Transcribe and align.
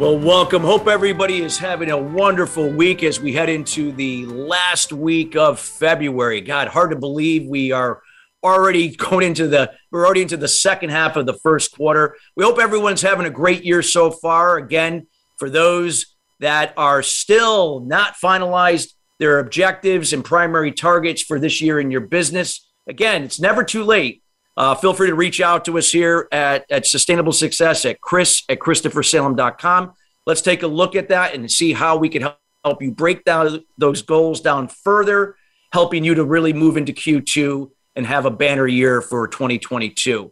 Well, 0.00 0.18
welcome. 0.18 0.62
Hope 0.62 0.88
everybody 0.88 1.42
is 1.42 1.58
having 1.58 1.90
a 1.90 1.98
wonderful 1.98 2.70
week 2.70 3.02
as 3.02 3.20
we 3.20 3.34
head 3.34 3.50
into 3.50 3.92
the 3.92 4.24
last 4.24 4.94
week 4.94 5.36
of 5.36 5.60
February. 5.60 6.40
God, 6.40 6.68
hard 6.68 6.92
to 6.92 6.96
believe 6.96 7.46
we 7.46 7.70
are 7.72 8.00
already 8.42 8.96
going 8.96 9.26
into 9.26 9.46
the 9.46 9.74
we're 9.90 10.06
already 10.06 10.22
into 10.22 10.38
the 10.38 10.48
second 10.48 10.88
half 10.88 11.16
of 11.16 11.26
the 11.26 11.34
first 11.34 11.76
quarter. 11.76 12.16
We 12.34 12.44
hope 12.44 12.58
everyone's 12.58 13.02
having 13.02 13.26
a 13.26 13.30
great 13.30 13.62
year 13.62 13.82
so 13.82 14.10
far. 14.10 14.56
Again, 14.56 15.06
for 15.36 15.50
those 15.50 16.16
that 16.38 16.72
are 16.78 17.02
still 17.02 17.80
not 17.80 18.14
finalized 18.14 18.94
their 19.18 19.38
objectives 19.38 20.14
and 20.14 20.24
primary 20.24 20.72
targets 20.72 21.20
for 21.20 21.38
this 21.38 21.60
year 21.60 21.78
in 21.78 21.90
your 21.90 22.00
business, 22.00 22.66
again, 22.88 23.22
it's 23.22 23.38
never 23.38 23.62
too 23.62 23.84
late. 23.84 24.22
Uh, 24.56 24.74
feel 24.74 24.92
free 24.92 25.08
to 25.08 25.14
reach 25.14 25.40
out 25.40 25.64
to 25.64 25.78
us 25.78 25.90
here 25.90 26.28
at, 26.32 26.66
at 26.70 26.86
Sustainable 26.86 27.32
Success 27.32 27.84
at 27.84 28.00
Chris 28.00 28.42
at 28.48 28.58
ChristopherSalem.com. 28.58 29.94
Let's 30.30 30.42
take 30.42 30.62
a 30.62 30.68
look 30.68 30.94
at 30.94 31.08
that 31.08 31.34
and 31.34 31.50
see 31.50 31.72
how 31.72 31.96
we 31.96 32.08
can 32.08 32.22
help, 32.22 32.80
you 32.80 32.92
break 32.92 33.24
down 33.24 33.64
those 33.76 34.02
goals 34.02 34.40
down 34.40 34.68
further, 34.68 35.34
helping 35.72 36.04
you 36.04 36.14
to 36.14 36.24
really 36.24 36.52
move 36.52 36.76
into 36.76 36.92
Q2 36.92 37.68
and 37.96 38.06
have 38.06 38.26
a 38.26 38.30
banner 38.30 38.68
year 38.68 39.02
for 39.02 39.26
2022. 39.26 40.30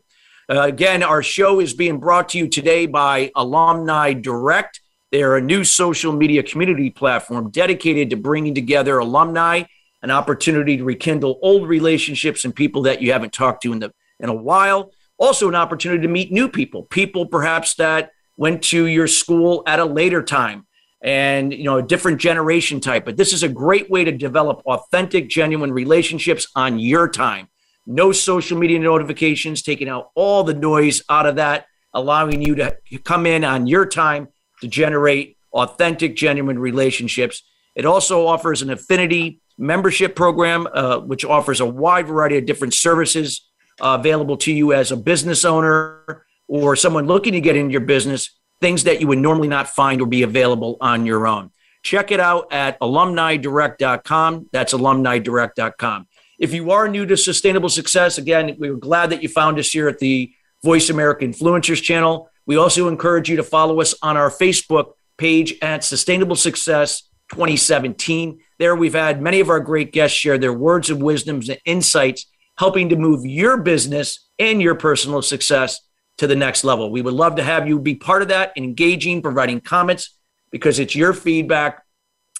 Uh, 0.48 0.61
again, 0.61 1.03
our 1.03 1.20
show 1.20 1.59
is 1.59 1.75
being 1.75 1.98
brought 1.98 2.28
to 2.28 2.39
you 2.39 2.47
today 2.47 2.87
by 2.87 3.33
Alumni 3.34 4.12
Direct. 4.12 4.81
They 5.11 5.25
are 5.25 5.37
a 5.37 5.41
new 5.41 5.64
social 5.64 6.12
media 6.12 6.44
community 6.44 6.91
platform 6.91 7.50
dedicated 7.50 8.11
to 8.11 8.17
bringing 8.17 8.55
together 8.55 8.98
alumni, 8.98 9.65
an 10.05 10.12
opportunity 10.12 10.77
to 10.77 10.84
rekindle 10.84 11.41
old 11.42 11.69
relationships 11.69 12.44
and 12.44 12.55
people 12.55 12.83
that 12.83 13.03
you 13.03 13.11
haven't 13.11 13.33
talked 13.33 13.65
to 13.65 13.72
in 13.72 13.81
the 13.81 13.92
in 14.20 14.28
a 14.28 14.33
while. 14.33 14.92
Also, 15.19 15.48
an 15.48 15.56
opportunity 15.56 16.03
to 16.03 16.09
meet 16.09 16.31
new 16.31 16.48
people, 16.48 16.84
people 16.84 17.27
perhaps 17.27 17.75
that 17.75 18.12
went 18.39 18.62
to 18.62 18.86
your 18.86 19.06
school 19.06 19.62
at 19.67 19.81
a 19.81 19.84
later 19.84 20.22
time 20.22 20.67
and 21.03 21.53
you 21.53 21.64
know 21.64 21.77
a 21.77 21.83
different 21.83 22.19
generation 22.19 22.81
type. 22.81 23.05
But 23.05 23.19
this 23.19 23.34
is 23.34 23.42
a 23.42 23.48
great 23.48 23.91
way 23.91 24.05
to 24.05 24.12
develop 24.12 24.62
authentic 24.64 25.28
genuine 25.28 25.72
relationships 25.72 26.48
on 26.56 26.78
your 26.78 27.09
time. 27.09 27.48
No 27.86 28.12
social 28.12 28.59
media 28.59 28.78
notifications 28.78 29.62
taking 29.62 29.89
out 29.89 30.11
all 30.14 30.44
the 30.44 30.55
noise 30.55 31.03
out 31.11 31.27
of 31.27 31.36
that 31.36 31.66
allowing 31.94 32.42
you 32.42 32.55
to 32.55 32.77
come 33.05 33.27
in 33.27 33.44
on 33.44 33.66
your 33.66 33.86
time 33.86 34.28
to 34.61 34.69
generate 34.69 35.36
authentic 35.53 36.16
genuine 36.16 36.59
relationships. 36.59 37.42
It 37.75 37.84
also 37.84 38.27
offers 38.27 38.62
an 38.62 38.70
affinity 38.70 39.41
membership 39.56 40.14
program 40.14 40.69
uh, 40.72 40.98
which 40.98 41.25
offers 41.25 41.61
a 41.61 41.66
wide 41.66 42.06
variety 42.06 42.39
of 42.39 42.47
different 42.47 42.75
services 42.75 43.48
uh, 43.81 43.97
available 43.98 44.36
to 44.36 44.53
you 44.53 44.72
as 44.72 44.92
a 44.92 44.97
business 44.97 45.44
owner 45.44 46.27
or 46.48 46.74
someone 46.74 47.06
looking 47.06 47.34
to 47.34 47.41
get 47.41 47.56
into 47.56 47.72
your 47.72 47.82
business, 47.82 48.36
things 48.60 48.84
that 48.84 49.00
you 49.00 49.06
would 49.06 49.18
normally 49.18 49.48
not 49.48 49.68
find 49.68 50.00
or 50.00 50.06
be 50.06 50.22
available 50.22 50.77
on 50.80 51.06
your 51.06 51.27
own. 51.27 51.50
Check 51.82 52.10
it 52.10 52.18
out 52.18 52.52
at 52.52 52.80
alumnidirect.com. 52.80 54.48
That's 54.50 54.72
alumnidirect.com. 54.72 56.08
If 56.38 56.52
you 56.52 56.70
are 56.70 56.88
new 56.88 57.06
to 57.06 57.16
sustainable 57.16 57.69
success, 57.69 58.19
again, 58.19 58.56
we 58.58 58.69
are 58.69 58.76
glad 58.76 59.10
that 59.10 59.22
you 59.22 59.28
found 59.28 59.58
us 59.58 59.70
here 59.70 59.88
at 59.88 59.98
the 59.98 60.32
Voice 60.64 60.91
America 60.91 61.25
Influencers 61.25 61.82
channel. 61.82 62.31
We 62.47 62.56
also 62.56 62.88
encourage 62.88 63.28
you 63.28 63.37
to 63.37 63.42
follow 63.42 63.81
us 63.81 63.94
on 64.03 64.16
our 64.16 64.31
Facebook 64.31 64.92
page 65.19 65.54
at 65.62 65.84
Sustainable 65.84 66.37
Success 66.37 67.03
2017. 67.32 68.41
There, 68.58 68.75
we've 68.75 68.94
had 68.94 69.20
many 69.20 69.41
of 69.41 69.50
our 69.50 69.60
great 69.60 69.92
guests 69.92 70.16
share 70.16 70.38
their 70.38 70.53
words 70.53 70.91
of 70.91 70.98
wisdom 71.03 71.41
and 71.48 71.58
insights 71.64 72.26
helping 72.56 72.88
to 72.88 72.97
move 72.97 73.25
your 73.25 73.56
business 73.56 74.28
and 74.38 74.60
your 74.60 74.75
personal 74.75 75.22
success 75.22 75.81
to 76.19 76.27
the 76.27 76.37
next 76.37 76.65
level. 76.65 76.91
We 76.91 77.03
would 77.03 77.15
love 77.15 77.37
to 77.37 77.43
have 77.43 77.67
you 77.67 77.79
be 77.79 77.95
part 77.95 78.23
of 78.23 78.29
that, 78.29 78.53
engaging, 78.56 79.23
providing 79.23 79.61
comments, 79.61 80.17
because 80.51 80.79
it's 80.79 80.95
your 80.95 81.12
feedback 81.12 81.83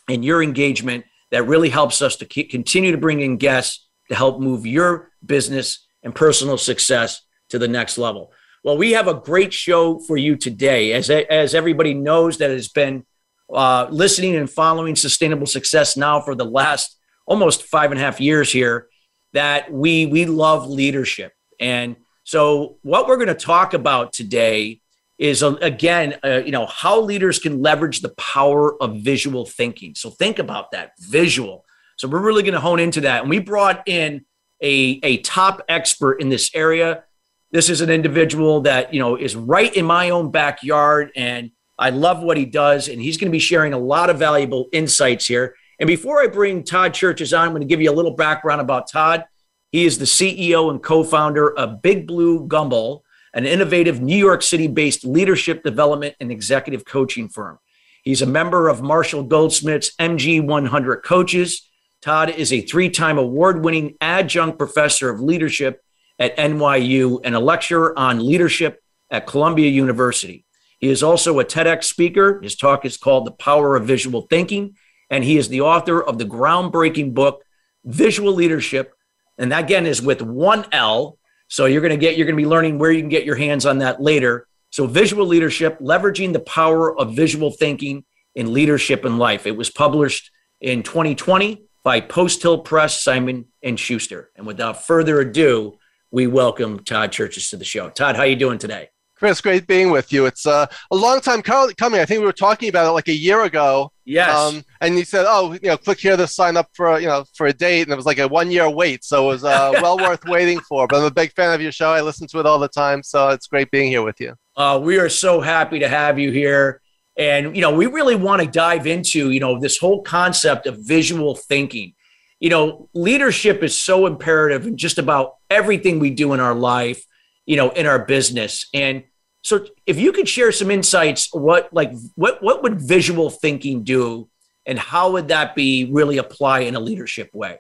and 0.09 0.25
your 0.25 0.43
engagement 0.43 1.05
that 1.31 1.47
really 1.47 1.69
helps 1.69 2.03
us 2.03 2.17
to 2.17 2.25
keep, 2.25 2.51
continue 2.51 2.93
to 2.93 2.99
bring 2.99 3.21
in 3.21 3.37
guests 3.37 3.87
to 4.09 4.15
help 4.15 4.41
move 4.41 4.67
your 4.67 5.11
business 5.25 5.87
and 6.03 6.15
personal 6.15 6.59
success 6.59 7.23
to 7.51 7.59
the 7.59 7.69
next 7.69 7.99
level. 7.99 8.33
Well, 8.65 8.77
we 8.77 8.93
have 8.93 9.07
a 9.07 9.15
great 9.15 9.53
show 9.53 9.99
for 9.99 10.17
you 10.17 10.37
today. 10.37 10.93
As, 10.93 11.11
as 11.11 11.55
everybody 11.55 11.95
knows 11.95 12.39
that 12.39 12.51
has 12.51 12.69
been 12.69 13.05
uh, 13.53 13.87
listening 13.91 14.37
and 14.37 14.51
following 14.51 14.97
sustainable 14.97 15.47
success 15.47 15.97
now 15.97 16.21
for 16.21 16.35
the 16.35 16.45
last 16.45 16.99
almost 17.27 17.63
five 17.63 17.91
and 17.91 18.01
a 18.01 18.03
half 18.03 18.21
years 18.21 18.51
here, 18.51 18.89
that 19.35 19.71
we 19.71 20.07
we 20.07 20.25
love 20.25 20.67
leadership. 20.67 21.33
And 21.61 21.97
so 22.29 22.77
what 22.83 23.09
we're 23.09 23.17
going 23.17 23.29
to 23.29 23.35
talk 23.35 23.73
about 23.73 24.13
today 24.13 24.83
is 25.17 25.43
uh, 25.43 25.55
again, 25.63 26.17
uh, 26.23 26.43
you 26.45 26.53
know, 26.53 26.67
how 26.67 27.01
leaders 27.01 27.39
can 27.39 27.63
leverage 27.63 28.03
the 28.03 28.11
power 28.11 28.77
of 28.83 28.97
visual 28.97 29.47
thinking. 29.47 29.95
So 29.95 30.11
think 30.11 30.39
about 30.39 30.73
that 30.73 30.91
visual. 31.01 31.65
So 31.97 32.07
we're 32.07 32.21
really 32.21 32.43
going 32.43 32.53
to 32.53 32.61
hone 32.61 32.81
into 32.81 33.01
that. 33.01 33.23
And 33.23 33.31
we 33.31 33.39
brought 33.39 33.83
in 33.89 34.27
a, 34.61 35.01
a 35.03 35.17
top 35.23 35.63
expert 35.71 36.21
in 36.21 36.29
this 36.29 36.51
area. 36.53 37.05
This 37.51 37.71
is 37.71 37.81
an 37.81 37.89
individual 37.89 38.61
that, 38.61 38.93
you 38.93 39.01
know, 39.01 39.17
is 39.17 39.35
right 39.35 39.75
in 39.75 39.87
my 39.87 40.11
own 40.11 40.31
backyard 40.31 41.13
and 41.17 41.51
I 41.79 41.89
love 41.89 42.23
what 42.23 42.37
he 42.37 42.45
does. 42.45 42.89
And 42.89 43.01
he's 43.01 43.17
going 43.17 43.31
to 43.31 43.35
be 43.35 43.39
sharing 43.39 43.73
a 43.73 43.79
lot 43.79 44.11
of 44.11 44.19
valuable 44.19 44.67
insights 44.73 45.25
here. 45.25 45.55
And 45.81 45.87
before 45.87 46.21
I 46.21 46.27
bring 46.27 46.63
Todd 46.63 46.93
Cherches 46.93 47.35
on, 47.35 47.47
I'm 47.47 47.53
going 47.53 47.63
to 47.63 47.67
give 47.67 47.81
you 47.81 47.91
a 47.91 47.97
little 47.97 48.17
background 48.17 48.61
about 48.61 48.91
Todd. 48.91 49.25
He 49.71 49.85
is 49.85 49.99
the 49.99 50.05
CEO 50.05 50.71
and 50.71 50.83
co 50.83 51.05
founder 51.05 51.57
of 51.57 51.83
Big 51.83 52.07
Blue 52.07 52.47
Gumball, 52.47 53.03
an 53.35 53.47
innovative 53.47 54.01
New 54.01 54.17
York 54.17 54.43
City 54.43 54.67
based 54.67 55.05
leadership 55.05 55.63
development 55.63 56.15
and 56.21 56.31
executive 56.31 56.85
coaching 56.85 57.29
firm. 57.29 57.59
He's 58.03 58.23
a 58.23 58.27
member 58.27 58.69
of 58.69 58.83
Marshall 58.83 59.25
Goldsmith's 59.25 59.95
MG 59.97 60.45
100 60.45 61.03
Coaches. 61.03 61.69
Todd 62.01 62.31
is 62.31 62.53
a 62.53 62.63
three 62.63 62.89
time 62.91 63.19
award 63.19 63.65
winning 63.65 63.97
adjunct 64.01 64.59
professor 64.59 65.11
of 65.11 65.21
leadership 65.21 65.83
at 66.19 66.37
NYU 66.37 67.21
and 67.25 67.35
a 67.35 67.41
lecturer 67.41 67.97
on 67.99 68.25
leadership 68.25 68.83
at 69.11 69.27
Columbia 69.27 69.69
University. 69.69 70.45
He 70.79 70.89
is 70.89 71.03
also 71.03 71.41
a 71.41 71.45
TEDx 71.45 71.85
speaker. 71.85 72.41
His 72.43 72.57
talk 72.57 72.85
is 72.85 72.97
called 72.97 73.27
The 73.27 73.33
Power 73.33 73.77
of 73.77 73.85
Visual 73.85 74.23
Thinking 74.23 74.77
and 75.11 75.25
he 75.25 75.39
is 75.39 75.49
the 75.49 75.61
author 75.61 76.03
of 76.03 76.19
the 76.19 76.25
groundbreaking 76.25 77.15
book 77.15 77.43
Visual 77.85 78.33
Leadership, 78.33 78.93
and 79.39 79.53
that 79.53 79.65
again 79.65 79.87
is 79.87 80.03
with 80.03 80.21
one 80.21 80.67
L. 80.73 81.19
So 81.49 81.65
you're 81.67 81.81
going 81.81 81.93
to 81.93 81.97
get 81.97 82.17
you're 82.17 82.27
going 82.27 82.37
to 82.37 82.43
be 82.43 82.49
learning 82.49 82.79
where 82.79 82.91
you 82.91 83.01
can 83.01 83.09
get 83.09 83.25
your 83.25 83.37
hands 83.37 83.65
on 83.65 83.79
that 83.79 84.03
later. 84.03 84.47
So 84.71 84.87
visual 84.87 85.27
leadership, 85.27 85.79
leveraging 85.79 86.33
the 86.33 86.41
power 86.41 86.97
of 86.99 87.15
visual 87.15 87.51
thinking 87.51 88.05
in 88.35 88.53
leadership 88.53 89.05
and 89.05 89.19
life. 89.19 89.47
It 89.47 89.57
was 89.57 89.71
published 89.71 90.31
in 90.61 90.83
2020 90.83 91.63
by 91.83 92.01
Post 92.01 92.43
Hill 92.43 92.59
Press, 92.59 93.03
Simon 93.03 93.47
and 93.63 93.81
Schuster. 93.81 94.31
And 94.37 94.47
without 94.47 94.85
further 94.85 95.21
ado, 95.21 95.79
we 96.11 96.27
welcome 96.27 96.85
Todd 96.85 97.13
Cherches 97.13 97.51
to 97.51 97.57
the 97.57 97.65
show. 97.65 97.89
Todd, 97.89 98.17
how 98.17 98.23
are 98.23 98.27
you 98.27 98.37
doing 98.37 98.59
today? 98.59 98.91
Chris, 99.19 99.41
great 99.41 99.67
being 99.67 99.91
with 99.91 100.13
you. 100.13 100.27
It's 100.27 100.47
uh, 100.47 100.67
a 100.93 100.97
long 100.97 101.21
time 101.21 101.43
coming. 101.43 102.01
I 102.01 102.05
think 102.05 102.21
we 102.21 102.27
were 102.27 102.33
talking 102.33 102.69
about 102.69 102.87
it 102.87 102.93
like 102.93 103.09
a 103.09 103.13
year 103.13 103.43
ago. 103.43 103.91
Yes. 104.05 104.31
Um, 104.31 104.65
and 104.81 104.97
you 104.97 105.05
said, 105.05 105.27
"Oh, 105.29 105.55
you 105.55 105.69
know, 105.69 105.77
click 105.77 105.99
here 105.99 106.17
to 106.17 106.27
sign 106.29 106.57
up 106.57 106.69
for 106.73 107.01
you 107.01 107.09
know 107.09 107.25
for 107.35 107.49
a 107.49 107.53
date," 107.53 107.83
and 107.83 107.93
it 107.93 107.97
was 107.97 108.07
like 108.07 108.21
a 108.21 108.29
one 108.29 108.53
year 108.53 108.71
wait, 108.71 109.03
so 109.03 109.25
it 109.25 109.27
was 109.27 109.45
uh, 109.45 109.73
well 109.83 109.97
worth 109.97 110.25
waiting 110.27 110.61
for. 110.61 110.87
But 110.87 110.99
I'm 110.99 111.05
a 111.05 111.11
big 111.11 111.33
fan 111.33 111.53
of 111.53 111.61
your 111.61 111.73
show. 111.73 111.91
I 111.91 112.01
listen 112.01 112.29
to 112.29 112.39
it 112.39 112.47
all 112.47 112.61
the 112.61 112.69
time, 112.69 113.03
so 113.03 113.31
it's 113.31 113.49
great 113.49 113.73
being 113.73 113.91
here 113.91 114.03
with 114.03 114.21
you. 114.21 114.35
Uh, 114.57 114.79
we 114.81 114.99
are 114.99 115.09
so 115.09 115.41
happy 115.41 115.81
to 115.81 115.89
have 115.89 116.17
you 116.21 116.31
here, 116.31 116.81
and 117.17 117.57
you 117.57 117.63
know, 117.63 117.75
we 117.75 117.87
really 117.87 118.15
want 118.15 118.41
to 118.41 118.49
dive 118.49 118.87
into 118.87 119.31
you 119.31 119.41
know 119.41 119.59
this 119.59 119.79
whole 119.79 120.01
concept 120.03 120.69
of 120.69 120.79
visual 120.79 121.35
thinking. 121.35 121.95
You 122.39 122.51
know, 122.51 122.89
leadership 122.95 123.65
is 123.65 123.77
so 123.77 124.07
imperative 124.07 124.65
in 124.65 124.77
just 124.77 124.99
about 124.99 125.35
everything 125.51 125.99
we 125.99 126.11
do 126.11 126.35
in 126.35 126.41
our 126.41 126.55
life 126.55 127.05
you 127.49 127.57
know, 127.57 127.71
in 127.71 127.87
our 127.87 128.05
business. 128.05 128.69
And 128.75 129.05
so 129.43 129.67
if 129.87 129.99
you 129.99 130.13
could 130.13 130.29
share 130.29 130.53
some 130.53 130.71
insights, 130.71 131.33
what 131.33 131.73
like 131.73 131.93
what 132.17 132.43
what 132.43 132.63
would 132.63 132.81
visual 132.81 133.31
thinking 133.31 133.85
do 133.85 134.29
and 134.67 134.79
how 134.79 135.13
would 135.13 135.29
that 135.29 135.55
be 135.55 135.89
really 135.91 136.19
apply 136.19 136.61
in 136.61 136.75
a 136.75 136.81
leadership 136.81 137.31
way? 137.33 137.59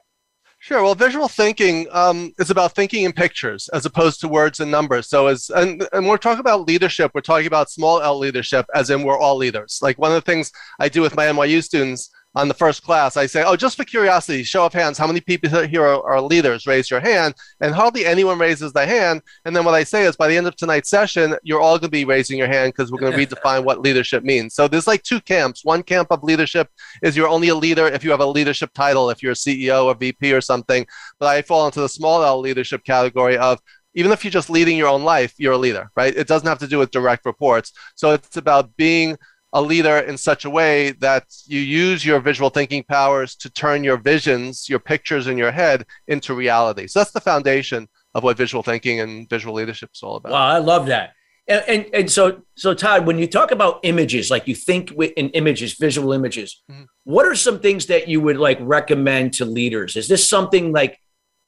Sure. 0.61 0.83
Well, 0.83 0.97
visual 0.97 1.29
thinking 1.29 1.87
um, 1.93 2.33
is 2.39 2.51
about 2.51 2.75
thinking 2.75 3.05
in 3.05 3.13
pictures 3.13 3.69
as 3.73 3.87
opposed 3.87 4.21
to 4.21 4.29
words 4.29 4.59
and 4.59 4.71
numbers. 4.71 5.09
So, 5.09 5.29
as 5.29 5.51
and, 5.51 5.87
and 5.93 6.07
we're 6.07 6.17
talking 6.17 6.41
about 6.41 6.67
leadership, 6.67 7.13
we're 7.15 7.21
talking 7.21 7.47
about 7.47 7.71
small 7.71 8.03
L 8.03 8.19
leadership, 8.19 8.67
as 8.75 8.91
in 8.91 9.05
we're 9.05 9.17
all 9.17 9.37
leaders. 9.37 9.79
Like 9.81 9.99
one 9.99 10.11
of 10.11 10.17
the 10.17 10.31
things 10.31 10.51
I 10.81 10.89
do 10.89 11.01
with 11.01 11.15
my 11.15 11.27
NYU 11.27 11.63
students 11.63 12.11
on 12.39 12.47
the 12.47 12.55
first 12.55 12.85
class, 12.85 13.17
I 13.17 13.27
say, 13.27 13.43
oh, 13.45 13.57
just 13.57 13.77
for 13.77 13.83
curiosity, 13.83 14.45
show 14.45 14.65
of 14.65 14.73
hands, 14.73 14.97
how 14.97 15.09
many 15.09 15.21
people 15.21 15.51
here 15.65 15.83
are, 15.83 16.03
are, 16.09 16.21
leaders? 16.21 16.69
Raise 16.69 16.89
your 16.89 17.01
hand. 17.01 17.35
And 17.61 17.75
hardly 17.75 18.07
anyone 18.07 18.39
raises 18.39 18.73
their 18.73 18.87
hand. 18.87 19.23
And 19.45 19.57
then 19.57 19.65
what 19.65 19.75
I 19.75 19.83
say 19.83 20.05
is, 20.05 20.15
by 20.15 20.29
the 20.29 20.37
end 20.37 20.47
of 20.47 20.55
tonight's 20.55 20.89
session, 20.89 21.35
you're 21.43 21.61
all 21.61 21.79
going 21.79 21.89
to 21.91 21.99
be 22.01 22.05
raising 22.05 22.39
your 22.39 22.47
hand 22.47 22.75
because 22.75 22.93
we're 22.93 23.01
going 23.01 23.13
to 23.19 23.27
redefine 23.27 23.65
what 23.65 23.81
leadership 23.81 24.23
means. 24.23 24.55
So 24.55 24.69
there's 24.69 24.87
like 24.87 25.03
two 25.03 25.21
camps. 25.21 25.65
One 25.65 25.83
camp 25.83 26.09
of 26.13 26.23
leadership 26.23 26.69
is 27.03 27.17
you're 27.17 27.29
only 27.29 27.49
a 27.49 27.57
leader 27.57 27.89
if 27.89 28.05
you 28.05 28.13
have 28.13 28.21
a 28.21 28.27
leadership 28.27 28.73
title, 28.73 29.11
if 29.11 29.21
you're 29.21 29.33
a 29.33 29.35
CEO 29.35 29.87
or 29.87 29.97
VP 29.97 30.33
or 30.33 30.41
something. 30.41 30.87
But 31.19 31.27
I 31.27 31.43
fall 31.43 31.67
into 31.67 31.81
the 31.81 31.89
small 31.89 32.23
L 32.23 32.39
leadership 32.39 32.85
category 32.85 33.37
of 33.37 33.59
even 33.95 34.13
if 34.13 34.23
you're 34.23 34.31
just 34.31 34.49
leading 34.49 34.77
your 34.77 34.89
own 34.89 35.03
life, 35.03 35.35
you're 35.39 35.55
a 35.55 35.59
leader, 35.59 35.91
right? 35.97 36.15
It 36.17 36.29
doesn't 36.29 36.47
have 36.47 36.61
to 36.61 36.69
do 36.69 36.79
with 36.79 36.93
direct 36.93 37.27
reports. 37.27 37.73
So 37.97 38.13
it's 38.13 38.37
about 38.37 38.77
being 38.77 39.19
a 39.53 39.63
leader 39.63 39.99
in 39.99 40.19
such 40.19 40.45
a 40.45 40.51
way 40.51 40.91
that 40.93 41.25
you 41.47 41.61
use 41.61 42.05
your 42.05 42.21
visual 42.21 42.51
thinking 42.51 42.83
powers 42.83 43.35
to 43.37 43.51
turn 43.51 43.83
your 43.83 43.97
visions, 43.97 44.69
your 44.69 44.79
pictures 44.79 45.27
in 45.27 45.39
your 45.39 45.51
head 45.51 45.87
into 46.07 46.35
reality. 46.35 46.87
So 46.87 47.01
that's 47.01 47.13
the 47.13 47.21
foundation 47.21 47.89
of 48.15 48.23
what 48.25 48.37
visual 48.37 48.63
thinking 48.63 49.01
and 49.01 49.29
visual 49.29 49.55
leadership 49.55 49.91
is 49.95 50.03
all 50.03 50.17
about. 50.17 50.33
Wow, 50.33 50.49
I 50.49 50.59
love 50.59 50.87
that. 50.87 51.15
And, 51.47 51.65
and, 51.67 51.87
and 51.95 52.11
so 52.11 52.43
so 52.57 52.75
Todd, 52.75 53.07
when 53.07 53.19
you 53.19 53.27
talk 53.27 53.51
about 53.51 53.81
images, 53.83 54.31
like 54.31 54.47
you 54.47 54.55
think 54.55 54.93
in 54.93 55.31
images, 55.31 55.75
visual 55.75 56.13
images, 56.13 56.63
mm-hmm. 56.71 56.83
what 57.05 57.25
are 57.25 57.35
some 57.35 57.59
things 57.61 57.87
that 57.87 58.07
you 58.07 58.21
would 58.21 58.37
like 58.37 58.59
recommend 58.61 59.33
to 59.35 59.47
leaders? 59.47 59.97
Is 59.97 60.09
this 60.09 60.29
something 60.29 60.73
like 60.73 61.01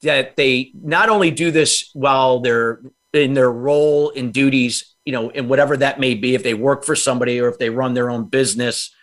that 0.03 0.37
they 0.37 0.73
not 0.75 1.11
only 1.11 1.31
do 1.31 1.51
this 1.51 1.91
while 1.93 2.41
they're 2.41 2.81
in 3.13 3.35
their 3.35 3.51
role 3.51 4.13
and 4.15 4.33
duties, 4.33 4.95
you 5.05 5.13
know, 5.13 5.31
in 5.31 5.49
whatever 5.49 5.77
that 5.77 6.01
may 6.01 6.15
be, 6.15 6.35
if 6.35 6.43
they 6.43 6.55
work 6.55 6.85
for 6.85 6.95
somebody 6.95 7.41
or 7.41 7.49
if 7.49 7.59
they 7.59 7.71
run 7.71 7.95
their 7.95 8.11
own 8.11 8.29
business, 8.29 8.95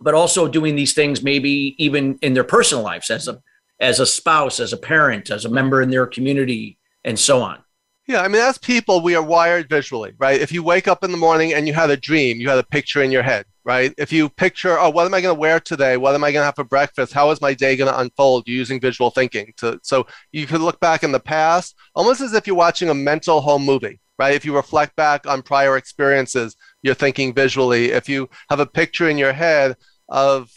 but 0.00 0.14
also 0.14 0.48
doing 0.48 0.76
these 0.76 0.94
things 0.94 1.22
maybe 1.22 1.74
even 1.78 2.18
in 2.22 2.34
their 2.34 2.44
personal 2.44 2.84
lives 2.84 3.10
as 3.10 3.28
a 3.28 3.42
as 3.80 3.98
a 3.98 4.06
spouse, 4.06 4.60
as 4.60 4.74
a 4.74 4.76
parent, 4.76 5.30
as 5.30 5.46
a 5.46 5.48
member 5.48 5.80
in 5.80 5.88
their 5.88 6.06
community, 6.06 6.78
and 7.02 7.18
so 7.18 7.40
on. 7.40 7.58
Yeah, 8.06 8.20
I 8.20 8.28
mean, 8.28 8.42
as 8.42 8.58
people, 8.58 9.02
we 9.02 9.14
are 9.14 9.22
wired 9.22 9.68
visually, 9.70 10.12
right? 10.18 10.40
If 10.40 10.52
you 10.52 10.62
wake 10.62 10.86
up 10.86 11.02
in 11.02 11.12
the 11.12 11.16
morning 11.16 11.54
and 11.54 11.66
you 11.66 11.72
had 11.72 11.90
a 11.90 11.96
dream, 11.96 12.40
you 12.40 12.48
had 12.48 12.58
a 12.58 12.64
picture 12.64 13.02
in 13.02 13.10
your 13.10 13.22
head, 13.22 13.46
right? 13.70 13.94
If 13.98 14.12
you 14.12 14.28
picture, 14.28 14.76
oh, 14.80 14.90
what 14.90 15.06
am 15.06 15.14
I 15.14 15.20
going 15.20 15.32
to 15.32 15.38
wear 15.38 15.60
today? 15.60 15.96
What 15.96 16.16
am 16.16 16.24
I 16.24 16.32
going 16.32 16.40
to 16.40 16.46
have 16.46 16.56
for 16.56 16.64
breakfast? 16.64 17.12
How 17.12 17.30
is 17.30 17.40
my 17.40 17.54
day 17.54 17.76
going 17.76 17.88
to 17.88 18.00
unfold? 18.00 18.48
Using 18.48 18.80
visual 18.80 19.12
thinking. 19.12 19.52
To, 19.58 19.78
so 19.84 20.08
you 20.32 20.48
could 20.48 20.60
look 20.60 20.80
back 20.80 21.04
in 21.04 21.12
the 21.12 21.20
past 21.20 21.76
almost 21.94 22.20
as 22.20 22.32
if 22.32 22.48
you're 22.48 22.56
watching 22.56 22.88
a 22.90 22.94
mental 22.94 23.40
home 23.40 23.64
movie, 23.64 24.00
right? 24.18 24.34
If 24.34 24.44
you 24.44 24.56
reflect 24.56 24.96
back 24.96 25.24
on 25.24 25.42
prior 25.42 25.76
experiences, 25.76 26.56
you're 26.82 26.96
thinking 26.96 27.32
visually. 27.32 27.92
If 27.92 28.08
you 28.08 28.28
have 28.48 28.58
a 28.58 28.66
picture 28.66 29.08
in 29.08 29.16
your 29.18 29.32
head 29.32 29.76
of 30.08 30.50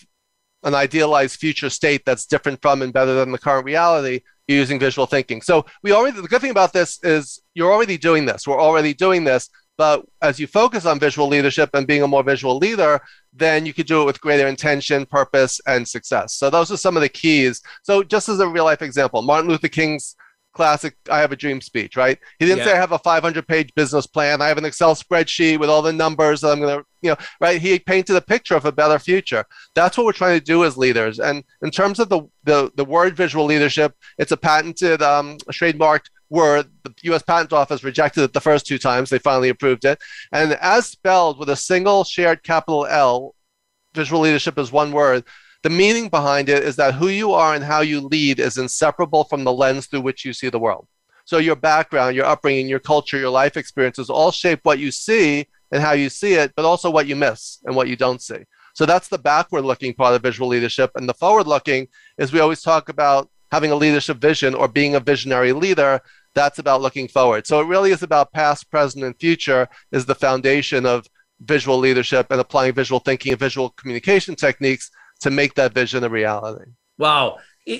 an 0.64 0.74
idealized 0.74 1.40
future 1.40 1.70
state 1.70 2.02
that's 2.08 2.26
different 2.26 2.64
from 2.64 2.82
and 2.82 2.92
better 2.92 3.14
than 3.14 3.32
the 3.32 3.38
current 3.38 3.66
reality, 3.66 4.22
you're 4.48 4.58
using 4.58 4.80
visual 4.80 5.06
thinking. 5.06 5.44
So 5.44 5.68
we 5.84 5.92
already 5.92 6.20
the 6.20 6.28
good 6.28 6.42
thing 6.42 6.50
about 6.50 6.74
this 6.74 7.00
is 7.04 7.40
you're 7.54 7.72
already 7.72 8.00
doing 8.00 8.26
this. 8.26 8.48
We're 8.48 8.60
already 8.60 8.96
doing 8.96 9.24
this. 9.24 9.50
But 9.78 10.06
as 10.22 10.40
you 10.40 10.48
focus 10.48 10.86
on 10.86 11.00
visual 11.00 11.28
leadership 11.28 11.72
and 11.74 11.88
being 11.88 12.04
a 12.04 12.08
more 12.08 12.24
visual 12.24 12.58
leader, 12.58 13.02
then 13.34 13.66
you 13.66 13.74
could 13.74 13.88
do 13.88 14.02
it 14.02 14.06
with 14.06 14.22
greater 14.22 14.48
intention, 14.48 15.06
purpose, 15.06 15.60
and 15.66 15.88
success. 15.88 16.36
So 16.36 16.50
those 16.50 16.72
are 16.72 16.78
some 16.78 16.96
of 16.96 17.02
the 17.02 17.10
keys. 17.10 17.62
So 17.82 18.04
just 18.04 18.30
as 18.30 18.40
a 18.40 18.48
real 18.48 18.66
life 18.66 18.82
example, 18.82 19.22
Martin 19.24 19.50
Luther 19.50 19.70
King's 19.70 20.16
classic 20.54 20.96
I 21.10 21.20
have 21.20 21.32
a 21.32 21.36
dream 21.36 21.62
speech, 21.62 21.96
right? 21.96 22.18
He 22.40 22.46
didn't 22.46 22.60
yeah. 22.60 22.66
say 22.66 22.74
I 22.74 22.78
have 22.78 22.92
a 22.92 23.00
500 23.00 23.48
page 23.48 23.74
business 23.76 24.08
plan. 24.08 24.42
I 24.42 24.48
have 24.48 24.58
an 24.58 24.66
Excel 24.66 24.96
spreadsheet 24.96 25.60
with 25.60 25.70
all 25.70 25.82
the 25.82 25.92
numbers 25.92 26.42
that 26.42 26.52
I'm 26.52 26.60
going 26.60 26.80
to, 26.80 26.86
you 27.02 27.10
know, 27.10 27.18
right? 27.42 27.62
He 27.62 27.78
painted 27.80 28.16
a 28.16 28.22
picture 28.22 28.56
of 28.56 28.66
a 28.66 28.72
better 28.72 29.00
future. 29.00 29.46
That's 29.76 29.98
what 29.98 30.06
we're 30.06 30.14
trying 30.14 30.40
to 30.40 30.46
do 30.46 30.64
as 30.64 30.78
leaders. 30.78 31.20
And 31.20 31.44
in 31.62 31.72
terms 31.72 32.00
of 32.00 32.10
the 32.10 32.22
the, 32.44 32.72
the 32.76 32.86
word 32.86 33.18
visual 33.18 33.46
leadership, 33.46 33.96
it's 34.18 34.32
a 34.32 34.38
patented, 34.38 35.02
um, 35.02 35.38
trademarked 35.52 36.10
word. 36.34 36.68
The 36.84 36.94
U.S. 37.04 37.22
Patent 37.22 37.54
Office 37.54 37.84
rejected 37.84 38.24
it 38.24 38.34
the 38.34 38.42
first 38.42 38.66
two 38.66 38.78
times. 38.78 39.10
They 39.10 39.20
finally 39.20 39.50
approved 39.50 39.86
it. 39.86 40.02
And 40.32 40.54
as 40.54 40.88
spelled 40.88 41.38
with 41.38 41.50
a 41.50 41.56
single 41.56 42.04
shared 42.04 42.44
capital 42.44 42.86
L, 42.88 43.36
visual 43.94 44.22
leadership 44.22 44.58
is 44.58 44.72
one 44.72 44.92
word. 44.92 45.24
The 45.62 45.70
meaning 45.70 46.10
behind 46.10 46.50
it 46.50 46.64
is 46.64 46.76
that 46.76 46.96
who 46.96 47.08
you 47.08 47.32
are 47.32 47.54
and 47.54 47.64
how 47.64 47.82
you 47.82 48.02
lead 48.02 48.40
is 48.40 48.58
inseparable 48.58 49.24
from 49.26 49.44
the 49.44 49.54
lens 49.54 49.86
through 49.86 50.02
which 50.02 50.26
you 50.26 50.34
see 50.34 50.50
the 50.50 50.60
world. 50.60 50.88
So 51.26 51.38
your 51.38 51.56
background, 51.56 52.16
your 52.16 52.26
upbringing, 52.26 52.68
your 52.68 52.80
culture, 52.80 53.18
your 53.18 53.30
life 53.30 53.56
experiences 53.56 54.10
all 54.10 54.32
shape 54.32 54.60
what 54.64 54.80
you 54.80 54.92
see 54.92 55.48
and 55.72 55.82
how 55.82 55.94
you 55.94 56.10
see 56.10 56.34
it, 56.34 56.52
but 56.56 56.66
also 56.66 56.90
what 56.90 57.08
you 57.08 57.16
miss 57.16 57.60
and 57.64 57.76
what 57.76 57.88
you 57.88 57.96
don't 57.96 58.22
see. 58.22 58.40
So 58.74 58.86
that's 58.86 59.08
the 59.08 59.20
backward 59.20 59.62
looking 59.62 59.94
part 59.94 60.16
of 60.16 60.22
visual 60.22 60.50
leadership. 60.50 60.92
And 60.96 61.08
the 61.08 61.14
forward 61.14 61.48
looking 61.48 61.88
is 62.18 62.34
we 62.34 62.40
always 62.40 62.62
talk 62.62 62.90
about 62.90 63.30
having 63.52 63.72
a 63.72 63.76
leadership 63.76 64.18
vision 64.18 64.56
or 64.56 64.68
being 64.68 64.96
a 64.96 65.00
visionary 65.00 65.54
leader. 65.54 66.02
That's 66.36 66.60
about 66.60 66.82
looking 66.82 67.08
forward. 67.08 67.46
So 67.46 67.62
it 67.62 67.68
really 67.68 67.92
is 67.92 68.04
about 68.04 68.34
past, 68.34 68.70
present, 68.72 69.04
and 69.04 69.18
future 69.20 69.68
is 69.92 70.06
the 70.06 70.16
foundation 70.16 70.86
of 70.86 71.06
visual 71.42 71.78
leadership 71.78 72.28
and 72.30 72.40
applying 72.40 72.74
visual 72.74 73.00
thinking 73.00 73.34
and 73.34 73.40
visual 73.40 73.70
communication 73.72 74.36
techniques 74.36 74.90
to 75.22 75.30
make 75.30 75.54
that 75.56 75.74
vision 75.74 76.04
a 76.04 76.10
reality. 76.10 76.72
Wow. 76.98 77.38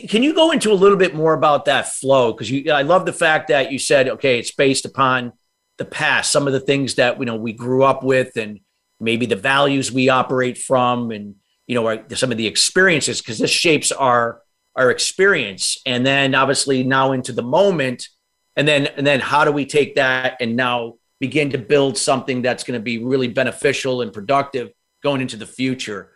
Can 0.08 0.24
you 0.24 0.34
go 0.34 0.52
into 0.52 0.72
a 0.72 0.76
little 0.76 0.98
bit 0.98 1.14
more 1.14 1.34
about 1.34 1.66
that 1.66 1.90
flow? 1.90 2.32
Because 2.32 2.52
I 2.70 2.84
love 2.84 3.06
the 3.06 3.14
fact 3.14 3.50
that 3.50 3.72
you 3.72 3.80
said, 3.80 4.08
okay, 4.08 4.40
it's 4.40 4.52
based 4.52 4.86
upon 4.86 5.34
the 5.78 5.86
past, 5.86 6.32
some 6.32 6.48
of 6.48 6.54
the 6.54 6.60
things 6.60 6.96
that 6.96 7.20
you 7.20 7.26
know 7.26 7.36
we 7.36 7.52
grew 7.52 7.84
up 7.84 8.04
with, 8.04 8.38
and 8.38 8.60
maybe 9.00 9.26
the 9.26 9.36
values 9.36 9.92
we 9.92 10.08
operate 10.08 10.58
from, 10.58 11.12
and 11.12 11.36
you 11.68 11.76
know 11.76 12.04
some 12.14 12.32
of 12.32 12.38
the 12.38 12.48
experiences, 12.48 13.20
because 13.22 13.40
this 13.40 13.52
shapes 13.52 13.92
our 13.92 14.42
our 14.76 14.90
experience, 14.90 15.78
and 15.86 16.06
then 16.06 16.34
obviously 16.36 16.84
now 16.84 17.12
into 17.12 17.34
the 17.34 17.44
moment, 17.44 18.08
and 18.56 18.68
then 18.68 18.88
and 18.88 19.06
then 19.06 19.20
how 19.20 19.46
do 19.46 19.52
we 19.52 19.66
take 19.66 19.96
that 19.96 20.38
and 20.40 20.56
now 20.56 20.96
begin 21.20 21.52
to 21.52 21.58
build 21.58 21.98
something 21.98 22.42
that's 22.42 22.64
going 22.64 22.80
to 22.80 22.84
be 22.84 23.04
really 23.04 23.28
beneficial 23.28 24.02
and 24.02 24.12
productive 24.14 24.72
going 25.02 25.22
into 25.22 25.38
the 25.38 25.46
future? 25.46 26.14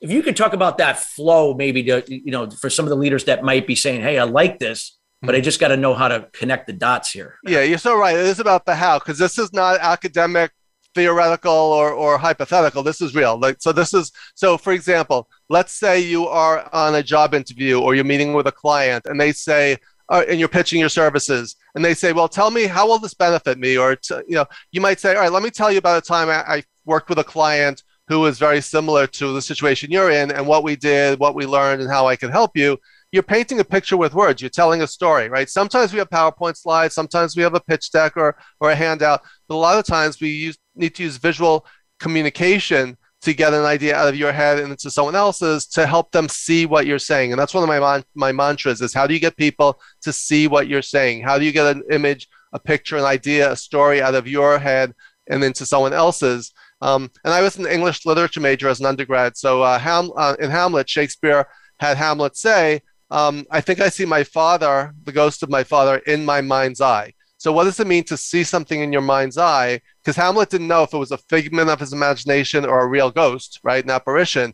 if 0.00 0.10
you 0.10 0.22
could 0.22 0.36
talk 0.36 0.52
about 0.52 0.78
that 0.78 0.98
flow, 0.98 1.54
maybe 1.54 1.82
to 1.84 2.02
you 2.06 2.30
know 2.30 2.50
for 2.50 2.70
some 2.70 2.84
of 2.84 2.90
the 2.90 2.96
leaders 2.96 3.24
that 3.24 3.42
might 3.42 3.66
be 3.66 3.74
saying, 3.74 4.00
"Hey, 4.00 4.18
I 4.18 4.24
like 4.24 4.58
this." 4.58 4.96
But 5.22 5.34
I 5.34 5.38
mm-hmm. 5.38 5.44
just 5.44 5.60
got 5.60 5.68
to 5.68 5.76
know 5.76 5.92
how 5.92 6.08
to 6.08 6.28
connect 6.32 6.66
the 6.66 6.72
dots 6.72 7.10
here. 7.10 7.36
Yeah, 7.44 7.60
you're 7.60 7.76
so 7.76 7.94
right. 7.94 8.16
It 8.16 8.24
is 8.24 8.40
about 8.40 8.64
the 8.64 8.74
how, 8.74 8.98
because 8.98 9.18
this 9.18 9.38
is 9.38 9.52
not 9.52 9.78
academic, 9.78 10.50
theoretical, 10.94 11.52
or, 11.52 11.92
or 11.92 12.16
hypothetical. 12.16 12.82
This 12.82 13.02
is 13.02 13.14
real. 13.14 13.38
Like 13.38 13.56
so, 13.60 13.70
this 13.70 13.92
is 13.92 14.12
so. 14.34 14.56
For 14.56 14.72
example, 14.72 15.28
let's 15.50 15.74
say 15.74 16.00
you 16.00 16.26
are 16.26 16.66
on 16.72 16.94
a 16.94 17.02
job 17.02 17.34
interview 17.34 17.78
or 17.78 17.94
you're 17.94 18.04
meeting 18.04 18.32
with 18.32 18.46
a 18.46 18.52
client, 18.52 19.04
and 19.04 19.20
they 19.20 19.32
say, 19.32 19.76
uh, 20.10 20.24
and 20.28 20.38
you're 20.38 20.48
pitching 20.48 20.80
your 20.80 20.88
services, 20.88 21.56
and 21.74 21.84
they 21.84 21.94
say, 21.94 22.12
"Well, 22.12 22.28
tell 22.28 22.50
me 22.50 22.64
how 22.64 22.88
will 22.88 22.98
this 22.98 23.14
benefit 23.14 23.58
me?" 23.58 23.78
Or 23.78 23.96
you 24.10 24.34
know, 24.34 24.46
you 24.72 24.80
might 24.80 25.00
say, 25.00 25.14
"All 25.14 25.22
right, 25.22 25.32
let 25.32 25.42
me 25.42 25.50
tell 25.50 25.70
you 25.72 25.78
about 25.78 26.02
a 26.02 26.06
time 26.06 26.28
I, 26.28 26.56
I 26.56 26.62
worked 26.84 27.08
with 27.08 27.18
a 27.18 27.24
client 27.24 27.82
who 28.08 28.26
is 28.26 28.40
very 28.40 28.60
similar 28.60 29.06
to 29.06 29.32
the 29.32 29.40
situation 29.40 29.92
you're 29.92 30.10
in 30.10 30.32
and 30.32 30.44
what 30.44 30.64
we 30.64 30.74
did, 30.74 31.20
what 31.20 31.36
we 31.36 31.46
learned, 31.46 31.80
and 31.80 31.88
how 31.88 32.08
I 32.08 32.16
can 32.16 32.28
help 32.28 32.56
you. 32.56 32.76
You're 33.12 33.22
painting 33.22 33.60
a 33.60 33.64
picture 33.64 33.96
with 33.96 34.14
words. 34.14 34.42
You're 34.42 34.50
telling 34.50 34.82
a 34.82 34.86
story, 34.86 35.28
right? 35.28 35.48
Sometimes 35.48 35.92
we 35.92 36.00
have 36.00 36.10
PowerPoint 36.10 36.56
slides, 36.56 36.92
sometimes 36.92 37.36
we 37.36 37.44
have 37.44 37.54
a 37.54 37.60
pitch 37.60 37.92
deck 37.92 38.16
or, 38.16 38.36
or 38.58 38.72
a 38.72 38.74
handout, 38.74 39.20
but 39.48 39.54
a 39.54 39.56
lot 39.56 39.78
of 39.78 39.84
times 39.84 40.20
we 40.20 40.30
use, 40.30 40.58
need 40.74 40.96
to 40.96 41.04
use 41.04 41.18
visual 41.18 41.64
communication 42.00 42.96
to 43.22 43.34
get 43.34 43.52
an 43.52 43.64
idea 43.64 43.94
out 43.94 44.08
of 44.08 44.16
your 44.16 44.32
head 44.32 44.58
and 44.58 44.70
into 44.70 44.90
someone 44.90 45.14
else's 45.14 45.66
to 45.66 45.86
help 45.86 46.10
them 46.10 46.28
see 46.28 46.66
what 46.66 46.86
you're 46.86 46.98
saying. 46.98 47.32
And 47.32 47.40
that's 47.40 47.54
one 47.54 47.62
of 47.62 47.68
my 47.68 48.02
my 48.14 48.32
mantras 48.32 48.80
is 48.80 48.94
how 48.94 49.06
do 49.06 49.14
you 49.14 49.20
get 49.20 49.36
people 49.36 49.80
to 50.02 50.12
see 50.12 50.48
what 50.48 50.68
you're 50.68 50.82
saying? 50.82 51.22
How 51.22 51.38
do 51.38 51.44
you 51.44 51.52
get 51.52 51.76
an 51.76 51.82
image, 51.90 52.28
a 52.52 52.58
picture, 52.58 52.96
an 52.96 53.04
idea, 53.04 53.52
a 53.52 53.56
story 53.56 54.00
out 54.00 54.14
of 54.14 54.26
your 54.26 54.58
head 54.58 54.94
and 55.28 55.44
into 55.44 55.66
someone 55.66 55.92
else's? 55.92 56.52
Um, 56.80 57.10
and 57.24 57.34
I 57.34 57.42
was 57.42 57.58
an 57.58 57.66
English 57.66 58.06
literature 58.06 58.40
major 58.40 58.68
as 58.68 58.80
an 58.80 58.86
undergrad. 58.86 59.36
So 59.36 59.62
uh, 59.62 59.78
Ham- 59.78 60.12
uh, 60.16 60.36
in 60.40 60.50
Hamlet, 60.50 60.88
Shakespeare 60.88 61.46
had 61.78 61.98
Hamlet 61.98 62.36
say, 62.36 62.80
um, 63.10 63.44
I 63.50 63.60
think 63.60 63.80
I 63.80 63.88
see 63.90 64.06
my 64.06 64.24
father, 64.24 64.94
the 65.04 65.12
ghost 65.12 65.42
of 65.42 65.50
my 65.50 65.64
father, 65.64 65.98
in 65.98 66.24
my 66.24 66.40
mind's 66.40 66.80
eye. 66.80 67.12
So, 67.40 67.52
what 67.52 67.64
does 67.64 67.80
it 67.80 67.86
mean 67.86 68.04
to 68.04 68.18
see 68.18 68.44
something 68.44 68.82
in 68.82 68.92
your 68.92 69.00
mind's 69.00 69.38
eye? 69.38 69.80
Because 70.04 70.14
Hamlet 70.14 70.50
didn't 70.50 70.68
know 70.68 70.82
if 70.82 70.92
it 70.92 70.98
was 70.98 71.10
a 71.10 71.16
figment 71.16 71.70
of 71.70 71.80
his 71.80 71.94
imagination 71.94 72.66
or 72.66 72.82
a 72.82 72.86
real 72.86 73.10
ghost, 73.10 73.60
right? 73.62 73.82
An 73.82 73.88
apparition. 73.88 74.52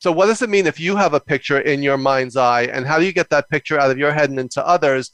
So, 0.00 0.10
what 0.10 0.26
does 0.26 0.42
it 0.42 0.50
mean 0.50 0.66
if 0.66 0.80
you 0.80 0.96
have 0.96 1.14
a 1.14 1.20
picture 1.20 1.60
in 1.60 1.80
your 1.80 1.96
mind's 1.96 2.36
eye? 2.36 2.62
And 2.64 2.84
how 2.84 2.98
do 2.98 3.04
you 3.04 3.12
get 3.12 3.30
that 3.30 3.48
picture 3.50 3.78
out 3.78 3.92
of 3.92 3.98
your 3.98 4.12
head 4.12 4.30
and 4.30 4.40
into 4.40 4.66
others? 4.66 5.12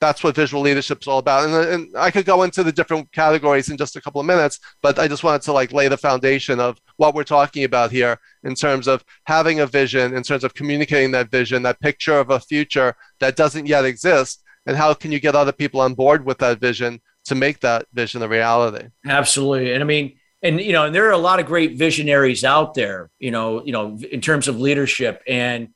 that's 0.00 0.24
what 0.24 0.34
visual 0.34 0.62
leadership 0.62 1.02
is 1.02 1.08
all 1.08 1.18
about. 1.18 1.46
And, 1.46 1.54
and 1.54 1.96
I 1.96 2.10
could 2.10 2.24
go 2.24 2.42
into 2.42 2.64
the 2.64 2.72
different 2.72 3.12
categories 3.12 3.68
in 3.68 3.76
just 3.76 3.96
a 3.96 4.00
couple 4.00 4.18
of 4.20 4.26
minutes, 4.26 4.58
but 4.80 4.98
I 4.98 5.06
just 5.06 5.22
wanted 5.22 5.42
to 5.42 5.52
like 5.52 5.74
lay 5.74 5.88
the 5.88 5.96
foundation 5.98 6.58
of 6.58 6.78
what 6.96 7.14
we're 7.14 7.22
talking 7.22 7.64
about 7.64 7.90
here 7.90 8.18
in 8.42 8.54
terms 8.54 8.88
of 8.88 9.04
having 9.24 9.60
a 9.60 9.66
vision, 9.66 10.14
in 10.14 10.22
terms 10.22 10.42
of 10.42 10.54
communicating 10.54 11.10
that 11.10 11.30
vision, 11.30 11.62
that 11.64 11.80
picture 11.80 12.18
of 12.18 12.30
a 12.30 12.40
future 12.40 12.96
that 13.20 13.36
doesn't 13.36 13.66
yet 13.66 13.84
exist, 13.84 14.42
and 14.66 14.76
how 14.76 14.94
can 14.94 15.12
you 15.12 15.20
get 15.20 15.34
other 15.34 15.52
people 15.52 15.80
on 15.80 15.94
board 15.94 16.24
with 16.24 16.38
that 16.38 16.60
vision 16.60 17.00
to 17.24 17.34
make 17.34 17.60
that 17.60 17.86
vision 17.92 18.22
a 18.22 18.28
reality? 18.28 18.88
Absolutely. 19.06 19.72
And 19.72 19.82
I 19.82 19.86
mean, 19.86 20.18
and 20.42 20.60
you 20.60 20.72
know, 20.72 20.86
and 20.86 20.94
there 20.94 21.06
are 21.06 21.12
a 21.12 21.18
lot 21.18 21.40
of 21.40 21.46
great 21.46 21.76
visionaries 21.76 22.44
out 22.44 22.74
there, 22.74 23.10
you 23.18 23.30
know, 23.30 23.64
you 23.64 23.72
know, 23.72 23.98
in 24.10 24.20
terms 24.20 24.48
of 24.48 24.58
leadership, 24.58 25.22
and 25.26 25.68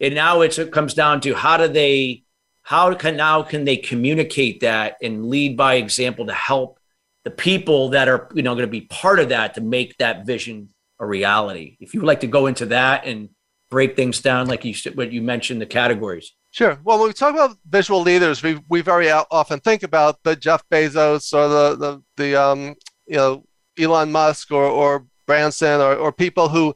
and 0.00 0.14
now 0.14 0.42
it's 0.42 0.58
it 0.58 0.72
comes 0.72 0.94
down 0.94 1.20
to 1.22 1.34
how 1.34 1.56
do 1.56 1.68
they, 1.68 2.24
how 2.62 2.92
can 2.94 3.16
now 3.16 3.42
can 3.42 3.64
they 3.64 3.76
communicate 3.76 4.60
that 4.60 4.96
and 5.02 5.26
lead 5.26 5.56
by 5.56 5.74
example 5.74 6.26
to 6.26 6.34
help 6.34 6.78
the 7.24 7.30
people 7.30 7.90
that 7.90 8.08
are 8.08 8.28
you 8.34 8.42
know 8.42 8.54
going 8.54 8.66
to 8.66 8.70
be 8.70 8.82
part 8.82 9.18
of 9.18 9.30
that 9.30 9.54
to 9.54 9.60
make 9.60 9.96
that 9.96 10.26
vision 10.26 10.68
a 10.98 11.06
reality. 11.06 11.76
If 11.80 11.94
you 11.94 12.00
would 12.00 12.06
like 12.06 12.20
to 12.20 12.26
go 12.26 12.46
into 12.46 12.66
that 12.66 13.06
and 13.06 13.30
break 13.70 13.96
things 13.96 14.20
down, 14.20 14.46
like 14.46 14.64
you 14.64 14.74
said, 14.74 14.96
what 14.96 15.12
you 15.12 15.22
mentioned, 15.22 15.60
the 15.60 15.66
categories. 15.66 16.32
Sure. 16.52 16.78
Well, 16.84 16.98
when 16.98 17.08
we 17.08 17.14
talk 17.14 17.32
about 17.32 17.56
visual 17.68 18.02
leaders, 18.02 18.42
we 18.42 18.60
we 18.68 18.82
very 18.82 19.10
often 19.10 19.58
think 19.60 19.82
about 19.82 20.22
the 20.22 20.36
Jeff 20.36 20.62
Bezos 20.70 21.32
or 21.32 21.48
the 21.48 21.76
the 21.76 22.02
the 22.16 22.40
um 22.40 22.74
you 23.06 23.16
know 23.16 23.44
Elon 23.78 24.12
Musk 24.12 24.52
or 24.52 24.66
or 24.66 25.06
Branson 25.26 25.80
or 25.80 25.96
or 25.96 26.12
people 26.12 26.50
who 26.50 26.74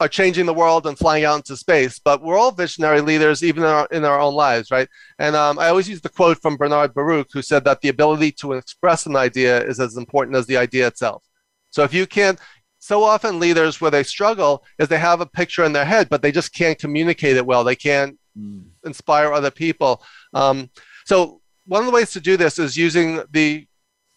are 0.00 0.08
changing 0.08 0.46
the 0.46 0.54
world 0.54 0.86
and 0.86 0.98
flying 0.98 1.26
out 1.26 1.36
into 1.36 1.58
space. 1.58 2.00
But 2.02 2.22
we're 2.22 2.38
all 2.38 2.52
visionary 2.52 3.02
leaders, 3.02 3.44
even 3.44 3.62
in 3.62 3.68
our, 3.68 3.86
in 3.92 4.04
our 4.04 4.18
own 4.18 4.34
lives, 4.34 4.70
right? 4.70 4.88
And 5.18 5.36
um, 5.36 5.58
I 5.58 5.68
always 5.68 5.90
use 5.90 6.00
the 6.00 6.08
quote 6.08 6.40
from 6.40 6.56
Bernard 6.56 6.94
Baruch, 6.94 7.28
who 7.32 7.42
said 7.42 7.64
that 7.64 7.82
the 7.82 7.90
ability 7.90 8.32
to 8.40 8.54
express 8.54 9.06
an 9.06 9.14
idea 9.14 9.62
is 9.62 9.78
as 9.78 9.96
important 9.96 10.36
as 10.36 10.46
the 10.46 10.56
idea 10.56 10.86
itself. 10.88 11.22
So 11.70 11.84
if 11.84 11.94
you 11.94 12.06
can't, 12.06 12.40
so 12.78 13.04
often 13.04 13.38
leaders 13.38 13.80
where 13.80 13.92
they 13.92 14.02
struggle 14.02 14.64
is 14.78 14.88
they 14.88 14.98
have 14.98 15.20
a 15.20 15.26
picture 15.26 15.64
in 15.64 15.72
their 15.72 15.84
head, 15.84 16.08
but 16.08 16.22
they 16.22 16.32
just 16.32 16.52
can't 16.52 16.78
communicate 16.78 17.36
it 17.36 17.46
well. 17.46 17.62
They 17.62 17.76
can't 17.76 18.18
mm. 18.36 18.64
Inspire 18.84 19.32
other 19.32 19.50
people. 19.50 20.02
Um, 20.34 20.70
so 21.04 21.40
one 21.66 21.80
of 21.80 21.86
the 21.86 21.92
ways 21.92 22.10
to 22.12 22.20
do 22.20 22.36
this 22.36 22.58
is 22.58 22.76
using 22.76 23.22
the 23.30 23.66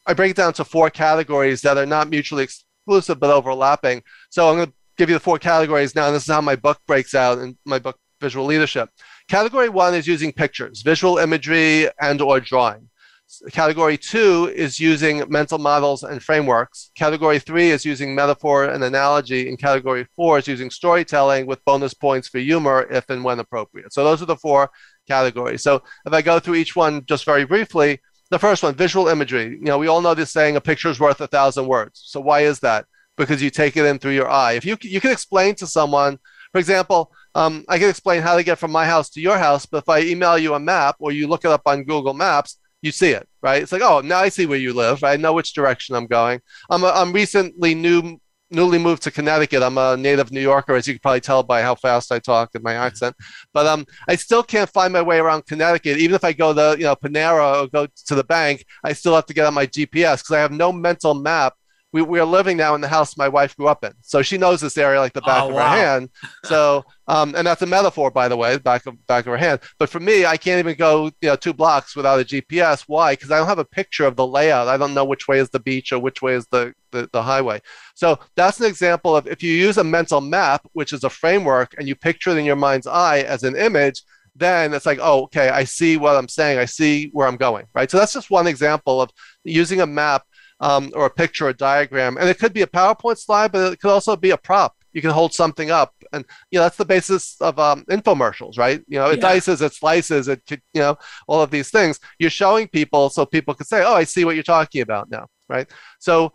I 0.07 0.13
break 0.13 0.31
it 0.31 0.38
down 0.38 0.53
to 0.53 0.65
four 0.65 0.89
categories 0.89 1.62
that 1.62 1.77
are 1.77 1.86
not 1.86 2.10
mutually 2.10 2.43
exclusive 2.43 3.19
but 3.19 3.31
overlapping. 3.31 4.03
So 4.29 4.50
I'm 4.50 4.55
going 4.57 4.67
to 4.67 4.74
give 4.98 5.10
you 5.10 5.15
the 5.15 5.19
four 5.19 5.39
categories 5.39 5.95
now. 5.95 6.05
And 6.07 6.15
this 6.15 6.24
is 6.24 6.31
how 6.31 6.41
my 6.41 6.55
book 6.55 6.79
breaks 6.86 7.15
out 7.15 7.39
in 7.39 7.57
my 7.65 7.79
book, 7.79 7.98
Visual 8.22 8.45
Leadership. 8.45 8.89
Category 9.27 9.69
one 9.69 9.95
is 9.95 10.05
using 10.07 10.31
pictures, 10.31 10.84
visual 10.84 11.17
imagery, 11.17 11.89
and 12.00 12.22
or 12.22 12.39
drawing. 12.39 12.89
Category 13.51 13.98
two 13.98 14.51
is 14.55 14.79
using 14.79 15.24
mental 15.29 15.58
models 15.58 16.03
and 16.03 16.22
frameworks. 16.22 16.91
Category 16.96 17.39
three 17.39 17.72
is 17.72 17.84
using 17.84 18.13
metaphor 18.13 18.65
and 18.65 18.84
analogy. 18.84 19.50
And 19.50 19.60
category 19.60 20.08
four 20.15 20.38
is 20.38 20.48
using 20.48 20.70
storytelling 20.70 21.46
with 21.46 21.63
bonus 21.65 21.94
points 21.94 22.27
for 22.27 22.39
humor 22.39 22.88
if 22.91 23.10
and 23.10 23.24
when 23.24 23.39
appropriate. 23.39 23.94
So 23.94 24.03
those 24.03 24.22
are 24.22 24.27
the 24.27 24.38
four 24.38 24.70
categories. 25.08 25.63
So 25.63 25.84
if 26.05 26.13
I 26.13 26.22
go 26.22 26.39
through 26.39 26.55
each 26.55 26.75
one 26.75 27.05
just 27.05 27.25
very 27.25 27.46
briefly, 27.46 28.00
the 28.32 28.39
first 28.39 28.63
one, 28.63 28.75
visual 28.75 29.08
imagery. 29.08 29.51
You 29.51 29.65
know, 29.65 29.77
we 29.77 29.88
all 29.88 30.01
know 30.01 30.13
this 30.13 30.32
saying, 30.32 30.55
a 30.55 30.62
picture 30.62 30.89
is 30.89 31.00
worth 31.00 31.22
a 31.22 31.27
thousand 31.27 31.67
words. 31.67 32.01
So 32.05 32.20
why 32.20 32.41
is 32.41 32.60
that? 32.62 32.86
because 33.17 33.41
you 33.41 33.50
take 33.50 33.77
it 33.77 33.86
in 33.86 34.00
through 34.00 34.12
your 34.12 34.29
eye. 34.29 34.53
If 34.53 34.65
you 34.65 34.77
you 34.82 35.01
can 35.01 35.12
explain 35.12 35.55
to 35.55 35.67
someone, 35.67 36.17
for 36.51 36.60
example, 36.60 37.12
um, 37.34 37.65
I 37.67 37.79
can 37.79 37.89
explain 37.89 38.22
how 38.22 38.36
to 38.36 38.44
get 38.44 38.58
from 38.58 38.72
my 38.72 38.86
house 38.86 39.10
to 39.12 39.22
your 39.22 39.38
house, 39.38 39.65
but 39.65 39.79
if 39.79 39.89
I 39.89 40.01
email 40.01 40.38
you 40.38 40.53
a 40.53 40.60
map 40.60 40.96
or 41.00 41.12
you 41.12 41.27
look 41.27 41.46
it 41.46 41.51
up 41.51 41.63
on 41.65 41.84
Google 41.84 42.13
Maps, 42.13 42.58
you 42.82 42.91
see 42.91 43.12
it, 43.12 43.27
right? 43.41 43.62
It's 43.62 43.72
like, 43.72 43.82
oh, 43.82 44.01
now 44.01 44.20
I 44.20 44.29
see 44.29 44.46
where 44.46 44.58
you 44.58 44.74
live. 44.74 45.03
I 45.03 45.17
know 45.17 45.34
which 45.34 45.53
direction 45.53 45.96
I'm 45.96 46.08
going. 46.08 46.41
I'm 46.70 46.84
a, 46.84 46.88
I'm 46.88 47.12
recently 47.12 47.74
new 47.75 48.20
newly 48.51 48.77
moved 48.77 49.03
to 49.03 49.12
Connecticut. 49.12 49.63
I'm 49.63 49.77
a 49.77 49.98
native 49.98 50.32
New 50.32 50.41
Yorker, 50.41 50.75
as 50.75 50.88
you 50.88 50.94
can 50.94 51.00
probably 51.00 51.22
tell 51.22 51.41
by 51.44 51.62
how 51.62 51.75
fast 51.75 52.12
I 52.12 52.20
talk 52.20 52.51
and 52.53 52.63
my 52.63 52.74
accent. 52.74 53.15
But 53.53 53.65
um, 53.65 53.86
I 54.08 54.15
still 54.15 54.44
can't 54.44 54.70
find 54.70 54.94
my 54.94 55.01
way 55.01 55.17
around 55.17 55.46
Connecticut. 55.48 55.98
Even 55.98 56.15
if 56.15 56.24
I 56.24 56.32
go 56.34 56.53
to 56.53 56.77
you 56.79 56.86
know 56.86 56.96
Panera 56.96 57.63
or 57.63 57.67
go 57.67 57.88
to 58.05 58.15
the 58.15 58.24
bank, 58.24 58.65
I 58.84 58.94
still 58.94 59.15
have 59.15 59.25
to 59.27 59.34
get 59.34 59.46
on 59.46 59.53
my 59.53 59.67
GPS 59.67 60.20
because 60.20 60.32
I 60.32 60.39
have 60.39 60.51
no 60.51 60.72
mental 60.72 61.13
map 61.13 61.53
we, 61.96 62.02
we 62.02 62.20
are 62.20 62.25
living 62.25 62.58
now 62.58 62.75
in 62.75 62.82
the 62.82 62.90
house 62.90 63.16
my 63.16 63.30
wife 63.30 63.56
grew 63.56 63.70
up 63.70 63.86
in. 63.86 63.94
So 64.02 64.22
she 64.22 64.38
knows 64.38 64.60
this 64.60 64.78
area 64.78 65.00
like 65.00 65.14
the 65.14 65.22
back 65.22 65.44
oh, 65.44 65.48
of 65.48 65.56
wow. 65.56 65.70
her 65.70 65.78
hand. 65.78 66.10
So, 66.44 66.84
um, 67.08 67.34
and 67.36 67.48
that's 67.48 67.62
a 67.62 67.66
metaphor, 67.66 68.12
by 68.12 68.28
the 68.28 68.36
way, 68.36 68.58
back 68.58 68.86
of 68.86 69.08
back 69.08 69.25
of 69.25 69.32
her 69.32 69.38
hand. 69.38 69.62
But 69.80 69.90
for 69.90 70.02
me, 70.02 70.25
I 70.25 70.36
can't 70.36 70.60
even 70.60 70.75
go, 70.75 71.06
you 71.22 71.30
know, 71.30 71.38
two 71.38 71.54
blocks 71.54 71.96
without 71.96 72.20
a 72.20 72.25
GPS. 72.25 72.84
Why? 72.88 73.14
Because 73.14 73.32
I 73.32 73.38
don't 73.38 73.48
have 73.48 73.60
a 73.60 73.64
picture 73.80 74.06
of 74.06 74.18
the 74.18 74.28
layout. 74.28 74.68
I 74.68 74.75
don't 74.75 74.94
know 74.94 75.06
which 75.06 75.30
way 75.30 75.40
is 75.40 75.50
the 75.52 75.62
beach 75.62 75.94
or 75.94 76.00
which 76.00 76.22
way 76.22 76.34
is 76.34 76.46
the, 76.48 76.74
the, 76.92 77.10
the 77.14 77.24
highway. 77.24 77.62
So 77.94 78.20
that's 78.36 78.60
an 78.60 78.66
example 78.66 79.16
of 79.16 79.25
if 79.25 79.42
you 79.42 79.54
use 79.54 79.78
a 79.78 79.84
mental 79.86 80.20
map, 80.20 80.68
which 80.74 80.92
is 80.92 81.06
a 81.06 81.10
framework, 81.10 81.75
and 81.78 81.88
you 81.88 81.96
picture 81.96 82.32
it 82.32 82.38
in 82.38 82.44
your 82.44 82.58
mind's 82.58 82.88
eye 82.88 83.20
as 83.20 83.44
an 83.44 83.56
image, 83.56 84.02
then 84.36 84.74
it's 84.74 84.86
like, 84.86 85.00
oh, 85.02 85.24
okay, 85.24 85.48
I 85.48 85.64
see 85.64 85.96
what 85.96 86.18
I'm 86.18 86.28
saying. 86.28 86.60
I 86.60 86.66
see 86.66 87.10
where 87.14 87.25
I'm 87.25 87.38
going, 87.38 87.68
right? 87.74 87.90
So 87.90 87.98
that's 87.98 88.12
just 88.12 88.30
one 88.30 88.48
example 88.48 89.02
of 89.02 89.12
using 89.46 89.80
a 89.80 89.88
map 89.88 90.24
um, 90.59 90.91
or 90.95 91.05
a 91.05 91.09
picture 91.09 91.47
or 91.47 91.53
diagram. 91.53 92.17
And 92.17 92.29
it 92.29 92.39
could 92.39 92.53
be 92.53 92.62
a 92.62 92.67
PowerPoint 92.67 93.17
slide, 93.17 93.51
but 93.51 93.74
it 93.74 93.79
could 93.79 93.91
also 93.91 94.15
be 94.15 94.31
a 94.31 94.38
prop. 94.38 94.75
You 94.93 95.01
can 95.01 95.12
hold 95.12 95.33
something 95.33 95.71
up. 95.71 95.93
And, 96.13 96.24
you 96.51 96.57
know, 96.57 96.63
that's 96.63 96.77
the 96.77 96.85
basis 96.85 97.35
of 97.41 97.59
um, 97.59 97.83
infomercials, 97.89 98.57
right? 98.57 98.81
You 98.88 99.00
know, 99.00 99.09
it 99.09 99.19
yeah. 99.21 99.33
dices, 99.33 99.62
it 99.62 99.74
slices, 99.74 100.29
it, 100.29 100.41
could, 100.47 100.62
you 100.74 100.81
know, 100.81 100.97
all 101.27 101.41
of 101.41 101.51
these 101.51 101.69
things. 101.69 102.00
You're 102.17 102.29
showing 102.29 102.69
people 102.69 103.09
so 103.09 103.25
people 103.25 103.53
can 103.53 103.65
say, 103.65 103.83
oh, 103.83 103.93
I 103.93 104.05
see 104.05 104.24
what 104.24 104.35
you're 104.35 104.43
talking 104.43 104.81
about 104.81 105.09
now, 105.09 105.27
right? 105.50 105.69
So, 106.00 106.31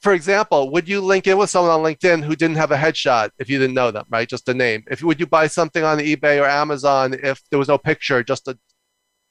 for 0.00 0.14
example, 0.14 0.70
would 0.72 0.88
you 0.88 1.02
link 1.02 1.26
in 1.26 1.36
with 1.36 1.50
someone 1.50 1.72
on 1.72 1.82
LinkedIn 1.82 2.24
who 2.24 2.34
didn't 2.34 2.56
have 2.56 2.70
a 2.72 2.76
headshot 2.76 3.30
if 3.38 3.50
you 3.50 3.58
didn't 3.58 3.74
know 3.74 3.90
them, 3.90 4.06
right? 4.08 4.26
Just 4.26 4.48
a 4.48 4.54
name. 4.54 4.82
If 4.90 5.02
would 5.02 5.20
you 5.20 5.26
buy 5.26 5.46
something 5.46 5.84
on 5.84 5.98
eBay 5.98 6.40
or 6.40 6.46
Amazon 6.46 7.14
if 7.22 7.42
there 7.50 7.58
was 7.58 7.68
no 7.68 7.76
picture, 7.76 8.22
just 8.22 8.48
a 8.48 8.58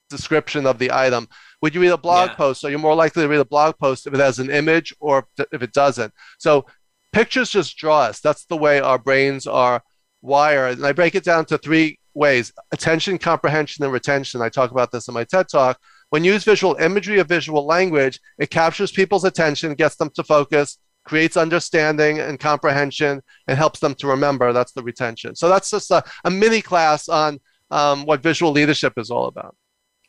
description 0.10 0.66
of 0.66 0.80
the 0.80 0.92
item? 0.92 1.28
Would 1.62 1.76
you 1.76 1.82
read 1.82 1.92
a 1.92 1.98
blog 1.98 2.30
yeah. 2.30 2.36
post? 2.36 2.62
So 2.62 2.68
you're 2.68 2.80
more 2.80 2.96
likely 2.96 3.24
to 3.24 3.28
read 3.28 3.40
a 3.40 3.46
blog 3.46 3.78
post 3.78 4.08
if 4.08 4.14
it 4.14 4.20
has 4.20 4.40
an 4.40 4.50
image 4.50 4.94
or 5.00 5.28
if 5.52 5.62
it 5.62 5.74
doesn't. 5.74 6.14
So 6.38 6.66
pictures 7.12 7.50
just 7.50 7.78
draw 7.78 8.02
us. 8.02 8.20
That's 8.20 8.46
the 8.46 8.58
way 8.58 8.80
our 8.80 8.98
brains 8.98 9.48
are 9.48 9.84
wired. 10.22 10.78
And 10.78 10.86
I 10.86 10.92
break 10.92 11.16
it 11.16 11.24
down 11.24 11.46
to 11.46 11.58
three 11.58 12.00
ways 12.14 12.52
attention, 12.72 13.18
comprehension, 13.18 13.84
and 13.84 13.94
retention. 13.94 14.42
I 14.42 14.50
talk 14.50 14.72
about 14.72 14.92
this 14.92 15.08
in 15.08 15.14
my 15.14 15.24
TED 15.24 15.50
talk. 15.50 15.80
When 16.10 16.24
you 16.24 16.34
use 16.34 16.44
visual 16.44 16.76
imagery 16.76 17.20
or 17.20 17.24
visual 17.24 17.66
language, 17.66 18.20
it 18.40 18.50
captures 18.50 18.92
people's 18.92 19.26
attention, 19.26 19.76
gets 19.76 19.96
them 19.96 20.10
to 20.16 20.24
focus, 20.24 20.80
creates 21.06 21.38
understanding 21.38 22.20
and 22.20 22.40
comprehension, 22.40 23.22
and 23.48 23.58
helps 23.58 23.80
them 23.80 23.96
to 23.96 24.08
remember. 24.08 24.52
That's 24.52 24.72
the 24.72 24.84
retention. 24.84 25.36
So 25.36 25.50
that's 25.50 25.70
just 25.70 25.92
a, 25.92 26.04
a 26.26 26.32
mini 26.32 26.62
class 26.62 27.10
on 27.10 27.40
um, 27.72 28.06
what 28.06 28.24
visual 28.24 28.52
leadership 28.52 28.94
is 28.98 29.12
all 29.12 29.28
about. 29.28 29.56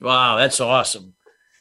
Wow, 0.00 0.37
that's 0.37 0.61
awesome. 0.61 1.14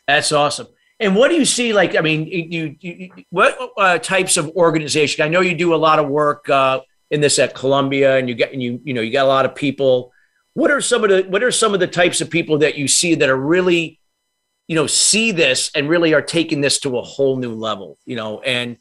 That's 0.07 0.31
awesome. 0.31 0.67
And 0.99 1.15
what 1.15 1.29
do 1.29 1.35
you 1.35 1.45
see? 1.45 1.71
Like, 1.71 1.95
I 1.95 2.01
mean, 2.01 2.27
you, 2.27 2.75
you 2.79 3.09
what 3.29 3.57
uh, 3.77 3.99
types 3.99 4.37
of 4.37 4.49
organization? 4.49 5.23
I 5.23 5.29
know 5.29 5.41
you 5.41 5.55
do 5.55 5.73
a 5.73 5.77
lot 5.77 5.99
of 5.99 6.09
work 6.09 6.49
uh, 6.49 6.81
in 7.09 7.21
this 7.21 7.39
at 7.39 7.55
Columbia, 7.55 8.17
and 8.17 8.27
you 8.27 8.35
get 8.35 8.51
and 8.51 8.61
you 8.61 8.81
you 8.83 8.93
know 8.93 9.01
you 9.01 9.11
got 9.11 9.25
a 9.25 9.27
lot 9.27 9.45
of 9.45 9.55
people. 9.55 10.11
What 10.53 10.71
are 10.71 10.81
some 10.81 11.03
of 11.03 11.09
the 11.09 11.23
what 11.29 11.43
are 11.43 11.51
some 11.51 11.73
of 11.73 11.79
the 11.79 11.87
types 11.87 12.19
of 12.21 12.29
people 12.29 12.57
that 12.59 12.77
you 12.77 12.87
see 12.87 13.15
that 13.15 13.29
are 13.29 13.37
really, 13.37 13.99
you 14.67 14.75
know, 14.75 14.87
see 14.87 15.31
this 15.31 15.71
and 15.73 15.87
really 15.87 16.13
are 16.13 16.21
taking 16.21 16.59
this 16.59 16.79
to 16.81 16.97
a 16.97 17.01
whole 17.01 17.37
new 17.37 17.53
level? 17.53 17.97
You 18.05 18.17
know, 18.17 18.41
and 18.41 18.77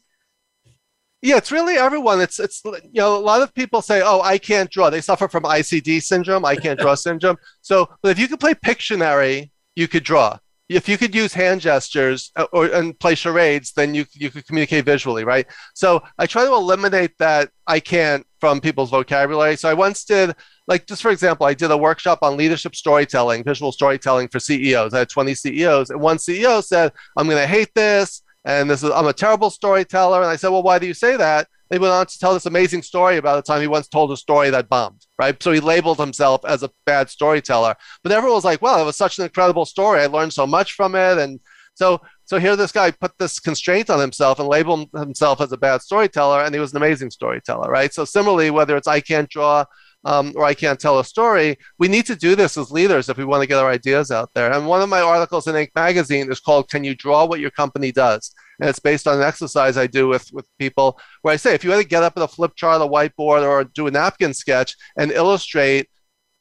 yeah, 1.21 1.37
it's 1.37 1.51
really 1.51 1.75
everyone. 1.75 2.21
It's 2.21 2.39
it's 2.39 2.61
you 2.65 2.81
know 2.93 3.17
a 3.17 3.19
lot 3.19 3.41
of 3.41 3.53
people 3.53 3.81
say, 3.81 4.01
"Oh, 4.03 4.21
I 4.21 4.37
can't 4.37 4.69
draw." 4.69 4.89
They 4.89 5.01
suffer 5.01 5.27
from 5.27 5.43
ICD 5.43 6.01
syndrome, 6.01 6.45
I 6.45 6.55
can't 6.55 6.79
draw 6.79 6.95
syndrome. 7.07 7.37
So, 7.61 7.89
but 8.01 8.09
if 8.09 8.19
you 8.19 8.27
could 8.27 8.39
play 8.39 8.53
Pictionary, 8.53 9.51
you 9.75 9.87
could 9.87 10.03
draw 10.03 10.37
if 10.69 10.87
you 10.87 10.97
could 10.97 11.15
use 11.15 11.33
hand 11.33 11.61
gestures 11.61 12.31
uh, 12.35 12.45
or 12.53 12.67
and 12.67 12.97
play 12.99 13.15
charades, 13.15 13.73
then 13.73 13.95
you 13.95 14.05
you 14.13 14.29
could 14.29 14.45
communicate 14.45 14.85
visually, 14.85 15.23
right? 15.23 15.47
So 15.73 16.01
I 16.19 16.27
try 16.27 16.45
to 16.45 16.53
eliminate 16.53 17.17
that 17.17 17.49
I 17.65 17.79
can't 17.79 18.25
from 18.39 18.61
people's 18.61 18.91
vocabulary. 18.91 19.57
So 19.57 19.67
I 19.67 19.73
once 19.73 20.05
did, 20.05 20.33
like, 20.67 20.85
just 20.85 21.01
for 21.01 21.11
example, 21.11 21.45
I 21.47 21.55
did 21.55 21.71
a 21.71 21.77
workshop 21.77 22.19
on 22.21 22.37
leadership 22.37 22.75
storytelling, 22.75 23.43
visual 23.43 23.71
storytelling 23.71 24.29
for 24.29 24.39
CEOs. 24.39 24.93
I 24.93 24.99
had 24.99 25.09
20 25.09 25.33
CEOs, 25.33 25.89
and 25.89 25.99
one 25.99 26.17
CEO 26.17 26.63
said, 26.63 26.93
"I'm 27.17 27.27
going 27.27 27.41
to 27.41 27.47
hate 27.47 27.73
this." 27.73 28.21
And 28.45 28.69
this 28.69 28.83
is, 28.83 28.91
I'm 28.91 29.07
a 29.07 29.13
terrible 29.13 29.49
storyteller. 29.49 30.21
And 30.21 30.29
I 30.29 30.35
said, 30.35 30.49
well, 30.49 30.63
why 30.63 30.79
do 30.79 30.87
you 30.87 30.93
say 30.93 31.17
that? 31.17 31.47
They 31.69 31.77
went 31.77 31.93
on 31.93 32.05
to 32.07 32.19
tell 32.19 32.33
this 32.33 32.47
amazing 32.47 32.81
story 32.81 33.17
about 33.17 33.35
the 33.35 33.41
time 33.41 33.61
he 33.61 33.67
once 33.67 33.87
told 33.87 34.11
a 34.11 34.17
story 34.17 34.49
that 34.49 34.69
bombed, 34.69 35.05
right? 35.19 35.41
So 35.41 35.51
he 35.51 35.59
labeled 35.59 35.99
himself 35.99 36.43
as 36.45 36.63
a 36.63 36.71
bad 36.85 37.09
storyteller. 37.09 37.75
But 38.01 38.11
everyone 38.11 38.37
was 38.37 38.45
like, 38.45 38.61
well, 38.61 38.81
it 38.81 38.85
was 38.85 38.97
such 38.97 39.19
an 39.19 39.25
incredible 39.25 39.65
story. 39.65 40.01
I 40.01 40.07
learned 40.07 40.33
so 40.33 40.47
much 40.47 40.73
from 40.73 40.95
it. 40.95 41.19
And 41.19 41.39
so, 41.75 42.01
so 42.25 42.39
here 42.39 42.55
this 42.55 42.71
guy 42.71 42.91
put 42.91 43.17
this 43.19 43.39
constraint 43.39 43.89
on 43.89 43.99
himself 43.99 44.39
and 44.39 44.47
labeled 44.47 44.89
himself 44.93 45.41
as 45.41 45.51
a 45.51 45.57
bad 45.57 45.81
storyteller, 45.81 46.43
and 46.43 46.53
he 46.53 46.59
was 46.59 46.71
an 46.71 46.77
amazing 46.77 47.09
storyteller, 47.11 47.69
right? 47.69 47.93
So 47.93 48.03
similarly, 48.03 48.51
whether 48.51 48.75
it's 48.75 48.87
I 48.87 48.99
can't 48.99 49.29
draw 49.29 49.65
um, 50.05 50.33
or 50.35 50.43
I 50.43 50.53
can't 50.53 50.79
tell 50.79 50.99
a 50.99 51.03
story. 51.03 51.57
We 51.77 51.87
need 51.87 52.05
to 52.07 52.15
do 52.15 52.35
this 52.35 52.57
as 52.57 52.71
leaders 52.71 53.09
if 53.09 53.17
we 53.17 53.25
want 53.25 53.41
to 53.41 53.47
get 53.47 53.59
our 53.59 53.69
ideas 53.69 54.11
out 54.11 54.29
there. 54.33 54.51
And 54.51 54.67
one 54.67 54.81
of 54.81 54.89
my 54.89 55.01
articles 55.01 55.47
in 55.47 55.55
Inc. 55.55 55.69
magazine 55.75 56.31
is 56.31 56.39
called 56.39 56.69
Can 56.69 56.83
You 56.83 56.95
Draw 56.95 57.25
What 57.25 57.39
Your 57.39 57.51
Company 57.51 57.91
Does? 57.91 58.33
and 58.59 58.69
it's 58.69 58.79
based 58.79 59.07
on 59.07 59.17
an 59.17 59.23
exercise 59.23 59.77
I 59.77 59.87
do 59.87 60.07
with, 60.07 60.29
with 60.33 60.45
people 60.57 60.99
where 61.21 61.33
I 61.33 61.37
say, 61.37 61.53
if 61.53 61.63
you 61.63 61.71
had 61.71 61.81
to 61.81 61.87
get 61.87 62.03
up 62.03 62.13
at 62.17 62.23
a 62.23 62.27
flip 62.27 62.53
chart, 62.55 62.81
a 62.81 62.85
whiteboard, 62.85 63.43
or 63.47 63.63
do 63.63 63.87
a 63.87 63.91
napkin 63.91 64.33
sketch 64.33 64.75
and 64.97 65.11
illustrate 65.11 65.89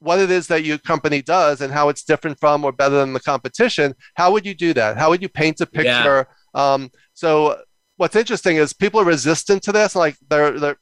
what 0.00 0.18
it 0.18 0.30
is 0.30 0.46
that 0.48 0.64
your 0.64 0.78
company 0.78 1.22
does 1.22 1.60
and 1.60 1.72
how 1.72 1.88
it's 1.88 2.04
different 2.04 2.38
from 2.38 2.64
or 2.64 2.72
better 2.72 2.96
than 2.96 3.12
the 3.12 3.20
competition, 3.20 3.94
how 4.14 4.32
would 4.32 4.46
you 4.46 4.54
do 4.54 4.72
that? 4.74 4.96
How 4.96 5.10
would 5.10 5.22
you 5.22 5.28
paint 5.28 5.60
a 5.60 5.66
picture? 5.66 6.26
Yeah. 6.54 6.72
Um, 6.72 6.90
so 7.14 7.60
what's 7.96 8.16
interesting 8.16 8.56
is 8.56 8.72
people 8.72 9.00
are 9.00 9.04
resistant 9.04 9.62
to 9.64 9.72
this, 9.72 9.96
like 9.96 10.16
they're 10.28 10.58
they're 10.58 10.78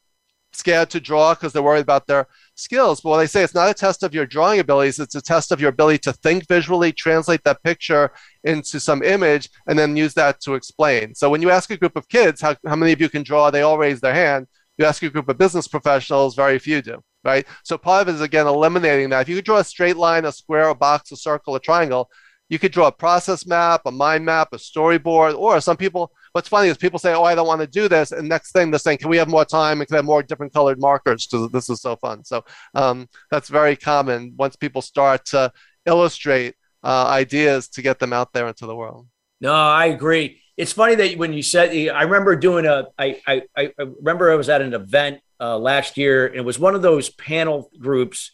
scared 0.56 0.90
to 0.90 1.00
draw 1.00 1.34
because 1.34 1.52
they're 1.52 1.62
worried 1.62 1.82
about 1.82 2.06
their 2.06 2.26
skills. 2.54 3.00
But 3.00 3.10
what 3.10 3.20
I 3.20 3.26
say, 3.26 3.42
it's 3.42 3.54
not 3.54 3.70
a 3.70 3.74
test 3.74 4.02
of 4.02 4.14
your 4.14 4.26
drawing 4.26 4.60
abilities; 4.60 4.98
it's 4.98 5.14
a 5.14 5.22
test 5.22 5.52
of 5.52 5.60
your 5.60 5.70
ability 5.70 5.98
to 5.98 6.12
think 6.12 6.48
visually, 6.48 6.92
translate 6.92 7.44
that 7.44 7.62
picture 7.62 8.10
into 8.44 8.80
some 8.80 9.02
image, 9.02 9.50
and 9.66 9.78
then 9.78 9.96
use 9.96 10.14
that 10.14 10.40
to 10.40 10.54
explain. 10.54 11.14
So 11.14 11.30
when 11.30 11.42
you 11.42 11.50
ask 11.50 11.70
a 11.70 11.76
group 11.76 11.96
of 11.96 12.08
kids 12.08 12.40
how, 12.40 12.56
how 12.66 12.76
many 12.76 12.92
of 12.92 13.00
you 13.00 13.08
can 13.08 13.22
draw, 13.22 13.50
they 13.50 13.62
all 13.62 13.78
raise 13.78 14.00
their 14.00 14.14
hand. 14.14 14.46
You 14.78 14.84
ask 14.84 15.02
a 15.02 15.10
group 15.10 15.28
of 15.28 15.38
business 15.38 15.68
professionals, 15.68 16.34
very 16.34 16.58
few 16.58 16.82
do. 16.82 17.02
Right. 17.24 17.44
So 17.64 17.76
part 17.76 18.02
of 18.02 18.08
it 18.08 18.14
is 18.14 18.20
again 18.20 18.46
eliminating 18.46 19.10
that. 19.10 19.22
If 19.22 19.28
you 19.28 19.34
could 19.34 19.44
draw 19.44 19.58
a 19.58 19.64
straight 19.64 19.96
line, 19.96 20.24
a 20.24 20.30
square, 20.30 20.68
a 20.68 20.76
box, 20.76 21.10
a 21.10 21.16
circle, 21.16 21.56
a 21.56 21.60
triangle, 21.60 22.08
you 22.48 22.58
could 22.58 22.72
draw 22.72 22.86
a 22.86 22.92
process 22.92 23.46
map, 23.46 23.82
a 23.86 23.90
mind 23.90 24.24
map, 24.24 24.48
a 24.52 24.56
storyboard, 24.56 25.36
or 25.36 25.60
some 25.60 25.76
people 25.76 26.12
what's 26.36 26.50
funny 26.50 26.68
is 26.68 26.76
people 26.76 26.98
say, 26.98 27.14
"Oh, 27.14 27.24
I 27.24 27.34
don't 27.34 27.46
want 27.46 27.62
to 27.62 27.66
do 27.66 27.88
this," 27.88 28.12
and 28.12 28.28
next 28.28 28.52
thing 28.52 28.70
they're 28.70 28.78
saying, 28.78 28.98
"Can 28.98 29.08
we 29.08 29.16
have 29.16 29.26
more 29.26 29.46
time 29.46 29.80
and 29.80 29.88
can 29.88 29.94
we 29.94 29.96
have 29.96 30.04
more 30.04 30.22
different 30.22 30.52
colored 30.52 30.78
markers?" 30.78 31.26
Because 31.26 31.50
this 31.50 31.70
is 31.70 31.80
so 31.80 31.96
fun. 31.96 32.24
So 32.24 32.44
um, 32.74 33.08
that's 33.30 33.48
very 33.48 33.74
common 33.74 34.34
once 34.36 34.54
people 34.54 34.82
start 34.82 35.24
to 35.26 35.50
illustrate 35.86 36.54
uh, 36.84 37.06
ideas 37.06 37.68
to 37.70 37.80
get 37.80 37.98
them 37.98 38.12
out 38.12 38.34
there 38.34 38.46
into 38.46 38.66
the 38.66 38.76
world. 38.76 39.06
No, 39.40 39.54
I 39.54 39.86
agree. 39.86 40.42
It's 40.58 40.72
funny 40.72 40.94
that 40.96 41.16
when 41.16 41.32
you 41.32 41.42
said, 41.42 41.70
I 41.88 42.02
remember 42.02 42.36
doing 42.36 42.66
a, 42.66 42.88
I, 42.98 43.20
I, 43.26 43.42
I 43.56 43.70
remember 43.78 44.30
I 44.30 44.34
was 44.34 44.50
at 44.50 44.60
an 44.60 44.74
event 44.74 45.20
uh, 45.40 45.58
last 45.58 45.96
year, 45.96 46.26
and 46.26 46.36
it 46.36 46.44
was 46.44 46.58
one 46.58 46.74
of 46.74 46.82
those 46.82 47.08
panel 47.08 47.70
groups 47.78 48.30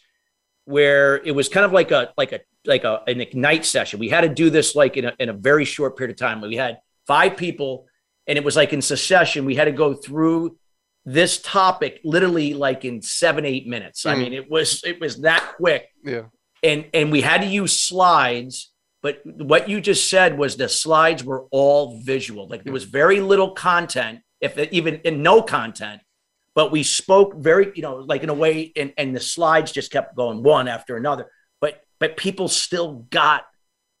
where 0.65 1.17
it 1.23 1.31
was 1.31 1.47
kind 1.47 1.65
of 1.65 1.71
like 1.71 1.91
a, 1.91 2.13
like 2.17 2.33
a, 2.33 2.41
like 2.65 2.83
a, 2.83 3.01
an 3.07 3.21
ignite 3.21 3.65
session. 3.65 3.99
We 3.99 4.09
had 4.09 4.21
to 4.21 4.29
do 4.29 4.49
this 4.49 4.75
like 4.75 4.97
in 4.97 5.05
a, 5.05 5.13
in 5.19 5.29
a 5.29 5.33
very 5.33 5.65
short 5.65 5.97
period 5.97 6.11
of 6.11 6.17
time. 6.17 6.41
We 6.41 6.55
had 6.55 6.79
five 7.07 7.35
people 7.37 7.87
and 8.27 8.37
it 8.37 8.43
was 8.43 8.55
like 8.55 8.73
in 8.73 8.81
succession. 8.81 9.45
We 9.45 9.55
had 9.55 9.65
to 9.65 9.71
go 9.71 9.93
through 9.93 10.57
this 11.05 11.41
topic 11.41 11.99
literally 12.03 12.53
like 12.53 12.85
in 12.85 13.01
seven, 13.01 13.45
eight 13.45 13.67
minutes. 13.67 14.03
Mm. 14.03 14.09
I 14.09 14.15
mean, 14.15 14.33
it 14.33 14.49
was 14.49 14.83
it 14.83 14.99
was 14.99 15.21
that 15.21 15.53
quick. 15.57 15.89
Yeah. 16.03 16.23
And 16.63 16.85
and 16.93 17.11
we 17.11 17.21
had 17.21 17.41
to 17.41 17.47
use 17.47 17.77
slides, 17.79 18.71
but 19.01 19.19
what 19.25 19.67
you 19.67 19.81
just 19.81 20.09
said 20.09 20.37
was 20.37 20.55
the 20.55 20.69
slides 20.69 21.23
were 21.23 21.45
all 21.51 21.99
visual. 22.01 22.47
Like 22.47 22.63
there 22.63 22.73
was 22.73 22.85
very 22.85 23.19
little 23.19 23.51
content, 23.51 24.19
if 24.39 24.57
even 24.71 24.95
in 25.03 25.21
no 25.21 25.41
content. 25.41 26.01
But 26.55 26.71
we 26.71 26.83
spoke 26.83 27.35
very, 27.35 27.71
you 27.75 27.81
know, 27.81 27.95
like 27.95 28.21
in 28.21 28.29
a 28.29 28.33
way, 28.33 28.71
and, 28.75 28.93
and 28.95 29.15
the 29.15 29.19
slides 29.19 29.71
just 29.71 29.91
kept 29.91 30.15
going 30.15 30.43
one 30.43 30.67
after 30.67 30.95
another. 30.95 31.29
But 31.59 31.81
but 31.99 32.15
people 32.15 32.47
still 32.47 33.07
got 33.09 33.43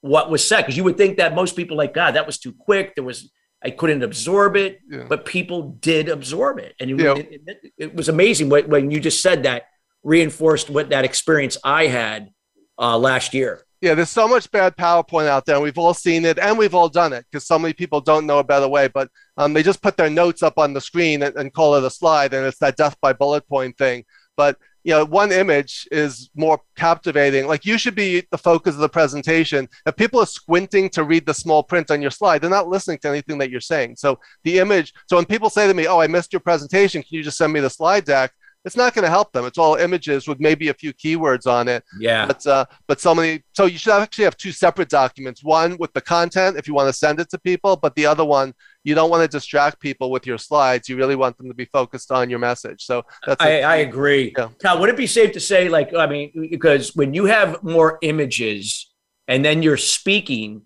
what 0.01 0.29
was 0.29 0.47
said 0.47 0.61
because 0.61 0.77
you 0.77 0.83
would 0.83 0.97
think 0.97 1.17
that 1.17 1.33
most 1.35 1.55
people 1.55 1.75
like 1.75 1.93
God 1.93 2.11
that 2.11 2.25
was 2.25 2.37
too 2.37 2.53
quick. 2.53 2.95
There 2.95 3.03
was 3.03 3.29
I 3.63 3.71
couldn't 3.71 4.03
absorb 4.03 4.55
it, 4.55 4.79
yeah. 4.89 5.05
but 5.07 5.25
people 5.25 5.77
did 5.79 6.09
absorb 6.09 6.59
it, 6.59 6.75
and 6.79 6.91
it, 6.91 6.99
yeah. 6.99 7.15
it, 7.15 7.41
it, 7.47 7.73
it 7.77 7.95
was 7.95 8.09
amazing 8.09 8.49
when, 8.49 8.69
when 8.69 8.91
you 8.91 8.99
just 8.99 9.21
said 9.21 9.43
that 9.43 9.63
reinforced 10.03 10.69
what 10.69 10.89
that 10.89 11.05
experience 11.05 11.57
I 11.63 11.87
had 11.87 12.31
uh, 12.77 12.97
last 12.97 13.33
year. 13.33 13.65
Yeah, 13.81 13.95
there's 13.95 14.09
so 14.09 14.29
much 14.29 14.49
bad 14.49 14.77
PowerPoint 14.77 15.27
out 15.27 15.45
there. 15.45 15.55
And 15.55 15.63
we've 15.63 15.77
all 15.77 15.93
seen 15.93 16.23
it 16.23 16.39
and 16.39 16.57
we've 16.57 16.73
all 16.73 16.87
done 16.87 17.11
it 17.11 17.25
because 17.29 17.45
so 17.45 17.59
many 17.59 17.73
people 17.73 17.99
don't 17.99 18.25
know 18.25 18.39
a 18.39 18.43
better 18.43 18.67
way. 18.67 18.87
But 18.87 19.09
um, 19.35 19.51
they 19.51 19.61
just 19.61 19.81
put 19.81 19.97
their 19.97 20.09
notes 20.09 20.41
up 20.41 20.57
on 20.57 20.71
the 20.71 20.79
screen 20.79 21.21
and, 21.21 21.35
and 21.35 21.53
call 21.53 21.75
it 21.75 21.83
a 21.83 21.89
slide, 21.89 22.33
and 22.33 22.45
it's 22.45 22.59
that 22.59 22.77
death 22.77 22.95
by 23.01 23.11
bullet 23.11 23.45
point 23.47 23.77
thing. 23.77 24.05
But 24.37 24.57
you 24.83 24.93
know, 24.93 25.05
one 25.05 25.31
image 25.31 25.87
is 25.91 26.29
more 26.35 26.59
captivating. 26.75 27.47
Like 27.47 27.65
you 27.65 27.77
should 27.77 27.95
be 27.95 28.25
the 28.31 28.37
focus 28.37 28.75
of 28.75 28.81
the 28.81 28.89
presentation. 28.89 29.67
If 29.85 29.95
people 29.95 30.19
are 30.19 30.25
squinting 30.25 30.89
to 30.89 31.03
read 31.03 31.25
the 31.25 31.33
small 31.33 31.63
print 31.63 31.89
on 31.89 32.01
your 32.01 32.11
slide, 32.11 32.41
they're 32.41 32.49
not 32.49 32.67
listening 32.67 32.99
to 32.99 33.09
anything 33.09 33.37
that 33.37 33.49
you're 33.49 33.61
saying. 33.61 33.95
So 33.95 34.19
the 34.43 34.59
image, 34.59 34.93
so 35.07 35.15
when 35.15 35.25
people 35.25 35.49
say 35.49 35.67
to 35.67 35.73
me, 35.73 35.87
Oh, 35.87 35.99
I 35.99 36.07
missed 36.07 36.33
your 36.33 36.41
presentation, 36.41 37.01
can 37.01 37.15
you 37.15 37.23
just 37.23 37.37
send 37.37 37.53
me 37.53 37.61
the 37.61 37.69
slide 37.69 38.05
deck? 38.05 38.33
It's 38.65 38.77
not 38.77 38.93
going 38.93 39.03
to 39.03 39.09
help 39.09 39.33
them. 39.33 39.45
It's 39.45 39.57
all 39.57 39.75
images 39.75 40.27
with 40.27 40.39
maybe 40.39 40.69
a 40.69 40.73
few 40.73 40.93
keywords 40.93 41.47
on 41.47 41.67
it. 41.67 41.83
Yeah. 41.99 42.25
But, 42.25 42.47
uh, 42.47 42.65
but 42.87 43.01
so 43.01 43.13
many, 43.13 43.43
so 43.51 43.65
you 43.65 43.77
should 43.77 43.91
actually 43.91 44.23
have 44.23 44.37
two 44.37 44.53
separate 44.53 44.87
documents 44.87 45.43
one 45.43 45.75
with 45.79 45.91
the 45.93 45.99
content 45.99 46.57
if 46.57 46.67
you 46.67 46.73
want 46.73 46.87
to 46.87 46.93
send 46.93 47.19
it 47.19 47.29
to 47.31 47.37
people, 47.37 47.75
but 47.75 47.93
the 47.95 48.05
other 48.05 48.23
one 48.23 48.53
you 48.83 48.95
don't 48.95 49.09
want 49.09 49.23
to 49.23 49.27
distract 49.27 49.79
people 49.79 50.11
with 50.11 50.27
your 50.27 50.37
slides. 50.37 50.89
You 50.89 50.97
really 50.97 51.15
want 51.15 51.37
them 51.37 51.47
to 51.47 51.53
be 51.53 51.65
focused 51.65 52.11
on 52.11 52.29
your 52.29 52.39
message. 52.39 52.83
So 52.83 53.03
that's 53.25 53.41
I, 53.41 53.61
I 53.61 53.75
agree. 53.77 54.33
Yeah. 54.37 54.49
Now, 54.63 54.79
would 54.79 54.89
it 54.89 54.97
be 54.97 55.07
safe 55.07 55.31
to 55.33 55.39
say, 55.39 55.69
like, 55.69 55.95
I 55.95 56.05
mean, 56.05 56.49
because 56.51 56.95
when 56.95 57.13
you 57.13 57.25
have 57.25 57.63
more 57.63 57.97
images 58.01 58.91
and 59.27 59.43
then 59.43 59.63
you're 59.63 59.77
speaking, 59.77 60.63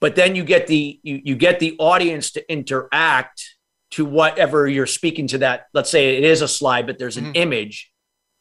but 0.00 0.14
then 0.16 0.36
you 0.36 0.44
get 0.44 0.66
the 0.66 1.00
you, 1.02 1.20
you 1.24 1.36
get 1.36 1.60
the 1.60 1.74
audience 1.78 2.32
to 2.32 2.52
interact 2.52 3.56
to 3.92 4.04
whatever 4.04 4.66
you're 4.66 4.86
speaking 4.86 5.26
to 5.28 5.38
that. 5.38 5.66
Let's 5.72 5.88
say 5.88 6.18
it 6.18 6.24
is 6.24 6.42
a 6.42 6.48
slide, 6.48 6.86
but 6.86 6.98
there's 6.98 7.16
an 7.16 7.26
mm-hmm. 7.26 7.36
image, 7.36 7.90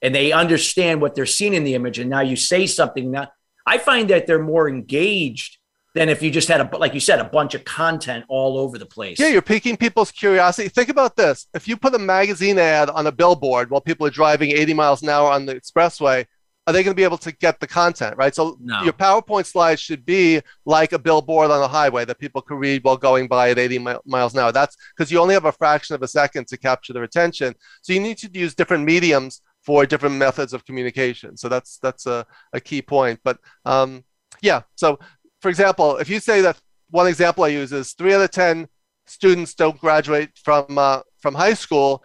and 0.02 0.14
they 0.14 0.34
understand 0.34 1.00
what 1.00 1.16
they're 1.16 1.26
seeing 1.26 1.54
in 1.54 1.64
the 1.64 1.76
image, 1.76 2.00
and 2.00 2.10
now 2.10 2.22
you 2.22 2.36
say 2.36 2.68
something. 2.68 3.12
Now, 3.12 3.30
I 3.66 3.78
find 3.78 4.10
that 4.10 4.28
they're 4.28 4.44
more 4.44 4.68
engaged 4.68 5.60
than 5.94 6.10
if 6.10 6.22
you 6.22 6.32
just 6.32 6.48
had 6.48 6.60
a 6.60 6.78
like 6.78 6.94
you 6.94 7.00
said 7.00 7.20
a 7.20 7.24
bunch 7.24 7.54
of 7.54 7.64
content 7.66 8.26
all 8.28 8.58
over 8.58 8.78
the 8.78 8.86
place. 8.86 9.20
Yeah, 9.20 9.28
you're 9.28 9.42
piquing 9.42 9.78
people's 9.78 10.12
curiosity. 10.12 10.70
Think 10.70 10.90
about 10.90 11.16
this: 11.16 11.48
if 11.54 11.68
you 11.68 11.78
put 11.78 11.94
a 11.94 12.00
magazine 12.00 12.58
ad 12.58 12.90
on 12.90 13.08
a 13.08 13.12
billboard 13.12 13.70
while 13.70 13.82
people 13.82 14.08
are 14.08 14.12
driving 14.12 14.52
80 14.52 14.74
miles 14.74 15.04
an 15.04 15.10
hour 15.10 15.30
on 15.30 15.46
the 15.46 15.56
expressway, 15.56 16.26
are 16.66 16.74
they 16.74 16.84
going 16.84 16.94
to 16.94 17.00
be 17.00 17.04
able 17.04 17.18
to 17.20 17.32
get 17.32 17.60
the 17.60 17.68
content 17.68 18.18
right? 18.18 18.34
So 18.34 18.58
no. 18.60 18.82
your 18.84 18.94
PowerPoint 18.94 19.46
slides 19.46 19.82
should 19.82 20.06
be 20.06 20.42
like 20.66 20.94
a 20.94 21.00
billboard 21.00 21.52
on 21.52 21.62
a 21.62 21.68
highway 21.68 22.06
that 22.06 22.20
people 22.20 22.42
can 22.42 22.58
read 22.58 22.84
while 22.84 22.98
going 22.98 23.28
by 23.28 23.52
at 23.52 23.60
80 23.60 23.80
mi- 23.80 23.96
miles 24.06 24.34
an 24.34 24.40
hour. 24.40 24.52
That's 24.52 24.76
because 24.96 25.12
you 25.12 25.20
only 25.20 25.36
have 25.36 25.46
a 25.46 25.52
fraction 25.52 25.96
of 25.96 26.02
a 26.02 26.08
second 26.08 26.48
to 26.48 26.58
capture 26.58 26.94
their 26.94 27.04
attention. 27.04 27.54
So 27.82 27.94
you 27.94 28.00
need 28.00 28.18
to 28.20 28.30
use 28.34 28.56
different 28.56 28.84
mediums 28.84 29.42
for 29.62 29.86
different 29.86 30.16
methods 30.16 30.54
of 30.54 30.66
communication. 30.66 31.38
So 31.38 31.50
that's 31.50 31.78
that's 31.78 32.08
a, 32.08 32.26
a 32.52 32.60
key 32.60 32.82
point. 32.82 33.20
But 33.24 33.38
um, 33.66 34.04
yeah, 34.42 34.62
so 34.76 35.00
for 35.44 35.50
example, 35.50 35.98
if 35.98 36.10
you 36.10 36.22
say 36.22 36.40
that 36.40 36.58
one 36.90 37.06
example 37.06 37.44
I 37.44 37.50
use 37.50 37.74
is 37.74 37.92
three 37.92 38.14
out 38.14 38.22
of 38.22 38.32
10 38.32 38.66
students 39.06 39.54
don't 39.54 39.78
graduate 39.78 40.30
from, 40.42 40.78
uh, 40.78 41.02
from 41.20 41.36
high 41.36 41.54
school, 41.54 42.02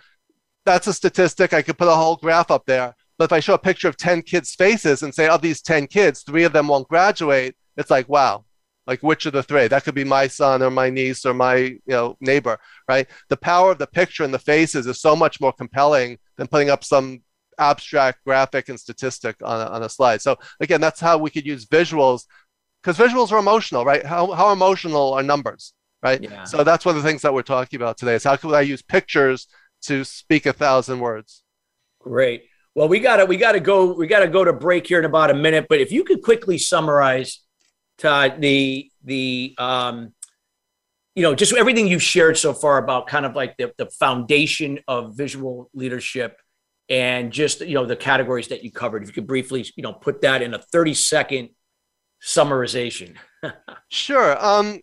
that's 0.66 0.88
a 0.88 0.92
statistic. 0.92 1.53
I 1.53 1.62
could 1.62 1.79
put 1.79 1.87
a 1.87 1.94
whole 1.94 2.16
graph 2.16 2.51
up 2.51 2.66
there. 2.66 2.96
But 3.16 3.27
if 3.27 3.33
I 3.33 3.38
show 3.38 3.55
a 3.55 3.59
picture 3.59 3.87
of 3.87 3.96
10 3.96 4.22
kids' 4.22 4.57
faces 4.57 5.05
and 5.05 5.14
say, 5.14 5.29
of 5.29 5.40
these 5.40 5.62
10 5.62 5.87
kids, 5.87 6.24
three 6.24 6.42
of 6.42 6.53
them 6.53 6.66
won't 6.66 6.88
graduate, 6.88 7.57
it's 7.77 7.92
like, 7.92 8.09
wow, 8.09 8.44
like 8.88 9.05
which 9.05 9.24
of 9.24 9.35
the 9.35 9.42
three? 9.44 9.68
That 9.68 9.85
could 9.85 9.94
be 9.94 10.03
my 10.03 10.27
son 10.27 10.61
or 10.61 10.70
my 10.70 10.90
niece 10.90 11.24
or 11.24 11.33
my 11.33 11.57
you 11.57 11.81
know 11.87 12.16
neighbor, 12.20 12.59
right? 12.88 13.07
The 13.29 13.37
power 13.37 13.70
of 13.70 13.79
the 13.79 13.87
picture 13.87 14.24
and 14.24 14.35
the 14.35 14.38
faces 14.40 14.88
is 14.88 15.01
so 15.01 15.14
much 15.14 15.40
more 15.40 15.53
compelling 15.53 16.18
than 16.38 16.48
putting 16.48 16.70
up 16.70 16.83
some 16.83 17.22
abstract 17.59 18.24
graphic 18.24 18.68
and 18.68 18.81
statistic 18.81 19.37
on 19.44 19.61
a, 19.61 19.70
on 19.70 19.83
a 19.85 19.88
slide. 19.88 20.22
So 20.22 20.37
again, 20.61 20.81
that's 20.81 21.01
how 21.01 21.18
we 21.18 21.31
could 21.31 21.46
use 21.46 21.66
visuals 21.66 22.24
because 22.83 22.97
visuals 22.97 23.33
are 23.33 23.38
emotional, 23.38 23.85
right? 23.85 24.05
How, 24.05 24.33
how 24.33 24.53
emotional 24.53 25.14
are 25.14 25.23
numbers, 25.23 25.73
right? 26.03 26.23
Yeah. 26.23 26.45
So 26.45 26.64
that's 26.64 26.85
one 26.85 26.97
of 26.97 27.03
the 27.03 27.09
things 27.09 27.23
that 27.23 27.35
we're 27.35 27.43
talking 27.43 27.79
about 27.81 27.99
today 27.99 28.14
is 28.14 28.25
how 28.25 28.37
can 28.37 28.55
I 28.55 28.61
use 28.62 28.83
pictures 28.83 29.49
to 29.83 30.05
speak 30.05 30.47
a 30.47 30.53
thousand 30.53 31.01
words? 31.01 31.43
Great. 32.01 32.45
Well, 32.75 32.88
we 32.88 33.01
gotta 33.01 33.27
we 33.27 33.37
gotta 33.37 33.61
go 33.61 33.93
we 33.93 34.07
gotta 34.07 34.29
go 34.29 34.45
to 34.45 34.53
break 34.53 34.87
here 34.87 35.01
in 35.01 35.05
about 35.05 35.31
a 35.31 35.35
minute. 35.35 35.67
But 35.69 35.81
if 35.81 35.91
you 35.91 36.05
could 36.05 36.23
quickly 36.23 36.59
summarize, 36.59 37.41
Todd, 37.99 38.41
the 38.41 38.88
the 39.03 39.55
um, 39.59 40.12
you 41.17 41.23
know 41.23 41.35
just 41.35 41.53
everything 41.55 41.88
you've 41.88 42.03
shared 42.03 42.38
so 42.38 42.53
far 42.53 42.79
about 42.79 43.09
kind 43.09 43.27
of 43.27 43.35
like 43.35 43.57
the, 43.57 43.73
the 43.79 43.87
foundation 43.87 44.79
of 44.87 45.17
visual 45.17 45.69
leadership 45.75 46.38
and 46.88 47.33
just 47.33 47.61
you 47.62 47.75
know 47.75 47.85
the 47.85 47.97
categories 47.97 48.49
that 48.49 48.62
you 48.62 48.71
covered. 48.71 49.03
If 49.03 49.09
you 49.09 49.14
could 49.14 49.27
briefly 49.27 49.67
you 49.75 49.83
know 49.83 49.93
put 49.93 50.21
that 50.21 50.41
in 50.41 50.55
a 50.55 50.59
thirty 50.59 50.95
second 50.95 51.49
summarization. 52.23 53.15
sure. 53.89 54.45
Um, 54.45 54.81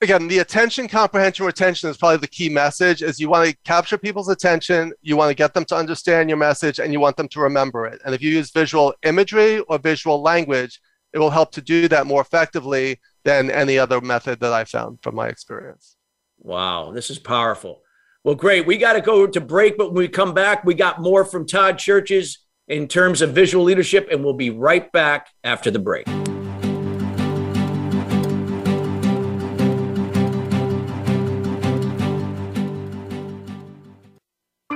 again, 0.00 0.28
the 0.28 0.38
attention, 0.38 0.88
comprehension, 0.88 1.46
retention 1.46 1.90
is 1.90 1.96
probably 1.96 2.18
the 2.18 2.28
key 2.28 2.48
message. 2.48 3.02
Is 3.02 3.18
you 3.18 3.28
want 3.28 3.48
to 3.48 3.56
capture 3.64 3.98
people's 3.98 4.28
attention, 4.28 4.92
you 5.02 5.16
want 5.16 5.30
to 5.30 5.34
get 5.34 5.54
them 5.54 5.64
to 5.66 5.76
understand 5.76 6.28
your 6.28 6.38
message, 6.38 6.78
and 6.78 6.92
you 6.92 7.00
want 7.00 7.16
them 7.16 7.28
to 7.28 7.40
remember 7.40 7.86
it. 7.86 8.00
And 8.04 8.14
if 8.14 8.22
you 8.22 8.30
use 8.30 8.50
visual 8.50 8.94
imagery 9.02 9.60
or 9.60 9.78
visual 9.78 10.22
language, 10.22 10.80
it 11.12 11.18
will 11.18 11.30
help 11.30 11.52
to 11.52 11.62
do 11.62 11.88
that 11.88 12.06
more 12.06 12.20
effectively 12.20 13.00
than 13.24 13.50
any 13.50 13.78
other 13.78 14.00
method 14.00 14.40
that 14.40 14.52
I 14.52 14.64
found 14.64 14.98
from 15.02 15.14
my 15.14 15.28
experience. 15.28 15.96
Wow, 16.38 16.92
this 16.92 17.10
is 17.10 17.18
powerful. 17.18 17.82
Well, 18.22 18.34
great. 18.34 18.66
We 18.66 18.78
got 18.78 18.94
to 18.94 19.00
go 19.00 19.26
to 19.26 19.40
break, 19.40 19.76
but 19.76 19.88
when 19.92 20.02
we 20.02 20.08
come 20.08 20.34
back, 20.34 20.64
we 20.64 20.74
got 20.74 21.00
more 21.00 21.24
from 21.24 21.46
Todd 21.46 21.76
Cherches 21.76 22.38
in 22.68 22.88
terms 22.88 23.22
of 23.22 23.32
visual 23.34 23.64
leadership, 23.64 24.08
and 24.10 24.24
we'll 24.24 24.34
be 24.34 24.50
right 24.50 24.90
back 24.92 25.28
after 25.44 25.70
the 25.70 25.78
break. 25.78 26.06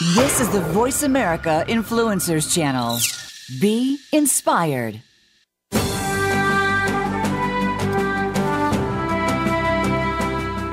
This 0.00 0.40
is 0.40 0.48
the 0.48 0.62
Voice 0.62 1.02
America 1.02 1.62
Influencers 1.68 2.54
Channel. 2.54 2.98
Be 3.60 3.98
inspired. 4.14 5.02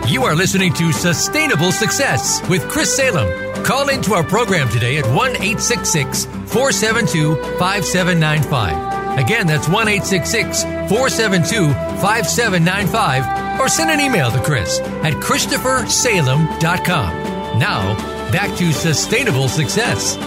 You 0.07 0.23
are 0.23 0.33
listening 0.33 0.71
to 0.75 0.93
Sustainable 0.93 1.73
Success 1.73 2.41
with 2.47 2.69
Chris 2.69 2.95
Salem. 2.95 3.65
Call 3.65 3.89
into 3.89 4.13
our 4.13 4.23
program 4.23 4.69
today 4.69 4.97
at 4.97 5.05
1 5.07 5.31
866 5.31 6.23
472 6.23 7.35
5795. 7.59 9.19
Again, 9.19 9.45
that's 9.45 9.67
1 9.67 9.89
866 9.89 10.63
472 10.63 11.73
5795. 11.99 13.59
Or 13.59 13.67
send 13.67 13.91
an 13.91 13.99
email 13.99 14.31
to 14.31 14.41
Chris 14.41 14.79
at 14.79 15.11
ChristopherSalem.com. 15.15 17.59
Now, 17.59 18.16
back 18.31 18.55
to 18.57 18.73
sustainable 18.73 19.47
success. 19.47 20.17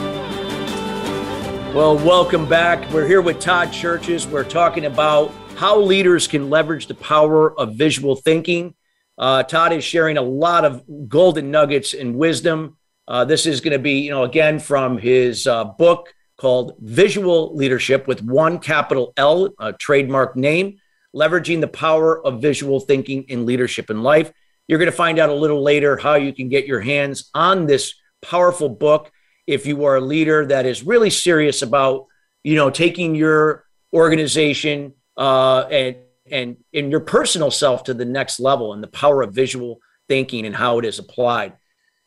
Well, 1.74 1.96
welcome 1.96 2.48
back. 2.48 2.90
We're 2.90 3.06
here 3.06 3.20
with 3.20 3.40
Todd 3.40 3.68
Cherches. 3.68 4.26
We're 4.26 4.42
talking 4.42 4.86
about 4.86 5.32
how 5.56 5.78
leaders 5.78 6.26
can 6.26 6.48
leverage 6.48 6.86
the 6.86 6.94
power 6.94 7.58
of 7.58 7.74
visual 7.74 8.16
thinking. 8.16 8.74
Uh, 9.18 9.42
Todd 9.42 9.74
is 9.74 9.84
sharing 9.84 10.16
a 10.16 10.22
lot 10.22 10.64
of 10.64 10.82
golden 11.08 11.50
nuggets 11.50 11.92
and 11.92 12.16
wisdom. 12.16 12.78
Uh, 13.06 13.26
this 13.26 13.44
is 13.44 13.60
going 13.60 13.72
to 13.72 13.78
be, 13.78 14.00
you 14.00 14.10
know, 14.10 14.24
again 14.24 14.58
from 14.58 14.96
his 14.96 15.46
uh, 15.46 15.64
book 15.64 16.14
called 16.38 16.76
Visual 16.80 17.54
Leadership 17.54 18.08
with 18.08 18.22
one 18.22 18.58
capital 18.58 19.12
L, 19.18 19.50
a 19.58 19.74
trademark 19.74 20.36
name, 20.36 20.78
leveraging 21.14 21.60
the 21.60 21.68
power 21.68 22.24
of 22.24 22.40
visual 22.40 22.80
thinking 22.80 23.24
in 23.24 23.44
leadership 23.44 23.90
and 23.90 24.02
life. 24.02 24.32
You're 24.70 24.78
going 24.78 24.87
to 24.88 24.96
find 24.96 25.18
out 25.18 25.30
a 25.30 25.35
little 25.35 25.64
later 25.64 25.96
how 25.96 26.14
you 26.14 26.33
can 26.33 26.48
get 26.48 26.64
your 26.64 26.78
hands 26.80 27.28
on 27.35 27.66
this 27.66 27.92
powerful 28.22 28.68
book 28.68 29.11
if 29.44 29.66
you 29.66 29.85
are 29.85 29.96
a 29.96 30.00
leader 30.00 30.46
that 30.46 30.64
is 30.64 30.87
really 30.87 31.11
serious 31.11 31.62
about, 31.62 32.06
you 32.44 32.54
know, 32.54 32.70
taking 32.70 33.16
your 33.16 33.64
organization 33.92 34.94
uh, 35.16 35.62
and 35.62 35.96
and 36.30 36.56
in 36.72 36.88
your 36.88 37.00
personal 37.00 37.50
self 37.50 37.83
to 37.83 37.94
the 37.94 38.04
next 38.04 38.38
level 38.38 38.72
and 38.72 38.80
the 38.80 38.87
power 38.87 39.22
of 39.22 39.35
visual 39.35 39.80
thinking 40.09 40.46
and 40.46 40.54
how 40.54 40.78
it 40.78 40.85
is 40.85 41.00
applied. 41.00 41.54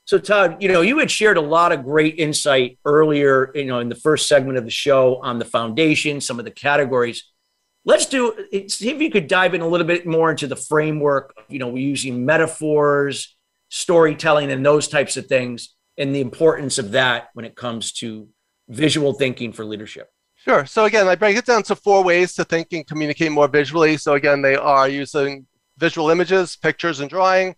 So 0.06 0.17
Todd, 0.17 0.63
you 0.63 0.69
know, 0.69 0.80
you 0.80 0.99
had 0.99 1.12
shared 1.12 1.36
a 1.36 1.41
lot 1.41 1.73
of 1.73 1.84
great 1.84 2.17
insight 2.17 2.80
earlier, 2.86 3.52
you 3.54 3.65
know, 3.65 3.80
in 3.80 3.89
the 3.89 3.95
first 3.95 4.30
segment 4.30 4.58
of 4.58 4.63
the 4.63 4.71
show 4.71 5.19
on 5.21 5.38
the 5.38 5.43
foundation, 5.43 6.21
some 6.21 6.39
of 6.39 6.45
the 6.45 6.52
categories 6.52 7.26
let's 7.86 8.06
do 8.06 8.34
see 8.67 8.89
if 8.89 9.02
you 9.02 9.10
could 9.10 9.28
dive 9.28 9.54
in 9.54 9.62
a 9.62 9.67
little 9.67 9.88
bit 9.88 10.06
more 10.06 10.32
into 10.32 10.48
the 10.48 10.56
framework 10.56 11.34
you 11.50 11.60
know 11.60 11.67
we're 11.67 11.88
using 11.88 12.26
metaphors 12.26 13.36
storytelling 13.69 14.52
and 14.52 14.65
those 14.65 14.88
types 14.88 15.17
of 15.17 15.28
things 15.28 15.76
and 15.98 16.13
the 16.13 16.22
importance 16.22 16.78
of 16.78 16.91
that 16.91 17.30
when 17.34 17.46
it 17.46 17.56
comes 17.56 17.91
to 17.91 18.28
visual 18.69 19.13
thinking 19.13 19.52
for 19.52 19.65
leadership 19.65 20.10
sure 20.36 20.65
so 20.65 20.86
again 20.86 21.08
i 21.08 21.15
break 21.15 21.38
it 21.38 21.46
down 21.46 21.63
to 21.63 21.76
four 21.76 22.04
ways 22.04 22.34
to 22.34 22.43
think 22.43 22.67
and 22.72 22.88
communicate 22.88 23.32
more 23.32 23.48
visually 23.48 23.98
so 23.98 24.13
again 24.13 24.41
they 24.41 24.56
are 24.56 24.88
using 24.88 25.46
visual 25.78 26.10
images 26.10 26.56
pictures 26.56 27.00
and 27.00 27.10
drawing 27.10 27.56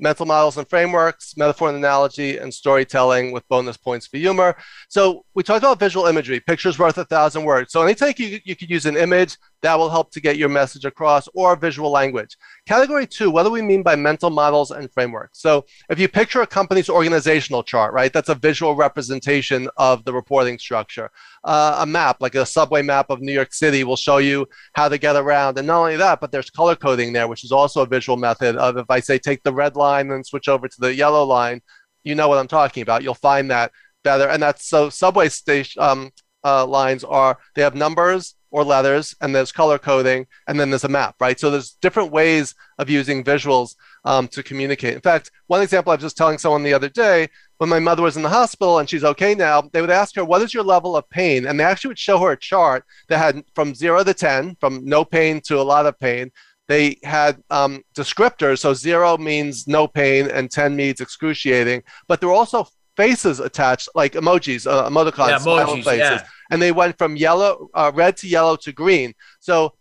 mental 0.00 0.26
models 0.26 0.56
and 0.56 0.68
frameworks, 0.68 1.36
metaphor 1.36 1.68
and 1.68 1.76
analogy, 1.76 2.38
and 2.38 2.52
storytelling 2.52 3.32
with 3.32 3.46
bonus 3.48 3.76
points 3.76 4.06
for 4.06 4.16
humor. 4.16 4.56
So 4.88 5.24
we 5.34 5.42
talked 5.42 5.62
about 5.62 5.78
visual 5.78 6.06
imagery, 6.06 6.40
pictures 6.40 6.78
worth 6.78 6.98
a 6.98 7.04
thousand 7.04 7.44
words. 7.44 7.72
So 7.72 7.82
anytime 7.82 8.14
you, 8.16 8.40
you 8.44 8.56
could 8.56 8.70
use 8.70 8.86
an 8.86 8.96
image, 8.96 9.36
that 9.62 9.78
will 9.78 9.90
help 9.90 10.10
to 10.12 10.20
get 10.20 10.36
your 10.36 10.48
message 10.48 10.84
across 10.84 11.28
or 11.34 11.56
visual 11.56 11.90
language. 11.90 12.36
Category 12.66 13.06
two, 13.06 13.30
what 13.30 13.42
do 13.42 13.50
we 13.50 13.62
mean 13.62 13.82
by 13.82 13.96
mental 13.96 14.30
models 14.30 14.70
and 14.70 14.90
frameworks? 14.92 15.40
So 15.40 15.64
if 15.88 15.98
you 15.98 16.08
picture 16.08 16.42
a 16.42 16.46
company's 16.46 16.88
organizational 16.88 17.62
chart, 17.62 17.92
right, 17.92 18.12
that's 18.12 18.28
a 18.28 18.34
visual 18.34 18.74
representation 18.74 19.68
of 19.76 20.04
the 20.04 20.12
reporting 20.12 20.58
structure. 20.58 21.10
Uh, 21.44 21.78
a 21.80 21.86
map, 21.86 22.18
like 22.20 22.34
a 22.34 22.46
subway 22.46 22.82
map 22.82 23.10
of 23.10 23.20
New 23.20 23.32
York 23.32 23.52
City, 23.52 23.84
will 23.84 23.96
show 23.96 24.18
you 24.18 24.46
how 24.74 24.88
to 24.88 24.98
get 24.98 25.16
around. 25.16 25.58
And 25.58 25.66
not 25.66 25.80
only 25.80 25.96
that, 25.96 26.20
but 26.20 26.32
there's 26.32 26.50
color 26.50 26.76
coding 26.76 27.12
there, 27.12 27.28
which 27.28 27.44
is 27.44 27.52
also 27.52 27.82
a 27.82 27.86
visual 27.86 28.16
method 28.16 28.56
of 28.56 28.76
if 28.76 28.86
I 28.88 29.00
say 29.00 29.18
take 29.18 29.42
the 29.42 29.52
red 29.52 29.76
line 29.76 30.10
and 30.10 30.26
switch 30.26 30.48
over 30.48 30.68
to 30.68 30.80
the 30.80 30.94
yellow 30.94 31.24
line, 31.24 31.60
you 32.02 32.14
know 32.14 32.28
what 32.28 32.38
I'm 32.38 32.48
talking 32.48 32.82
about. 32.82 33.02
You'll 33.02 33.14
find 33.14 33.50
that 33.50 33.72
better. 34.02 34.28
And 34.28 34.42
that's 34.42 34.66
so 34.66 34.88
subway 34.88 35.28
station 35.28 35.82
um, 35.82 36.10
uh, 36.44 36.66
lines 36.66 37.04
are, 37.04 37.38
they 37.54 37.62
have 37.62 37.74
numbers 37.74 38.34
or 38.50 38.64
leathers, 38.64 39.14
and 39.20 39.34
there's 39.34 39.52
color 39.52 39.78
coding, 39.78 40.26
and 40.46 40.58
then 40.58 40.70
there's 40.70 40.84
a 40.84 40.88
map, 40.88 41.14
right? 41.20 41.38
So 41.38 41.50
there's 41.50 41.72
different 41.80 42.10
ways 42.10 42.54
of 42.78 42.90
using 42.90 43.22
visuals 43.22 43.76
um, 44.04 44.28
to 44.28 44.42
communicate. 44.42 44.94
In 44.94 45.00
fact, 45.00 45.30
one 45.46 45.62
example 45.62 45.92
I 45.92 45.96
was 45.96 46.02
just 46.02 46.16
telling 46.16 46.38
someone 46.38 46.62
the 46.62 46.74
other 46.74 46.88
day, 46.88 47.28
when 47.58 47.68
my 47.68 47.78
mother 47.78 48.02
was 48.02 48.16
in 48.16 48.22
the 48.22 48.28
hospital 48.28 48.78
and 48.78 48.88
she's 48.88 49.04
okay 49.04 49.34
now, 49.34 49.62
they 49.72 49.80
would 49.80 49.90
ask 49.90 50.16
her, 50.16 50.24
What 50.24 50.42
is 50.42 50.54
your 50.54 50.64
level 50.64 50.96
of 50.96 51.08
pain? 51.10 51.46
And 51.46 51.60
they 51.60 51.64
actually 51.64 51.88
would 51.88 51.98
show 51.98 52.18
her 52.18 52.32
a 52.32 52.36
chart 52.36 52.84
that 53.08 53.18
had 53.18 53.44
from 53.54 53.74
zero 53.74 54.02
to 54.02 54.14
10, 54.14 54.56
from 54.60 54.84
no 54.84 55.04
pain 55.04 55.40
to 55.42 55.60
a 55.60 55.62
lot 55.62 55.86
of 55.86 55.98
pain. 55.98 56.32
They 56.68 56.98
had 57.02 57.42
um, 57.50 57.82
descriptors. 57.94 58.60
So 58.60 58.74
zero 58.74 59.18
means 59.18 59.66
no 59.66 59.86
pain 59.86 60.30
and 60.30 60.50
10 60.50 60.74
means 60.74 61.00
excruciating. 61.00 61.82
But 62.08 62.20
there 62.20 62.28
were 62.28 62.34
also 62.34 62.66
faces 62.96 63.40
attached, 63.40 63.88
like 63.94 64.12
emojis, 64.12 64.70
uh, 64.70 64.88
emoticons, 64.88 65.28
yeah, 65.28 65.38
emojis, 65.38 65.84
faces. 65.84 65.98
Yeah. 65.98 66.26
And 66.50 66.60
they 66.60 66.72
went 66.72 66.98
from 66.98 67.16
yellow, 67.16 67.68
uh, 67.74 67.92
red 67.94 68.16
to 68.18 68.28
yellow 68.28 68.56
to 68.56 68.72
green. 68.72 69.14
So 69.40 69.74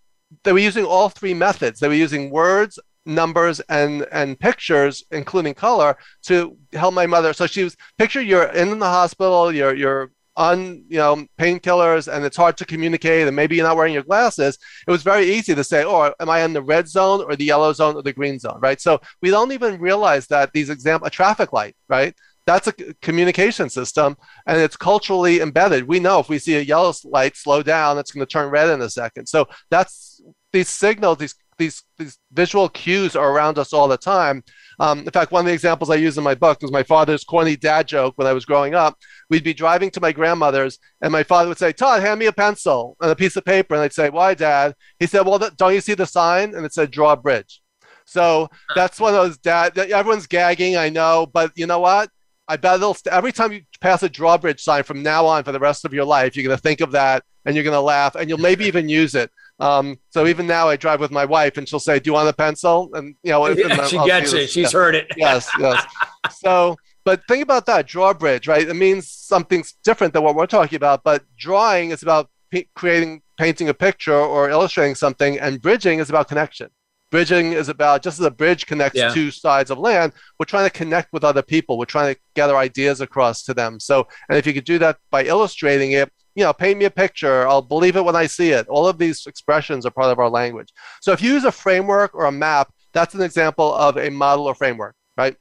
they 0.44 0.54
were 0.54 0.60
using 0.60 0.86
all 0.86 1.10
three 1.10 1.34
methods. 1.34 1.80
They 1.80 1.88
were 1.88 1.94
using 1.94 2.30
words, 2.30 2.80
numbers, 3.06 3.60
and 3.62 4.06
and 4.12 4.40
pictures, 4.40 5.04
including 5.12 5.56
color, 5.56 5.98
to 6.24 6.58
help 6.74 6.94
my 6.94 7.08
mother. 7.08 7.34
So 7.34 7.48
she 7.48 7.64
was 7.64 7.76
picture 7.98 8.22
you're 8.22 8.50
in 8.50 8.80
the 8.80 8.86
hospital, 8.86 9.52
you're 9.52 9.76
you're 9.76 10.12
on 10.40 10.86
you 10.88 10.98
know 10.98 11.28
painkillers 11.38 12.12
and 12.12 12.24
it's 12.24 12.38
hard 12.38 12.56
to 12.56 12.64
communicate 12.64 13.28
and 13.28 13.36
maybe 13.36 13.58
you're 13.58 13.68
not 13.68 13.76
wearing 13.76 13.94
your 13.94 14.04
glasses 14.04 14.58
it 14.88 14.92
was 14.92 15.04
very 15.04 15.26
easy 15.26 15.54
to 15.54 15.66
say 15.66 15.84
oh 15.84 16.14
am 16.22 16.30
i 16.30 16.42
in 16.44 16.54
the 16.54 16.62
red 16.62 16.88
zone 16.88 17.22
or 17.22 17.36
the 17.36 17.44
yellow 17.44 17.74
zone 17.74 17.96
or 17.96 18.02
the 18.02 18.14
green 18.14 18.40
zone 18.40 18.58
right 18.62 18.80
so 18.80 19.02
we 19.22 19.30
don't 19.30 19.52
even 19.52 19.78
realize 19.82 20.28
that 20.28 20.54
these 20.54 20.70
example 20.70 21.06
a 21.06 21.10
traffic 21.10 21.52
light 21.52 21.76
right 21.90 22.16
that's 22.50 22.68
a 22.68 22.74
communication 23.02 23.70
system 23.70 24.18
and 24.48 24.60
it's 24.60 24.76
culturally 24.76 25.40
embedded. 25.40 25.88
We 25.88 26.00
know 26.00 26.20
if 26.20 26.30
we 26.30 26.40
see 26.40 26.56
a 26.56 26.62
yellow 26.62 26.92
light 27.04 27.36
slow 27.38 27.62
down, 27.62 28.00
it's 28.00 28.12
going 28.12 28.26
to 28.26 28.32
turn 28.32 28.50
red 28.50 28.72
in 28.72 28.82
a 28.82 28.90
second. 28.90 29.28
So 29.28 29.48
that's 29.70 30.20
these 30.52 30.68
signals, 30.68 31.20
these 31.20 31.36
these 31.60 31.84
these 32.00 32.18
visual 32.32 32.68
cues 32.70 33.16
are 33.16 33.32
around 33.32 33.60
us 33.60 33.72
all 33.72 33.88
the 33.88 33.98
time. 33.98 34.44
Um, 34.80 35.00
in 35.00 35.12
fact, 35.12 35.32
one 35.32 35.42
of 35.42 35.46
the 35.46 35.54
examples 35.54 35.92
I 35.92 35.96
use 35.96 36.18
in 36.18 36.24
my 36.24 36.34
book 36.34 36.60
was 36.62 36.72
my 36.72 36.82
father's 36.82 37.24
corny 37.24 37.56
dad 37.56 37.88
joke 37.88 38.14
when 38.16 38.28
I 38.28 38.34
was 38.34 38.46
growing 38.46 38.74
up. 38.74 38.98
We'd 39.30 39.44
be 39.44 39.54
driving 39.54 39.92
to 39.92 40.02
my 40.02 40.12
grandmother's, 40.12 40.80
and 41.02 41.12
my 41.12 41.22
father 41.22 41.50
would 41.50 41.60
say, 41.60 41.72
"Todd, 41.72 42.02
hand 42.02 42.20
me 42.20 42.28
a 42.28 42.34
pencil 42.34 42.98
and 43.02 43.12
a 43.12 43.16
piece 43.16 43.36
of 43.36 43.46
paper." 43.46 43.76
And 43.76 43.84
I'd 43.84 43.94
say, 43.94 44.10
"Why, 44.10 44.34
Dad?" 44.34 44.74
He 45.00 45.06
said, 45.06 45.26
"Well, 45.26 45.38
don't 45.38 45.74
you 45.76 45.82
see 45.82 45.96
the 45.96 46.08
sign?" 46.08 46.56
And 46.56 46.66
it 46.66 46.74
said, 46.74 46.90
"Draw 46.90 47.12
a 47.12 47.18
bridge." 47.18 47.62
So 48.06 48.50
that's 48.76 49.00
one 49.00 49.14
of 49.14 49.22
those 49.22 49.38
dad. 49.38 49.78
Everyone's 49.78 50.26
gagging, 50.26 50.78
I 50.78 50.90
know, 50.90 51.28
but 51.32 51.52
you 51.56 51.68
know 51.68 51.80
what? 51.80 52.10
I 52.50 52.58
bet 52.58 52.76
it'll 52.76 52.96
st- 52.96 53.14
every 53.14 53.32
time 53.32 53.52
you 53.52 53.62
pass 53.80 54.02
a 54.02 54.10
drawbridge 54.10 54.62
sign 54.62 54.84
from 54.84 55.04
now 55.04 55.26
on 55.28 55.44
for 55.44 55.52
the 55.52 55.60
rest 55.60 55.86
of 55.86 55.94
your 55.94 56.04
life, 56.04 56.36
you're 56.36 56.44
going 56.44 56.58
to 56.58 56.62
think 56.62 56.82
of 56.82 56.92
that 56.92 57.24
and 57.46 57.56
you're 57.56 57.64
going 57.64 57.76
to 57.76 57.80
laugh 57.80 58.16
and 58.16 58.28
you'll 58.28 58.40
maybe 58.40 58.66
even 58.66 58.90
use 58.90 59.14
it. 59.14 59.32
Um, 59.60 60.00
so 60.10 60.26
even 60.26 60.48
now, 60.48 60.68
I 60.68 60.78
drive 60.78 61.00
with 61.00 61.12
my 61.12 61.26
wife, 61.26 61.58
and 61.58 61.68
she'll 61.68 61.82
say, 61.82 62.00
"Do 62.00 62.10
you 62.10 62.14
want 62.14 62.30
a 62.30 62.34
pencil?" 62.34 62.90
And 62.94 63.16
you 63.24 63.32
know, 63.32 63.46
yeah, 63.50 63.86
she 63.88 63.98
gets 64.06 64.32
it. 64.32 64.50
She's 64.50 64.74
yeah. 64.74 64.80
heard 64.80 64.96
it. 64.96 65.08
yes, 65.18 65.50
yes. 65.60 65.86
So, 66.32 66.78
but 67.04 67.22
think 67.28 67.44
about 67.44 67.66
that 67.66 67.86
drawbridge, 67.86 68.48
right? 68.48 68.68
It 68.68 68.74
means 68.74 69.12
something's 69.12 69.74
different 69.84 70.14
than 70.14 70.24
what 70.24 70.36
we're 70.36 70.48
talking 70.48 70.78
about. 70.78 71.04
But 71.04 71.24
drawing 71.38 71.92
is 71.92 72.02
about 72.02 72.30
p- 72.52 72.70
creating, 72.74 73.22
painting 73.38 73.68
a 73.68 73.74
picture 73.74 74.16
or 74.16 74.50
illustrating 74.50 74.96
something, 74.96 75.38
and 75.38 75.62
bridging 75.62 76.00
is 76.00 76.10
about 76.10 76.30
connection. 76.30 76.70
Bridging 77.12 77.54
is 77.54 77.70
about 77.70 78.04
just 78.04 78.20
as 78.20 78.26
a 78.26 78.32
bridge 78.32 78.66
connects 78.68 78.98
Yeah. 78.98 79.14
two 79.14 79.32
sides 79.32 79.72
of 79.72 79.80
land, 79.80 80.14
we're 80.38 80.46
trying 80.46 80.66
to 80.66 80.70
connect 80.70 81.12
with 81.12 81.24
other 81.24 81.42
people. 81.42 81.78
We're 81.78 81.86
trying 81.86 82.14
to 82.14 82.22
gather 82.36 82.56
ideas 82.56 83.02
across 83.02 83.44
to 83.44 83.54
them. 83.54 83.80
So, 83.80 84.08
and 84.30 84.38
if 84.38 84.46
you 84.46 84.54
could 84.54 84.66
do 84.66 84.78
that 84.80 84.98
by 85.10 85.24
illustrating 85.24 85.94
it, 85.94 86.12
you 86.36 86.44
know, 86.44 86.54
paint 86.54 86.78
me 86.78 86.86
a 86.86 86.92
picture, 86.92 87.48
I'll 87.48 87.64
believe 87.64 87.96
it 87.96 88.06
when 88.06 88.16
I 88.16 88.28
see 88.28 88.52
it. 88.52 88.68
All 88.68 88.88
of 88.88 89.00
these 89.00 89.26
expressions 89.26 89.86
are 89.86 89.92
part 89.92 90.12
of 90.12 90.20
our 90.20 90.30
language. 90.30 90.70
So, 91.02 91.12
if 91.12 91.22
you 91.22 91.34
use 91.34 91.46
a 91.46 91.52
framework 91.52 92.14
or 92.14 92.26
a 92.26 92.32
map, 92.32 92.72
that's 92.94 93.16
an 93.16 93.22
example 93.22 93.74
of 93.74 93.98
a 93.98 94.10
model 94.10 94.46
or 94.46 94.54
framework, 94.56 94.96
right? 95.18 95.36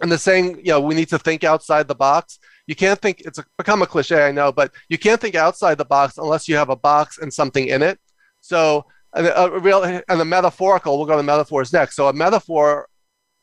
And 0.00 0.10
the 0.10 0.18
saying, 0.18 0.58
you 0.58 0.72
know, 0.72 0.80
we 0.80 0.94
need 0.94 1.08
to 1.08 1.18
think 1.18 1.44
outside 1.44 1.88
the 1.88 1.94
box. 1.94 2.38
You 2.66 2.74
can't 2.74 3.00
think, 3.00 3.20
it's 3.20 3.38
become 3.58 3.82
a 3.82 3.86
cliche, 3.86 4.26
I 4.26 4.32
know, 4.32 4.50
but 4.50 4.72
you 4.88 4.96
can't 4.98 5.20
think 5.20 5.34
outside 5.34 5.76
the 5.76 5.84
box 5.84 6.18
unless 6.18 6.48
you 6.48 6.56
have 6.56 6.70
a 6.70 6.76
box 6.76 7.18
and 7.18 7.32
something 7.32 7.66
in 7.66 7.82
it. 7.82 7.98
So, 8.40 8.86
a, 9.14 9.24
a 9.24 9.44
uh, 9.44 9.48
real 9.48 9.82
and 9.84 10.20
a 10.20 10.24
metaphorical, 10.24 10.96
we'll 10.96 11.06
go 11.06 11.16
to 11.16 11.22
metaphors 11.22 11.72
next. 11.72 11.96
So, 11.96 12.08
a 12.08 12.12
metaphor 12.12 12.88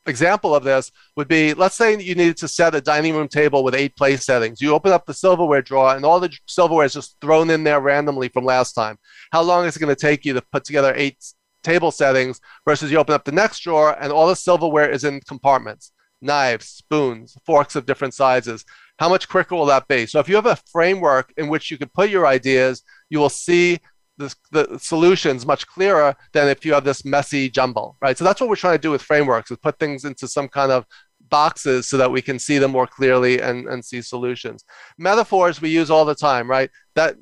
example 0.07 0.55
of 0.55 0.63
this 0.63 0.91
would 1.15 1.27
be 1.27 1.53
let's 1.53 1.75
say 1.75 1.91
you 1.91 2.15
needed 2.15 2.36
to 2.36 2.47
set 2.47 2.73
a 2.73 2.81
dining 2.81 3.15
room 3.15 3.27
table 3.27 3.63
with 3.63 3.75
eight 3.75 3.95
place 3.95 4.25
settings. 4.25 4.62
You 4.62 4.73
open 4.73 4.91
up 4.91 5.05
the 5.05 5.13
silverware 5.13 5.62
drawer 5.62 5.95
and 5.95 6.03
all 6.03 6.19
the 6.19 6.31
silverware 6.47 6.86
is 6.86 6.93
just 6.93 7.17
thrown 7.21 7.49
in 7.49 7.63
there 7.63 7.79
randomly 7.79 8.29
from 8.29 8.43
last 8.43 8.73
time. 8.73 8.97
How 9.31 9.41
long 9.41 9.65
is 9.65 9.75
it 9.75 9.79
going 9.79 9.95
to 9.95 10.01
take 10.01 10.25
you 10.25 10.34
to 10.34 10.41
put 10.51 10.63
together 10.63 10.93
eight 10.95 11.23
table 11.63 11.91
settings 11.91 12.41
versus 12.65 12.91
you 12.91 12.97
open 12.97 13.13
up 13.13 13.25
the 13.25 13.31
next 13.31 13.60
drawer 13.60 13.95
and 14.01 14.12
all 14.12 14.27
the 14.27 14.36
silverware 14.36 14.89
is 14.89 15.03
in 15.03 15.21
compartments 15.21 15.91
knives, 16.21 16.67
spoons, 16.67 17.36
forks 17.45 17.75
of 17.75 17.86
different 17.86 18.13
sizes. 18.13 18.63
How 18.99 19.10
much 19.10 19.27
quicker 19.27 19.55
will 19.55 19.65
that 19.65 19.88
be? 19.88 20.05
So 20.05 20.19
if 20.19 20.29
you 20.29 20.36
have 20.36 20.45
a 20.45 20.60
framework 20.71 21.34
in 21.38 21.47
which 21.47 21.71
you 21.71 21.77
can 21.77 21.89
put 21.89 22.10
your 22.10 22.27
ideas, 22.27 22.84
you 23.10 23.19
will 23.19 23.29
see 23.29 23.79
the, 24.21 24.36
the 24.51 24.79
solutions 24.79 25.45
much 25.45 25.67
clearer 25.67 26.15
than 26.34 26.47
if 26.47 26.65
you 26.65 26.73
have 26.73 26.84
this 26.84 27.03
messy 27.03 27.49
jumble, 27.49 27.97
right? 28.01 28.17
So 28.17 28.23
that's 28.23 28.39
what 28.39 28.49
we're 28.49 28.55
trying 28.55 28.77
to 28.77 28.81
do 28.81 28.91
with 28.91 29.01
frameworks 29.01 29.51
is 29.51 29.57
put 29.57 29.79
things 29.79 30.05
into 30.05 30.27
some 30.27 30.47
kind 30.47 30.71
of 30.71 30.86
boxes 31.29 31.88
so 31.88 31.97
that 31.97 32.12
we 32.12 32.21
can 32.21 32.39
see 32.39 32.57
them 32.57 32.71
more 32.71 32.88
clearly 32.88 33.41
and, 33.41 33.67
and 33.67 33.84
see 33.84 34.01
solutions. 34.01 34.63
Metaphors 34.97 35.62
we 35.62 35.69
use 35.69 35.89
all 35.89 36.05
the 36.05 36.15
time, 36.15 36.49
right? 36.49 36.69
That 36.95 37.15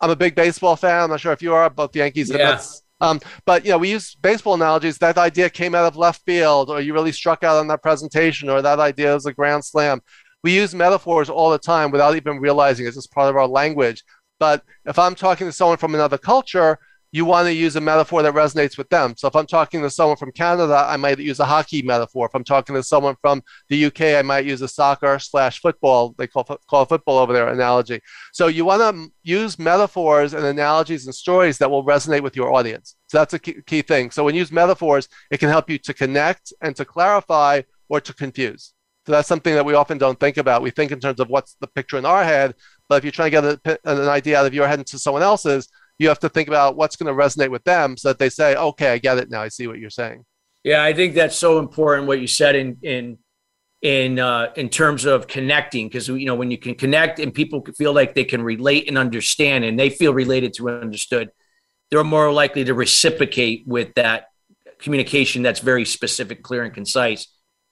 I'm 0.00 0.10
a 0.10 0.16
big 0.16 0.34
baseball 0.34 0.76
fan. 0.76 1.04
I'm 1.04 1.10
not 1.10 1.20
sure 1.20 1.32
if 1.32 1.42
you 1.42 1.54
are, 1.54 1.68
both 1.70 1.94
Yankees 1.96 2.30
and 2.30 2.38
Yeah. 2.38 2.50
Mets. 2.50 2.82
Um, 3.00 3.20
but 3.44 3.64
you 3.64 3.72
know, 3.72 3.78
we 3.78 3.90
use 3.90 4.14
baseball 4.14 4.54
analogies. 4.54 4.98
That 4.98 5.18
idea 5.18 5.50
came 5.50 5.74
out 5.74 5.84
of 5.84 5.96
left 5.96 6.22
field, 6.24 6.70
or 6.70 6.80
you 6.80 6.94
really 6.94 7.12
struck 7.12 7.44
out 7.44 7.58
on 7.58 7.68
that 7.68 7.82
presentation, 7.82 8.48
or 8.48 8.62
that 8.62 8.78
idea 8.78 9.14
is 9.14 9.26
a 9.26 9.32
grand 9.32 9.64
slam. 9.64 10.00
We 10.42 10.54
use 10.54 10.74
metaphors 10.74 11.28
all 11.28 11.50
the 11.50 11.58
time 11.58 11.90
without 11.90 12.16
even 12.16 12.38
realizing 12.38 12.86
it's 12.86 12.96
just 12.96 13.12
part 13.12 13.28
of 13.28 13.36
our 13.36 13.48
language. 13.48 14.02
But 14.38 14.62
if 14.84 14.98
I'm 14.98 15.14
talking 15.14 15.46
to 15.46 15.52
someone 15.52 15.78
from 15.78 15.94
another 15.94 16.18
culture, 16.18 16.78
you 17.12 17.24
want 17.24 17.46
to 17.46 17.54
use 17.54 17.76
a 17.76 17.80
metaphor 17.80 18.22
that 18.22 18.34
resonates 18.34 18.76
with 18.76 18.88
them. 18.90 19.14
So 19.16 19.28
if 19.28 19.36
I'm 19.36 19.46
talking 19.46 19.80
to 19.80 19.88
someone 19.88 20.18
from 20.18 20.32
Canada, 20.32 20.84
I 20.86 20.96
might 20.96 21.18
use 21.18 21.40
a 21.40 21.46
hockey 21.46 21.80
metaphor. 21.80 22.26
If 22.26 22.34
I'm 22.34 22.44
talking 22.44 22.74
to 22.74 22.82
someone 22.82 23.16
from 23.22 23.42
the 23.68 23.86
UK, 23.86 24.00
I 24.18 24.22
might 24.22 24.44
use 24.44 24.60
a 24.60 24.68
soccer 24.68 25.18
slash 25.18 25.60
football. 25.60 26.14
They 26.18 26.26
call 26.26 26.44
call 26.44 26.84
football 26.84 27.18
over 27.18 27.32
there 27.32 27.48
analogy. 27.48 28.00
So 28.32 28.48
you 28.48 28.64
want 28.64 28.82
to 28.82 29.10
use 29.22 29.58
metaphors 29.58 30.34
and 30.34 30.44
analogies 30.44 31.06
and 31.06 31.14
stories 31.14 31.58
that 31.58 31.70
will 31.70 31.84
resonate 31.84 32.22
with 32.22 32.36
your 32.36 32.52
audience. 32.52 32.96
So 33.06 33.18
that's 33.18 33.34
a 33.34 33.38
key, 33.38 33.62
key 33.66 33.82
thing. 33.82 34.10
So 34.10 34.24
when 34.24 34.34
you 34.34 34.40
use 34.40 34.52
metaphors, 34.52 35.08
it 35.30 35.38
can 35.38 35.48
help 35.48 35.70
you 35.70 35.78
to 35.78 35.94
connect 35.94 36.52
and 36.60 36.74
to 36.76 36.84
clarify 36.84 37.62
or 37.88 38.00
to 38.00 38.12
confuse. 38.12 38.74
So 39.06 39.12
that's 39.12 39.28
something 39.28 39.54
that 39.54 39.64
we 39.64 39.74
often 39.74 39.98
don't 39.98 40.18
think 40.18 40.36
about. 40.36 40.62
We 40.62 40.70
think 40.70 40.90
in 40.90 40.98
terms 40.98 41.20
of 41.20 41.28
what's 41.28 41.54
the 41.60 41.68
picture 41.68 41.96
in 41.96 42.04
our 42.04 42.24
head, 42.24 42.56
but 42.88 42.96
if 42.96 43.04
you're 43.04 43.12
trying 43.12 43.30
to 43.30 43.40
get 43.40 43.78
a, 43.84 43.90
an 43.90 44.08
idea 44.08 44.38
out 44.38 44.46
of 44.46 44.54
your 44.54 44.68
head 44.68 44.78
into 44.78 44.98
someone 44.98 45.22
else's, 45.22 45.68
you 45.98 46.08
have 46.08 46.18
to 46.20 46.28
think 46.28 46.48
about 46.48 46.76
what's 46.76 46.96
going 46.96 47.14
to 47.14 47.22
resonate 47.22 47.50
with 47.50 47.64
them 47.64 47.96
so 47.96 48.08
that 48.08 48.18
they 48.18 48.28
say, 48.28 48.54
okay, 48.54 48.92
I 48.92 48.98
get 48.98 49.18
it 49.18 49.30
now. 49.30 49.42
I 49.42 49.48
see 49.48 49.66
what 49.66 49.78
you're 49.78 49.90
saying. 49.90 50.24
Yeah, 50.62 50.82
I 50.82 50.92
think 50.92 51.14
that's 51.14 51.36
so 51.36 51.58
important 51.58 52.08
what 52.08 52.20
you 52.20 52.26
said 52.26 52.56
in 52.56 52.76
in 52.82 53.18
in 53.82 54.18
uh, 54.18 54.52
in 54.56 54.68
terms 54.68 55.04
of 55.04 55.28
connecting 55.28 55.86
because 55.86 56.08
you 56.08 56.26
know 56.26 56.34
when 56.34 56.50
you 56.50 56.58
can 56.58 56.74
connect 56.74 57.20
and 57.20 57.32
people 57.32 57.64
feel 57.76 57.92
like 57.92 58.14
they 58.14 58.24
can 58.24 58.42
relate 58.42 58.88
and 58.88 58.98
understand 58.98 59.64
and 59.64 59.78
they 59.78 59.90
feel 59.90 60.12
related 60.12 60.54
to 60.54 60.68
and 60.68 60.82
understood, 60.82 61.30
they're 61.90 62.02
more 62.02 62.32
likely 62.32 62.64
to 62.64 62.74
reciprocate 62.74 63.64
with 63.66 63.94
that 63.94 64.26
communication 64.78 65.42
that's 65.42 65.60
very 65.60 65.84
specific, 65.84 66.42
clear, 66.42 66.64
and 66.64 66.74
concise, 66.74 67.28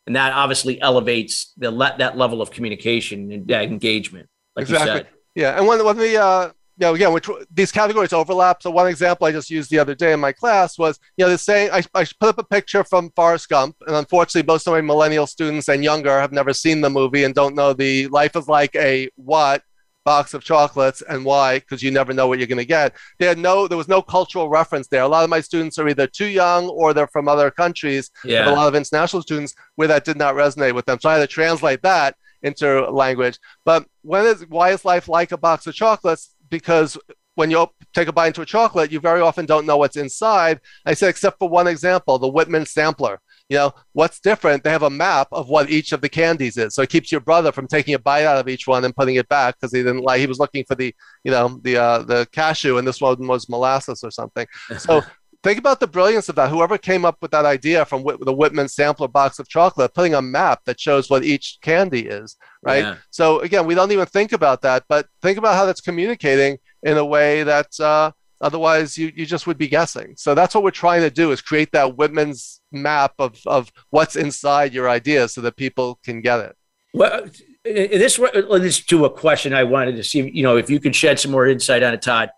and 0.07 0.15
that 0.15 0.33
obviously 0.33 0.81
elevates 0.81 1.53
the 1.57 1.71
le- 1.71 1.97
that 1.99 2.17
level 2.17 2.41
of 2.41 2.51
communication 2.51 3.33
and 3.33 3.49
that 3.49 3.65
engagement, 3.65 4.29
like 4.57 4.63
Exactly. 4.69 5.05
Yeah, 5.35 5.57
and 5.59 5.67
when 5.67 5.85
when 5.85 5.97
the 5.97 6.17
uh, 6.23 6.51
you 6.77 6.87
know, 6.87 6.95
again, 6.95 7.13
which 7.13 7.29
these 7.53 7.71
categories 7.71 8.13
overlap. 8.13 8.63
So 8.63 8.71
one 8.71 8.89
example 8.89 9.27
I 9.27 9.33
just 9.33 9.51
used 9.51 9.71
the 9.71 9.79
other 9.79 9.95
day 9.95 10.13
in 10.13 10.19
my 10.21 10.33
class 10.33 10.77
was, 10.77 10.99
you 11.17 11.25
know, 11.25 11.31
the 11.31 11.39
saying 11.39 11.71
I, 11.73 11.83
I 11.95 12.05
put 12.19 12.31
up 12.31 12.39
a 12.39 12.45
picture 12.45 12.83
from 12.85 13.11
Forrest 13.15 13.49
Gump, 13.49 13.77
and 13.87 13.95
unfortunately, 13.97 14.47
most 14.47 14.67
of 14.67 14.73
my 14.73 14.81
millennial 14.81 15.27
students 15.27 15.69
and 15.69 15.85
younger 15.85 16.19
have 16.21 16.33
never 16.33 16.53
seen 16.53 16.81
the 16.81 16.91
movie 16.91 17.25
and 17.25 17.35
don't 17.35 17.55
know 17.55 17.73
the 17.73 18.09
life 18.09 18.35
is 18.37 18.49
like 18.49 18.75
a 18.77 19.09
what 19.17 19.63
box 20.05 20.35
of 20.35 20.45
chocolates 20.45 21.03
and 21.09 21.25
why 21.25 21.59
because 21.59 21.83
you 21.83 21.91
never 21.91 22.13
know 22.13 22.29
what 22.29 22.39
you're 22.39 22.47
going 22.47 22.59
to 22.59 22.65
get 22.67 22.95
they 23.19 23.25
had 23.25 23.39
no 23.39 23.67
there 23.67 23.79
was 23.79 23.89
no 23.89 24.03
cultural 24.03 24.51
reference 24.51 24.87
there 24.89 25.01
a 25.01 25.09
lot 25.09 25.25
of 25.25 25.31
my 25.31 25.41
students 25.41 25.79
are 25.79 25.89
either 25.89 26.07
too 26.07 26.27
young 26.27 26.69
or 26.69 26.93
they're 26.93 27.07
from 27.07 27.27
other 27.27 27.51
countries 27.51 28.11
Yeah. 28.23 28.51
a 28.51 28.53
lot 28.53 28.69
of 28.69 28.75
international 28.75 29.23
students 29.23 29.55
where 29.77 29.89
that 29.89 30.05
did 30.05 30.19
not 30.19 30.35
resonate 30.35 30.75
with 30.75 30.85
them 30.85 30.99
so 31.01 31.09
i 31.09 31.15
had 31.15 31.21
to 31.21 31.27
translate 31.27 31.81
that 31.85 32.17
into 32.45 32.89
language 32.91 33.39
but 33.65 33.85
when 34.05 34.27
is 34.27 34.47
why 34.49 34.71
is 34.71 34.85
life 34.85 35.09
like 35.09 35.33
a 35.33 35.39
box 35.39 35.67
of 35.67 35.75
chocolates? 35.75 36.35
Because 36.51 36.97
when 37.37 37.51
you 37.51 37.67
take 37.93 38.07
a 38.07 38.13
bite 38.13 38.29
into 38.29 38.43
a 38.43 38.47
chocolate 38.47 38.93
you 38.93 39.01
very 39.01 39.21
often 39.21 39.45
don't 39.45 39.67
know 39.67 39.77
what's 39.77 39.97
inside. 39.97 40.61
I 40.87 40.95
said 40.95 41.09
except 41.09 41.39
for 41.39 41.49
one 41.49 41.67
example 41.67 42.19
the 42.19 42.29
whitman 42.29 42.67
sampler. 42.67 43.21
You 43.49 43.57
know 43.59 43.73
what's 43.93 44.21
different? 44.21 44.63
They 44.63 44.71
have 44.71 44.85
a 44.85 44.91
map 44.91 45.29
of 45.33 45.49
what 45.49 45.69
each 45.69 45.93
of 45.93 46.01
the 46.01 46.09
candies 46.09 46.57
is. 46.57 46.75
So 46.75 46.83
it 46.83 46.91
keeps 46.91 47.11
your 47.11 47.21
brother 47.21 47.53
from 47.53 47.67
taking 47.67 47.95
a 47.95 47.99
bite 47.99 48.25
out 48.25 48.39
of 48.39 48.49
each 48.49 48.67
one 48.67 48.85
and 48.85 48.95
putting 48.95 49.17
it 49.17 49.29
back 49.29 49.57
because 49.57 49.73
he 49.73 49.83
didn't 49.83 50.03
like 50.03 50.21
he 50.21 50.27
was 50.27 50.39
looking 50.39 50.65
for 50.65 50.75
the 50.75 50.95
you 51.25 51.31
know 51.31 51.59
the 51.63 51.77
uh, 51.77 52.03
the 52.03 52.27
cashew 52.33 52.79
and 52.79 52.87
this 52.87 53.01
one 53.01 53.27
was 53.27 53.49
molasses 53.49 54.05
or 54.05 54.11
something. 54.11 54.47
So 54.79 55.03
think 55.45 55.59
about 55.59 55.79
the 55.79 55.87
brilliance 55.87 56.29
of 56.29 56.35
that 56.35 56.51
whoever 56.51 56.77
came 56.77 57.05
up 57.05 57.17
with 57.23 57.31
that 57.31 57.45
idea 57.45 57.85
from 57.85 58.03
Whit- 58.03 58.25
the 58.25 58.33
whitman 58.33 58.67
sampler 58.69 59.07
box 59.09 59.39
of 59.39 59.47
chocolate 59.49 59.95
putting 59.95 60.15
a 60.15 60.23
map 60.23 60.59
that 60.65 60.81
shows 60.81 61.09
what 61.11 61.23
each 61.23 61.59
candy 61.63 62.07
is 62.07 62.37
right 62.63 62.83
Yeah. 62.83 62.97
so 63.11 63.39
again 63.41 63.65
we 63.67 63.75
don't 63.77 63.93
even 63.93 64.07
think 64.07 64.33
about 64.33 64.63
that 64.63 64.85
but 64.89 65.07
think 65.23 65.39
about 65.39 65.55
how 65.55 65.65
that's 65.67 65.81
communicating 65.81 66.59
in 66.83 66.97
a 66.97 67.05
way 67.05 67.43
that 67.45 67.69
uh, 67.79 68.11
otherwise 68.41 68.99
you, 68.99 69.13
you 69.15 69.25
just 69.27 69.47
would 69.47 69.59
be 69.59 69.69
guessing 69.69 70.15
so 70.17 70.35
that's 70.35 70.55
what 70.55 70.65
we're 70.65 70.71
trying 70.87 71.03
to 71.03 71.11
do 71.11 71.31
is 71.31 71.41
create 71.41 71.71
that 71.73 71.97
whitman's 71.97 72.61
map 72.73 73.13
of, 73.21 73.39
of 73.47 73.71
what's 73.91 74.17
inside 74.17 74.73
your 74.75 74.89
idea 74.89 75.29
so 75.29 75.41
that 75.41 75.57
people 75.57 75.99
can 76.05 76.21
get 76.21 76.41
it 76.41 76.57
Well, 76.95 77.13
uh, 77.25 77.29
this 77.65 78.19
leads 78.19 78.81
to 78.93 79.05
a 79.05 79.11
question 79.11 79.53
I 79.55 79.65
wanted 79.65 79.97
to 79.97 80.05
see. 80.05 80.31
You 80.39 80.43
know, 80.43 80.57
if 80.59 80.69
you 80.69 80.79
could 80.79 80.95
shed 80.95 81.19
some 81.19 81.31
more 81.33 81.47
insight 81.49 81.83
on 81.83 81.95
it, 81.95 82.03
Todd. 82.03 82.29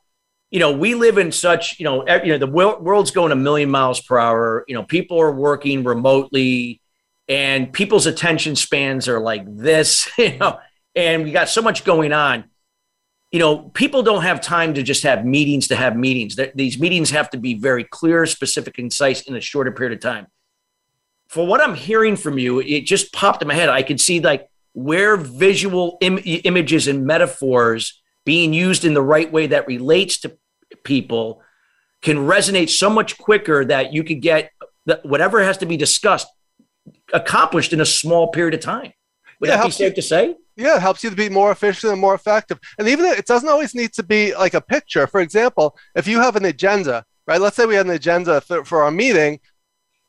You 0.51 0.61
know, 0.61 0.73
we 0.73 0.95
live 0.95 1.19
in 1.19 1.33
such. 1.33 1.79
You 1.81 1.85
know, 1.85 2.07
you 2.25 2.33
know, 2.33 2.39
the 2.39 2.47
wor- 2.47 2.81
world's 2.81 3.11
going 3.11 3.33
a 3.33 3.37
million 3.37 3.71
miles 3.71 4.01
per 4.01 4.19
hour. 4.19 4.65
You 4.69 4.75
know, 4.75 4.85
people 4.85 5.21
are 5.21 5.33
working 5.33 5.83
remotely, 5.85 6.81
and 7.29 7.73
people's 7.73 8.07
attention 8.07 8.57
spans 8.57 9.09
are 9.09 9.21
like 9.21 9.45
this. 9.47 10.09
You 10.19 10.39
know, 10.39 10.59
and 10.95 11.25
we 11.25 11.33
got 11.33 11.49
so 11.49 11.63
much 11.63 11.85
going 11.85 12.13
on. 12.13 12.45
You 13.33 13.41
know, 13.41 13.59
people 13.59 14.03
don't 14.03 14.23
have 14.23 14.41
time 14.41 14.75
to 14.75 14.83
just 14.83 15.03
have 15.03 15.27
meetings 15.27 15.69
to 15.69 15.77
have 15.77 15.97
meetings. 15.97 16.37
Th- 16.37 16.53
These 16.55 16.79
meetings 16.79 17.11
have 17.11 17.29
to 17.31 17.39
be 17.39 17.55
very 17.55 17.85
clear, 17.85 18.25
specific, 18.25 18.75
concise 18.75 19.23
in 19.23 19.35
a 19.37 19.41
shorter 19.41 19.73
period 19.73 19.95
of 19.95 20.01
time. 20.01 20.29
For 21.29 21.45
what 21.45 21.61
I'm 21.61 21.75
hearing 21.75 22.17
from 22.17 22.39
you, 22.39 22.61
it 22.61 22.83
just 22.83 23.13
popped 23.13 23.43
in 23.43 23.49
my 23.49 23.55
head. 23.55 23.69
I 23.69 23.83
could 23.83 24.01
see 24.01 24.21
like 24.21 24.49
where 24.73 25.17
visual 25.17 25.99
Im- 26.01 26.21
images 26.25 26.87
and 26.87 27.05
metaphors 27.05 28.01
being 28.27 28.53
used 28.53 28.85
in 28.85 28.93
the 28.93 29.01
right 29.01 29.33
way 29.33 29.47
that 29.47 29.67
relates 29.67 30.19
to 30.21 30.37
people 30.85 31.41
can 32.03 32.19
resonate 32.19 32.69
so 32.69 32.91
much 32.91 33.17
quicker 33.17 33.65
that 33.65 33.95
you 33.95 34.05
could 34.05 34.21
get 34.21 34.51
whatever 35.05 35.43
has 35.43 35.57
to 35.59 35.65
be 35.67 35.79
discussed 35.79 36.27
accomplished 37.15 37.73
in 37.73 37.81
a 37.81 37.87
small 37.87 38.29
period 38.29 38.53
of 38.55 38.61
time. 38.61 38.93
Would 39.41 39.49
Yeah, 39.49 39.57
that 39.57 39.57
be 39.57 39.61
helps 39.63 39.81
you- 39.81 39.87
safe 39.87 39.95
to 39.95 40.03
say? 40.03 40.37
yeah 40.59 40.77
it 40.77 40.81
helps 40.81 41.05
you 41.05 41.11
to 41.11 41.17
be 41.17 41.29
more 41.29 41.51
efficient 41.53 41.93
and 41.93 42.01
more 42.01 42.15
effective 42.15 42.59
and 42.79 42.89
even 42.89 43.05
it 43.05 43.27
doesn't 43.27 43.49
always 43.51 43.75
need 43.75 43.93
to 43.93 44.03
be 44.03 44.35
like 44.35 44.55
a 44.55 44.61
picture 44.75 45.07
for 45.07 45.21
example 45.21 45.77
if 45.95 46.07
you 46.09 46.19
have 46.19 46.35
an 46.35 46.47
agenda 46.47 47.05
right 47.27 47.43
let's 47.43 47.57
say 47.57 47.67
we 47.67 47.75
had 47.75 47.85
an 47.85 47.93
agenda 47.93 48.41
for, 48.41 48.65
for 48.65 48.83
our 48.83 48.91
meeting 48.91 49.39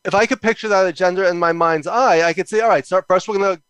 if 0.05 0.15
i 0.15 0.25
could 0.25 0.41
picture 0.41 0.69
that 0.69 0.85
agenda 0.87 1.27
in 1.27 1.37
my 1.37 1.51
mind's 1.51 1.85
eye 1.85 2.21
i 2.29 2.31
could 2.31 2.47
say 2.47 2.61
all 2.61 2.69
right 2.69 2.87
so 2.87 3.01
first 3.09 3.27
we're 3.27 3.37
going 3.37 3.57
to 3.57 3.61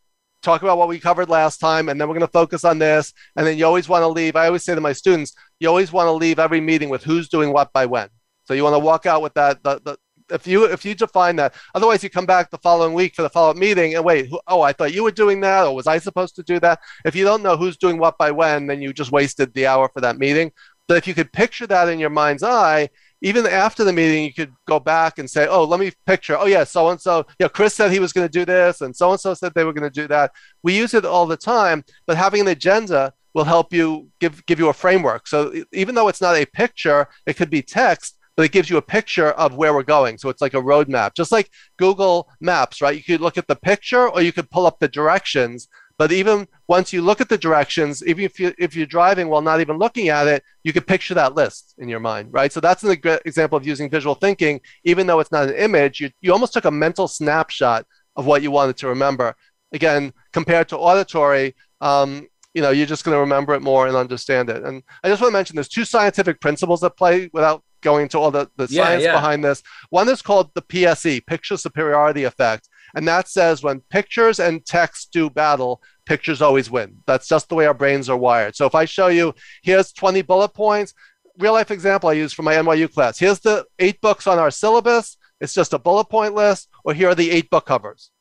talk 0.48 0.62
about 0.62 0.78
what 0.78 0.88
we 0.88 1.00
covered 1.00 1.30
last 1.30 1.58
time 1.58 1.90
and 1.90 2.00
then 2.00 2.08
we're 2.08 2.20
going 2.20 2.32
to 2.32 2.40
focus 2.42 2.64
on 2.64 2.80
this 2.80 3.14
and 3.36 3.46
then 3.46 3.58
you 3.58 3.66
always 3.66 3.90
want 3.90 4.02
to 4.02 4.08
leave 4.08 4.36
i 4.36 4.48
always 4.48 4.64
say 4.64 4.74
to 4.74 4.82
my 4.82 4.94
students 4.94 5.34
you 5.60 5.68
always 5.68 5.92
want 5.92 6.08
to 6.08 6.12
leave 6.12 6.40
every 6.40 6.62
meeting 6.62 6.90
with 6.90 7.04
who's 7.04 7.28
doing 7.30 7.52
what 7.52 7.72
by 7.74 7.86
when 7.86 8.10
So 8.48 8.54
you 8.54 8.64
want 8.64 8.76
to 8.76 8.80
walk 8.80 9.06
out 9.06 9.22
with 9.22 9.34
that. 9.34 9.62
The, 9.64 9.82
the, 9.84 9.98
if 10.30 10.48
you 10.48 10.66
if 10.66 10.84
you 10.86 10.96
define 10.96 11.36
that, 11.38 11.54
otherwise 11.76 12.04
you 12.04 12.10
come 12.10 12.26
back 12.26 12.50
the 12.50 12.58
following 12.58 12.94
week 12.94 13.16
for 13.16 13.22
the 13.22 13.30
follow 13.30 13.52
up 13.52 13.58
meeting 13.58 13.96
and 13.96 14.04
wait, 14.04 14.28
who, 14.30 14.40
oh, 14.48 14.62
I 14.62 14.74
thought 14.74 14.94
you 14.94 15.04
were 15.04 15.12
doing 15.12 15.42
that, 15.42 15.66
or 15.66 15.76
was 15.76 15.88
I 15.88 15.98
supposed 16.00 16.36
to 16.36 16.44
do 16.44 16.60
that? 16.62 16.80
If 17.06 17.16
you 17.16 17.24
don't 17.24 17.44
know 17.44 17.58
who's 17.58 17.78
doing 17.78 17.98
what 17.98 18.18
by 18.18 18.32
when, 18.32 18.68
then 18.68 18.82
you 18.82 18.94
just 18.94 19.12
wasted 19.12 19.54
the 19.54 19.68
hour 19.68 19.90
for 19.94 20.02
that 20.02 20.18
meeting. 20.18 20.52
But 20.88 20.98
if 20.98 21.08
you 21.08 21.14
could 21.14 21.32
picture 21.34 21.68
that 21.68 21.90
in 21.90 22.00
your 22.00 22.10
mind's 22.10 22.44
eye, 22.44 22.90
even 23.22 23.46
after 23.48 23.84
the 23.84 23.94
meeting, 23.94 24.24
you 24.24 24.34
could 24.34 24.54
go 24.68 24.80
back 24.80 25.18
and 25.18 25.30
say, 25.30 25.48
"Oh, 25.48 25.64
let 25.64 25.80
me 25.80 25.92
picture. 26.06 26.38
Oh, 26.38 26.46
yeah, 26.46 26.64
so 26.64 26.90
and 26.90 27.02
so. 27.02 27.26
Yeah, 27.40 27.48
Chris 27.48 27.74
said 27.74 27.92
he 27.92 28.00
was 28.00 28.14
going 28.14 28.28
to 28.28 28.32
do 28.32 28.46
this, 28.46 28.82
and 28.82 28.96
so 28.96 29.12
and 29.12 29.20
so 29.20 29.34
said 29.34 29.54
they 29.54 29.64
were 29.64 29.74
going 29.74 29.90
to 29.90 30.02
do 30.02 30.08
that." 30.08 30.32
We 30.64 30.78
use 30.78 30.94
it 30.94 31.06
all 31.06 31.26
the 31.26 31.38
time, 31.38 31.84
but 32.06 32.18
having 32.18 32.42
an 32.42 32.48
agenda 32.48 33.14
will 33.34 33.44
help 33.44 33.74
you 33.74 34.10
give 34.20 34.46
give 34.46 34.60
you 34.60 34.70
a 34.70 34.74
framework. 34.74 35.28
So 35.28 35.54
even 35.74 35.96
though 35.96 36.08
it's 36.08 36.22
not 36.22 36.36
a 36.36 36.46
picture, 36.46 37.08
it 37.26 37.38
could 37.38 37.50
be 37.50 37.62
text, 37.62 38.18
but 38.36 38.44
it 38.44 38.52
gives 38.52 38.70
you 38.70 38.78
a 38.78 38.82
picture 38.82 39.32
of 39.32 39.56
where 39.56 39.74
we're 39.74 39.84
going. 39.84 40.18
So 40.18 40.30
it's 40.30 40.42
like 40.42 40.54
a 40.54 40.62
roadmap, 40.62 41.16
just 41.16 41.32
like 41.32 41.50
Google 41.78 42.30
Maps, 42.40 42.82
right? 42.82 42.96
You 42.96 43.04
could 43.04 43.22
look 43.22 43.38
at 43.38 43.48
the 43.48 43.56
picture, 43.56 44.10
or 44.10 44.22
you 44.22 44.32
could 44.32 44.50
pull 44.52 44.68
up 44.68 44.80
the 44.80 44.88
directions 44.88 45.68
but 45.98 46.12
even 46.12 46.48
once 46.68 46.94
you 46.94 47.02
look 47.02 47.22
at 47.22 47.30
the 47.30 47.38
directions, 47.38 48.06
even 48.06 48.24
if, 48.24 48.40
you, 48.40 48.54
if 48.60 48.76
you're 48.76 48.86
driving 48.86 49.30
while 49.30 49.42
not 49.42 49.62
even 49.62 49.78
looking 49.78 50.10
at 50.10 50.28
it, 50.28 50.44
you 50.64 50.72
can 50.72 50.84
picture 50.84 51.16
that 51.16 51.34
list 51.34 51.74
in 51.80 51.90
your 51.90 52.00
mind, 52.00 52.32
right? 52.32 52.52
So 52.52 52.60
that's 52.60 52.84
an 52.84 52.92
example 53.26 53.58
of 53.58 53.66
using 53.66 53.90
visual 53.90 54.14
thinking. 54.14 54.62
Even 54.84 55.08
though 55.08 55.20
it's 55.20 55.32
not 55.32 55.50
an 55.50 55.56
image, 55.56 56.00
you, 56.00 56.12
you 56.22 56.32
almost 56.32 56.54
took 56.54 56.66
a 56.66 56.72
mental 56.72 57.08
snapshot 57.08 57.86
of 58.16 58.26
what 58.26 58.44
you 58.44 58.52
wanted 58.52 58.78
to 58.78 58.88
remember. 58.88 59.36
Again, 59.74 60.14
compared 60.34 60.70
to 60.70 60.78
auditory, 60.78 61.56
um, 61.82 62.28
you 62.54 62.62
know, 62.62 62.72
you're 62.72 62.88
just 62.88 63.04
going 63.04 63.16
to 63.16 63.20
remember 63.20 63.54
it 63.56 63.62
more 63.62 63.88
and 63.88 63.96
understand 63.96 64.50
it. 64.50 64.64
And 64.64 64.84
I 65.04 65.10
just 65.10 65.22
want 65.22 65.32
to 65.32 65.38
mention 65.38 65.56
there's 65.56 65.68
two 65.68 65.86
scientific 65.86 66.40
principles 66.42 66.84
at 66.84 66.96
play 66.96 67.30
without 67.34 67.64
going 67.82 68.04
into 68.04 68.18
all 68.18 68.32
the, 68.32 68.50
the 68.56 68.68
yeah, 68.70 68.84
science 68.84 69.04
yeah. 69.04 69.14
behind 69.14 69.44
this. 69.44 69.64
One 69.90 70.10
is 70.10 70.22
called 70.22 70.52
the 70.54 70.62
PSE, 70.62 71.26
picture 71.26 71.58
superiority 71.58 72.24
effect. 72.24 72.68
And 72.96 73.08
that 73.08 73.28
says 73.28 73.64
when 73.64 73.82
pictures 73.90 74.40
and 74.40 74.66
text 74.66 75.12
do 75.12 75.30
battle, 75.30 75.82
pictures 76.06 76.42
always 76.42 76.70
win. 76.72 76.98
That's 77.06 77.28
just 77.28 77.50
the 77.50 77.56
way 77.56 77.66
our 77.66 77.74
brains 77.74 78.10
are 78.10 78.18
wired. 78.18 78.56
So 78.56 78.66
if 78.66 78.76
I 78.76 78.86
show 78.86 79.08
you, 79.08 79.34
here's 79.64 79.92
20 79.92 80.22
bullet 80.22 80.50
points, 80.50 80.94
real 81.38 81.54
life 81.54 81.72
example 81.72 82.10
I 82.10 82.14
use 82.14 82.34
for 82.34 82.44
my 82.44 82.56
NYU 82.56 82.92
class. 82.92 83.20
Here's 83.20 83.40
the 83.40 83.66
eight 83.80 84.02
books 84.02 84.28
on 84.28 84.40
our 84.40 84.52
syllabus. 84.52 85.18
It's 85.40 85.54
just 85.54 85.74
a 85.74 85.80
bullet 85.80 86.06
point 86.06 86.34
list, 86.34 86.70
or 86.84 86.94
here 86.94 87.10
are 87.10 87.16
the 87.16 87.32
eight 87.32 87.50
book 87.50 87.66
covers. 87.66 88.12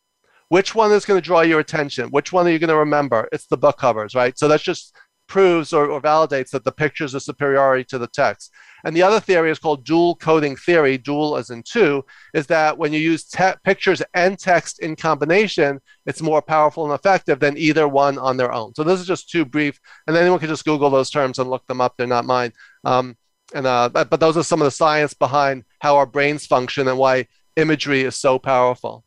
Which 0.48 0.74
one 0.74 0.92
is 0.92 1.04
going 1.04 1.20
to 1.20 1.24
draw 1.24 1.40
your 1.40 1.60
attention? 1.60 2.10
Which 2.10 2.32
one 2.32 2.46
are 2.46 2.50
you 2.50 2.58
going 2.58 2.68
to 2.68 2.76
remember? 2.76 3.28
It's 3.32 3.46
the 3.46 3.56
book 3.56 3.78
covers, 3.78 4.14
right? 4.14 4.38
So 4.38 4.46
that 4.48 4.60
just 4.60 4.94
proves 5.28 5.72
or, 5.72 5.86
or, 5.86 6.00
validates 6.00 6.50
that 6.50 6.62
the 6.62 6.70
pictures 6.70 7.14
are 7.14 7.20
superiority 7.20 7.84
to 7.84 7.98
the 7.98 8.06
text. 8.06 8.52
And 8.86 8.96
the 8.96 9.02
other 9.02 9.18
theory 9.18 9.50
is 9.50 9.58
called 9.58 9.84
dual 9.84 10.14
coding 10.14 10.54
theory, 10.54 10.96
dual 10.96 11.36
as 11.36 11.50
in 11.50 11.64
two, 11.64 12.04
is 12.34 12.46
that 12.46 12.78
when 12.78 12.92
you 12.92 13.00
use 13.00 13.24
te- 13.24 13.58
pictures 13.64 14.00
and 14.14 14.38
text 14.38 14.78
in 14.78 14.94
combination, 14.94 15.80
it's 16.06 16.22
more 16.22 16.40
powerful 16.40 16.84
and 16.84 16.94
effective 16.94 17.40
than 17.40 17.58
either 17.58 17.88
one 17.88 18.16
on 18.16 18.36
their 18.36 18.52
own. 18.52 18.72
So 18.76 18.84
this 18.84 19.00
is 19.00 19.06
just 19.08 19.28
two 19.28 19.44
brief, 19.44 19.80
and 20.06 20.16
anyone 20.16 20.38
can 20.38 20.48
just 20.48 20.64
Google 20.64 20.88
those 20.88 21.10
terms 21.10 21.40
and 21.40 21.50
look 21.50 21.66
them 21.66 21.80
up. 21.80 21.94
They're 21.96 22.06
not 22.06 22.26
mine. 22.26 22.52
Um, 22.84 23.16
and 23.52 23.66
uh, 23.66 23.88
but, 23.88 24.08
but 24.08 24.20
those 24.20 24.36
are 24.36 24.44
some 24.44 24.60
of 24.60 24.66
the 24.66 24.70
science 24.70 25.14
behind 25.14 25.64
how 25.80 25.96
our 25.96 26.06
brains 26.06 26.46
function 26.46 26.86
and 26.86 26.96
why 26.96 27.26
imagery 27.56 28.02
is 28.02 28.14
so 28.14 28.38
powerful. 28.38 29.04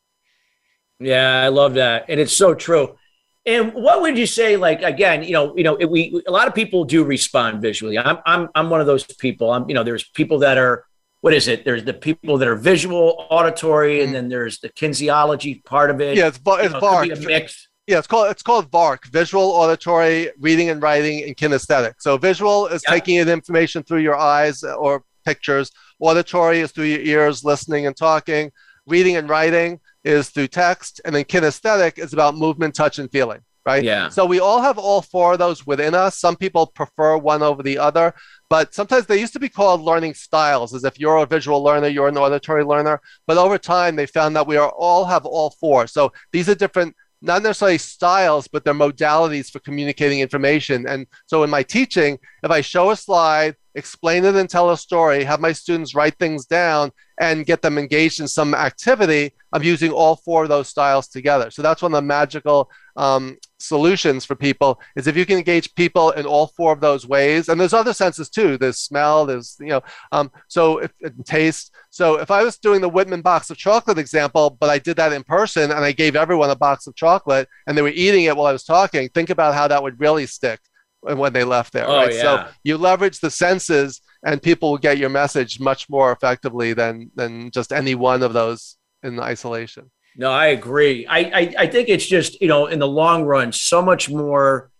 Yeah, 0.99 1.41
I 1.41 1.47
love 1.47 1.75
that, 1.75 2.05
and 2.09 2.19
it's 2.19 2.33
so 2.33 2.53
true. 2.53 2.97
And 3.45 3.73
what 3.73 4.01
would 4.01 4.17
you 4.17 4.25
say? 4.25 4.57
Like 4.57 4.81
again, 4.81 5.23
you 5.23 5.31
know, 5.31 5.55
you 5.55 5.63
know, 5.63 5.75
we 5.75 6.21
a 6.27 6.31
lot 6.31 6.47
of 6.47 6.53
people 6.53 6.83
do 6.83 7.03
respond 7.03 7.61
visually. 7.61 7.97
I'm 7.97 8.17
I'm 8.25 8.49
I'm 8.53 8.69
one 8.69 8.81
of 8.81 8.87
those 8.87 9.03
people. 9.03 9.51
I'm 9.51 9.67
you 9.69 9.75
know, 9.75 9.83
there's 9.83 10.07
people 10.09 10.39
that 10.39 10.57
are 10.57 10.85
what 11.21 11.33
is 11.33 11.47
it? 11.47 11.65
There's 11.65 11.83
the 11.83 11.93
people 11.93 12.37
that 12.37 12.47
are 12.47 12.55
visual, 12.55 13.25
auditory, 13.29 14.01
and 14.01 14.09
mm. 14.09 14.13
then 14.13 14.29
there's 14.29 14.59
the 14.59 14.69
kinesiology 14.69 15.63
part 15.65 15.89
of 15.89 15.99
it. 15.99 16.17
Yeah, 16.17 16.27
it's 16.27 16.37
bar- 16.37 16.61
it's 16.61 16.73
know, 16.73 16.79
VARK. 16.79 17.07
It 17.07 17.21
mix. 17.21 17.67
Yeah, 17.87 17.97
it's 17.97 18.07
called 18.07 18.29
it's 18.29 18.43
called 18.43 18.69
VARK, 18.71 19.07
visual, 19.07 19.43
auditory, 19.43 20.31
reading 20.39 20.69
and 20.69 20.81
writing, 20.81 21.23
and 21.23 21.35
kinesthetic. 21.35 21.93
So 21.99 22.17
visual 22.17 22.67
is 22.67 22.83
yeah. 22.87 22.93
taking 22.93 23.15
in 23.15 23.29
information 23.29 23.83
through 23.83 23.99
your 23.99 24.15
eyes 24.15 24.63
uh, 24.63 24.75
or 24.75 25.03
pictures. 25.25 25.71
Auditory 25.99 26.59
is 26.59 26.71
through 26.71 26.85
your 26.85 27.01
ears, 27.01 27.43
listening 27.43 27.87
and 27.87 27.95
talking. 27.95 28.51
Reading 28.85 29.17
and 29.17 29.29
writing 29.29 29.79
is 30.03 30.29
through 30.29 30.47
text, 30.47 31.01
and 31.05 31.13
then 31.15 31.25
kinesthetic 31.25 31.97
is 31.97 32.13
about 32.13 32.35
movement, 32.35 32.75
touch, 32.75 32.99
and 32.99 33.11
feeling. 33.11 33.41
Right. 33.65 33.83
Yeah. 33.83 34.09
So 34.09 34.25
we 34.25 34.39
all 34.39 34.61
have 34.61 34.79
all 34.79 35.01
four 35.01 35.33
of 35.33 35.39
those 35.39 35.67
within 35.67 35.93
us. 35.93 36.17
Some 36.17 36.35
people 36.35 36.65
prefer 36.65 37.17
one 37.17 37.43
over 37.43 37.61
the 37.61 37.77
other, 37.77 38.15
but 38.49 38.73
sometimes 38.73 39.05
they 39.05 39.19
used 39.19 39.33
to 39.33 39.39
be 39.39 39.49
called 39.49 39.81
learning 39.81 40.15
styles, 40.15 40.73
as 40.73 40.85
if 40.85 40.99
you're 40.99 41.17
a 41.17 41.25
visual 41.25 41.61
learner, 41.61 41.87
you're 41.87 42.07
an 42.07 42.17
auditory 42.17 42.63
learner. 42.63 42.99
But 43.27 43.37
over 43.37 43.59
time, 43.59 43.95
they 43.95 44.07
found 44.07 44.35
that 44.35 44.47
we 44.47 44.57
are 44.57 44.69
all 44.69 45.05
have 45.05 45.25
all 45.25 45.51
four. 45.51 45.85
So 45.85 46.11
these 46.31 46.49
are 46.49 46.55
different 46.55 46.95
not 47.21 47.43
necessarily 47.43 47.77
styles, 47.77 48.47
but 48.47 48.63
they're 48.63 48.73
modalities 48.73 49.51
for 49.51 49.59
communicating 49.59 50.19
information. 50.19 50.87
And 50.87 51.05
so 51.25 51.43
in 51.43 51.49
my 51.49 51.63
teaching, 51.63 52.17
if 52.43 52.51
I 52.51 52.61
show 52.61 52.91
a 52.91 52.95
slide, 52.95 53.55
explain 53.79 54.25
it 54.25 54.35
and 54.35 54.49
tell 54.49 54.69
a 54.69 54.77
story, 54.77 55.23
have 55.23 55.39
my 55.39 55.51
students 55.51 55.95
write 55.95 56.17
things 56.19 56.45
down 56.45 56.91
and 57.19 57.45
get 57.45 57.61
them 57.61 57.77
engaged 57.77 58.19
in 58.21 58.27
some 58.27 58.53
activity, 58.53 59.33
I'm 59.51 59.63
using 59.63 59.91
all 59.91 60.15
four 60.15 60.43
of 60.43 60.49
those 60.49 60.69
styles 60.69 61.07
together. 61.07 61.51
So 61.51 61.61
that's 61.61 61.81
one 61.81 61.93
of 61.93 61.97
the 61.97 62.01
magical 62.01 62.69
um, 62.95 63.37
solutions 63.57 64.23
for 64.23 64.35
people 64.35 64.79
is 64.95 65.07
if 65.07 65.17
you 65.17 65.25
can 65.25 65.37
engage 65.37 65.75
people 65.75 66.11
in 66.11 66.25
all 66.25 66.47
four 66.47 66.71
of 66.71 66.79
those 66.79 67.07
ways. 67.07 67.49
And 67.49 67.59
there's 67.59 67.73
other 67.73 67.93
senses 67.93 68.29
too. 68.29 68.57
There's 68.57 68.77
smell, 68.77 69.25
there's, 69.25 69.57
you 69.59 69.67
know, 69.67 69.81
um, 70.11 70.31
so 70.47 70.77
if, 70.77 70.91
taste. 71.25 71.73
So 71.89 72.19
if 72.19 72.31
I 72.31 72.43
was 72.43 72.57
doing 72.57 72.79
the 72.79 72.89
Whitman 72.89 73.21
box 73.21 73.49
of 73.49 73.57
chocolate 73.57 73.97
example, 73.97 74.57
but 74.59 74.69
I 74.69 74.79
did 74.79 74.95
that 74.97 75.11
in 75.11 75.23
person 75.23 75.71
and 75.71 75.83
I 75.83 75.91
gave 75.91 76.15
everyone 76.15 76.51
a 76.51 76.55
box 76.55 76.87
of 76.87 76.95
chocolate 76.95 77.49
and 77.67 77.77
they 77.77 77.81
were 77.81 77.89
eating 77.89 78.25
it 78.25 78.37
while 78.37 78.47
I 78.47 78.53
was 78.53 78.63
talking, 78.63 79.09
think 79.09 79.29
about 79.29 79.55
how 79.55 79.67
that 79.67 79.83
would 79.83 79.99
really 79.99 80.25
stick 80.25 80.59
when 81.01 81.33
they 81.33 81.43
left 81.43 81.73
there. 81.73 81.87
Oh, 81.87 81.97
right. 81.97 82.13
Yeah. 82.13 82.21
So 82.21 82.47
you 82.63 82.77
leverage 82.77 83.19
the 83.19 83.31
senses 83.31 84.01
and 84.25 84.41
people 84.41 84.71
will 84.71 84.77
get 84.77 84.97
your 84.97 85.09
message 85.09 85.59
much 85.59 85.89
more 85.89 86.11
effectively 86.11 86.73
than 86.73 87.11
than 87.15 87.51
just 87.51 87.71
any 87.71 87.95
one 87.95 88.23
of 88.23 88.33
those 88.33 88.77
in 89.03 89.19
isolation. 89.19 89.89
No, 90.17 90.31
I 90.31 90.47
agree. 90.47 91.05
I, 91.07 91.19
I, 91.19 91.53
I 91.59 91.67
think 91.67 91.87
it's 91.89 92.05
just 92.05 92.41
you 92.41 92.47
know 92.47 92.67
in 92.67 92.79
the 92.79 92.87
long 92.87 93.23
run 93.23 93.51
so 93.51 93.81
much 93.81 94.09
more. 94.09 94.71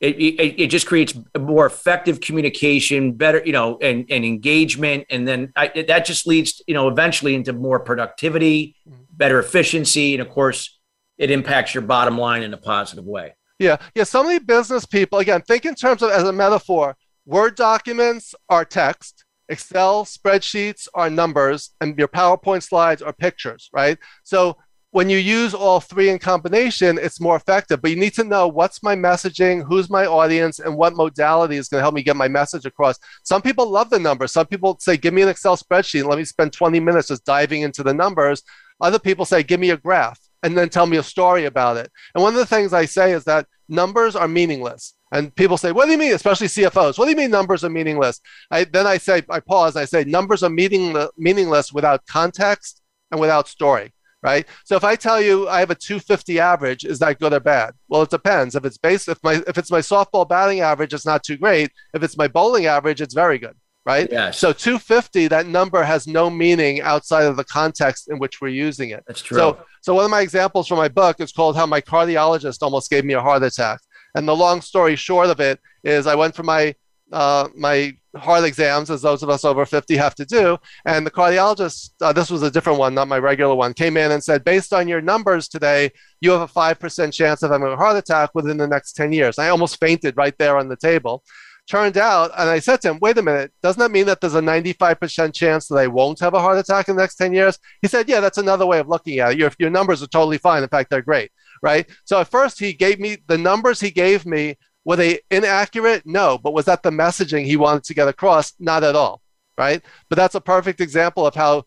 It, 0.00 0.16
it, 0.16 0.62
it 0.64 0.66
just 0.66 0.86
creates 0.86 1.14
more 1.38 1.64
effective 1.64 2.20
communication, 2.20 3.12
better 3.12 3.40
you 3.46 3.52
know, 3.52 3.78
and, 3.80 4.04
and 4.10 4.22
engagement, 4.22 5.06
and 5.08 5.26
then 5.26 5.52
I, 5.56 5.68
that 5.88 6.04
just 6.04 6.26
leads 6.26 6.60
you 6.66 6.74
know 6.74 6.88
eventually 6.88 7.34
into 7.34 7.54
more 7.54 7.80
productivity, 7.80 8.76
mm-hmm. 8.86 9.02
better 9.12 9.38
efficiency, 9.38 10.12
and 10.12 10.20
of 10.20 10.28
course, 10.28 10.78
it 11.16 11.30
impacts 11.30 11.72
your 11.72 11.82
bottom 11.82 12.18
line 12.18 12.42
in 12.42 12.52
a 12.52 12.58
positive 12.58 13.06
way. 13.06 13.34
Yeah, 13.64 13.78
yeah. 13.94 14.04
So 14.04 14.22
many 14.22 14.38
business 14.40 14.84
people 14.84 15.20
again 15.20 15.40
think 15.40 15.64
in 15.64 15.74
terms 15.74 16.02
of 16.02 16.10
as 16.10 16.24
a 16.24 16.32
metaphor. 16.32 16.96
Word 17.24 17.56
documents 17.56 18.34
are 18.50 18.66
text, 18.66 19.24
Excel 19.48 20.04
spreadsheets 20.04 20.86
are 20.92 21.08
numbers, 21.08 21.70
and 21.80 21.98
your 21.98 22.08
PowerPoint 22.08 22.62
slides 22.62 23.00
are 23.00 23.14
pictures, 23.14 23.70
right? 23.72 23.96
So 24.22 24.58
when 24.90 25.08
you 25.08 25.16
use 25.16 25.54
all 25.54 25.80
three 25.80 26.10
in 26.10 26.18
combination, 26.18 26.98
it's 26.98 27.22
more 27.22 27.36
effective. 27.36 27.80
But 27.80 27.90
you 27.90 27.96
need 27.96 28.12
to 28.14 28.24
know 28.24 28.48
what's 28.48 28.82
my 28.82 28.94
messaging, 28.94 29.64
who's 29.66 29.88
my 29.88 30.04
audience, 30.04 30.58
and 30.58 30.76
what 30.76 30.94
modality 30.94 31.56
is 31.56 31.68
going 31.68 31.78
to 31.78 31.84
help 31.84 31.94
me 31.94 32.02
get 32.02 32.16
my 32.16 32.28
message 32.28 32.66
across. 32.66 32.98
Some 33.22 33.40
people 33.40 33.70
love 33.70 33.88
the 33.88 33.98
numbers. 33.98 34.32
Some 34.32 34.46
people 34.46 34.76
say, 34.78 34.98
give 34.98 35.14
me 35.14 35.22
an 35.22 35.30
Excel 35.30 35.56
spreadsheet 35.56 36.00
and 36.00 36.10
let 36.10 36.18
me 36.18 36.24
spend 36.26 36.52
20 36.52 36.80
minutes 36.80 37.08
just 37.08 37.24
diving 37.24 37.62
into 37.62 37.82
the 37.82 37.94
numbers. 37.94 38.42
Other 38.78 38.98
people 38.98 39.24
say, 39.24 39.42
give 39.42 39.58
me 39.58 39.70
a 39.70 39.78
graph 39.78 40.20
and 40.44 40.56
then 40.56 40.68
tell 40.68 40.86
me 40.86 40.98
a 40.98 41.02
story 41.02 41.46
about 41.46 41.78
it. 41.78 41.90
And 42.14 42.22
one 42.22 42.34
of 42.34 42.38
the 42.38 42.46
things 42.46 42.72
I 42.72 42.84
say 42.84 43.12
is 43.12 43.24
that 43.24 43.46
numbers 43.68 44.14
are 44.14 44.28
meaningless. 44.28 44.92
And 45.10 45.34
people 45.34 45.56
say, 45.56 45.72
what 45.72 45.86
do 45.86 45.92
you 45.92 45.98
mean, 45.98 46.12
especially 46.12 46.48
CFOs? 46.48 46.98
What 46.98 47.06
do 47.06 47.10
you 47.12 47.16
mean 47.16 47.30
numbers 47.30 47.64
are 47.64 47.70
meaningless? 47.70 48.20
I, 48.50 48.64
then 48.64 48.86
I 48.86 48.98
say, 48.98 49.22
I 49.30 49.40
pause, 49.40 49.74
I 49.74 49.86
say, 49.86 50.04
numbers 50.04 50.42
are 50.42 50.50
meaning, 50.50 50.96
meaningless 51.16 51.72
without 51.72 52.04
context 52.06 52.82
and 53.10 53.18
without 53.18 53.48
story, 53.48 53.94
right? 54.22 54.46
So 54.66 54.76
if 54.76 54.84
I 54.84 54.96
tell 54.96 55.20
you 55.20 55.48
I 55.48 55.60
have 55.60 55.70
a 55.70 55.74
250 55.74 56.38
average, 56.38 56.84
is 56.84 56.98
that 56.98 57.18
good 57.20 57.32
or 57.32 57.40
bad? 57.40 57.72
Well, 57.88 58.02
it 58.02 58.10
depends. 58.10 58.54
If 58.54 58.66
it's 58.66 58.76
based, 58.76 59.08
if 59.08 59.18
my 59.22 59.42
if 59.46 59.56
it's 59.56 59.70
my 59.70 59.80
softball 59.80 60.28
batting 60.28 60.60
average, 60.60 60.92
it's 60.92 61.06
not 61.06 61.22
too 61.22 61.38
great. 61.38 61.70
If 61.94 62.02
it's 62.02 62.18
my 62.18 62.28
bowling 62.28 62.66
average, 62.66 63.00
it's 63.00 63.14
very 63.14 63.38
good 63.38 63.56
right? 63.84 64.08
Yes. 64.10 64.38
So 64.38 64.52
250, 64.52 65.28
that 65.28 65.46
number 65.46 65.82
has 65.82 66.06
no 66.06 66.30
meaning 66.30 66.80
outside 66.80 67.24
of 67.24 67.36
the 67.36 67.44
context 67.44 68.08
in 68.10 68.18
which 68.18 68.40
we're 68.40 68.48
using 68.48 68.90
it. 68.90 69.04
That's 69.06 69.22
true. 69.22 69.36
So, 69.36 69.58
so 69.80 69.94
one 69.94 70.04
of 70.04 70.10
my 70.10 70.20
examples 70.20 70.66
from 70.66 70.78
my 70.78 70.88
book 70.88 71.20
is 71.20 71.32
called 71.32 71.56
"How 71.56 71.66
My 71.66 71.80
Cardiologist 71.80 72.62
Almost 72.62 72.90
Gave 72.90 73.04
Me 73.04 73.14
a 73.14 73.20
Heart 73.20 73.42
Attack." 73.42 73.80
And 74.14 74.28
the 74.28 74.36
long 74.36 74.60
story 74.60 74.96
short 74.96 75.28
of 75.28 75.40
it 75.40 75.60
is, 75.82 76.06
I 76.06 76.14
went 76.14 76.34
for 76.34 76.44
my 76.44 76.74
uh, 77.12 77.48
my 77.54 77.96
heart 78.16 78.44
exams, 78.44 78.90
as 78.90 79.02
those 79.02 79.22
of 79.22 79.30
us 79.30 79.44
over 79.44 79.66
50 79.66 79.96
have 79.96 80.14
to 80.16 80.24
do. 80.24 80.58
And 80.84 81.06
the 81.06 81.10
cardiologist, 81.10 81.90
uh, 82.00 82.12
this 82.12 82.30
was 82.30 82.42
a 82.42 82.50
different 82.50 82.78
one, 82.78 82.94
not 82.94 83.08
my 83.08 83.18
regular 83.18 83.54
one, 83.54 83.74
came 83.74 83.96
in 83.96 84.12
and 84.12 84.22
said, 84.22 84.44
based 84.44 84.72
on 84.72 84.88
your 84.88 85.00
numbers 85.00 85.48
today, 85.48 85.90
you 86.20 86.30
have 86.30 86.40
a 86.40 86.46
5% 86.46 87.12
chance 87.12 87.42
of 87.42 87.50
having 87.50 87.66
a 87.66 87.76
heart 87.76 87.96
attack 87.96 88.30
within 88.34 88.56
the 88.56 88.66
next 88.66 88.92
10 88.94 89.12
years. 89.12 89.38
I 89.38 89.48
almost 89.48 89.80
fainted 89.80 90.16
right 90.16 90.36
there 90.38 90.56
on 90.56 90.68
the 90.68 90.76
table. 90.76 91.22
Turned 91.68 91.96
out, 91.96 92.30
and 92.36 92.48
I 92.48 92.58
said 92.58 92.80
to 92.82 92.90
him, 92.90 92.98
wait 93.00 93.18
a 93.18 93.22
minute, 93.22 93.52
doesn't 93.62 93.80
that 93.80 93.90
mean 93.90 94.06
that 94.06 94.20
there's 94.20 94.34
a 94.34 94.40
95% 94.40 95.32
chance 95.32 95.68
that 95.68 95.76
I 95.76 95.86
won't 95.86 96.20
have 96.20 96.34
a 96.34 96.40
heart 96.40 96.58
attack 96.58 96.88
in 96.88 96.96
the 96.96 97.02
next 97.02 97.16
10 97.16 97.32
years? 97.32 97.58
He 97.80 97.88
said, 97.88 98.08
yeah, 98.08 98.20
that's 98.20 98.38
another 98.38 98.66
way 98.66 98.78
of 98.78 98.88
looking 98.88 99.18
at 99.18 99.32
it. 99.32 99.38
Your, 99.38 99.50
your 99.58 99.70
numbers 99.70 100.02
are 100.02 100.08
totally 100.08 100.38
fine. 100.38 100.62
In 100.62 100.68
fact, 100.68 100.90
they're 100.90 101.02
great, 101.02 101.30
right? 101.62 101.88
So 102.04 102.20
at 102.20 102.30
first, 102.30 102.58
he 102.60 102.72
gave 102.72 103.00
me 103.00 103.18
the 103.26 103.38
numbers 103.38 103.80
he 103.80 103.90
gave 103.90 104.26
me. 104.26 104.56
Were 104.84 104.96
they 104.96 105.20
inaccurate? 105.30 106.02
No. 106.04 106.36
But 106.36 106.52
was 106.52 106.66
that 106.66 106.82
the 106.82 106.90
messaging 106.90 107.46
he 107.46 107.56
wanted 107.56 107.84
to 107.84 107.94
get 107.94 108.08
across? 108.08 108.52
Not 108.58 108.84
at 108.84 108.94
all, 108.94 109.22
right? 109.56 109.82
But 110.10 110.16
that's 110.16 110.34
a 110.34 110.40
perfect 110.42 110.82
example 110.82 111.26
of 111.26 111.34
how 111.34 111.64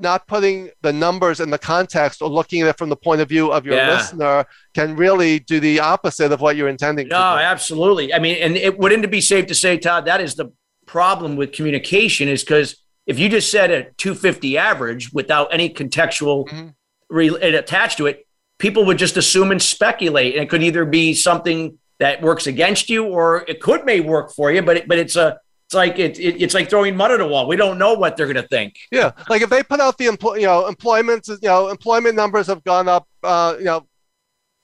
not 0.00 0.26
putting 0.26 0.70
the 0.82 0.92
numbers 0.92 1.40
in 1.40 1.50
the 1.50 1.58
context 1.58 2.22
or 2.22 2.28
looking 2.28 2.62
at 2.62 2.68
it 2.68 2.78
from 2.78 2.88
the 2.88 2.96
point 2.96 3.20
of 3.20 3.28
view 3.28 3.52
of 3.52 3.64
your 3.64 3.74
yeah. 3.74 3.90
listener 3.90 4.44
can 4.74 4.96
really 4.96 5.38
do 5.40 5.60
the 5.60 5.80
opposite 5.80 6.32
of 6.32 6.40
what 6.40 6.56
you're 6.56 6.68
intending 6.68 7.08
no, 7.08 7.16
absolutely. 7.16 8.14
I 8.14 8.18
mean, 8.18 8.36
and 8.36 8.56
it 8.56 8.78
wouldn't 8.78 9.04
it 9.04 9.10
be 9.10 9.20
safe 9.20 9.46
to 9.46 9.54
say, 9.54 9.78
Todd, 9.78 10.04
that 10.06 10.20
is 10.20 10.34
the 10.34 10.52
problem 10.86 11.36
with 11.36 11.52
communication 11.52 12.28
is 12.28 12.42
because 12.42 12.76
if 13.06 13.18
you 13.18 13.28
just 13.28 13.50
said 13.50 13.70
a 13.70 13.90
250 13.96 14.58
average 14.58 15.12
without 15.12 15.52
any 15.52 15.68
contextual 15.68 16.48
mm-hmm. 16.48 16.68
re- 17.08 17.28
attached 17.28 17.98
to 17.98 18.06
it, 18.06 18.26
people 18.58 18.84
would 18.84 18.98
just 18.98 19.16
assume 19.16 19.50
and 19.50 19.60
speculate. 19.60 20.34
And 20.34 20.44
it 20.44 20.50
could 20.50 20.62
either 20.62 20.84
be 20.84 21.14
something 21.14 21.78
that 21.98 22.22
works 22.22 22.46
against 22.46 22.88
you 22.88 23.04
or 23.04 23.44
it 23.48 23.60
could 23.60 23.84
may 23.84 24.00
work 24.00 24.32
for 24.32 24.52
you, 24.52 24.62
but 24.62 24.78
it, 24.78 24.88
but 24.88 24.98
it's 24.98 25.16
a 25.16 25.38
it's 25.70 25.74
like 25.76 26.00
it, 26.00 26.18
it, 26.18 26.42
it's 26.42 26.52
like 26.52 26.68
throwing 26.68 26.96
mud 26.96 27.12
at 27.12 27.20
a 27.20 27.26
wall. 27.26 27.46
We 27.46 27.54
don't 27.54 27.78
know 27.78 27.94
what 27.94 28.16
they're 28.16 28.26
going 28.26 28.42
to 28.42 28.48
think. 28.48 28.74
Yeah, 28.90 29.12
like 29.28 29.40
if 29.40 29.50
they 29.50 29.62
put 29.62 29.78
out 29.78 29.96
the 29.98 30.06
empl- 30.06 30.34
you 30.34 30.46
know 30.46 30.66
employment 30.66 31.28
you 31.28 31.38
know 31.42 31.68
employment 31.68 32.16
numbers 32.16 32.48
have 32.48 32.64
gone 32.64 32.88
up 32.88 33.06
uh, 33.22 33.54
you 33.56 33.66
know 33.66 33.86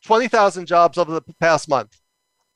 twenty 0.05 0.27
thousand 0.27 0.67
jobs 0.67 0.99
over 0.99 1.13
the 1.13 1.23
past 1.39 1.69
month. 1.69 1.97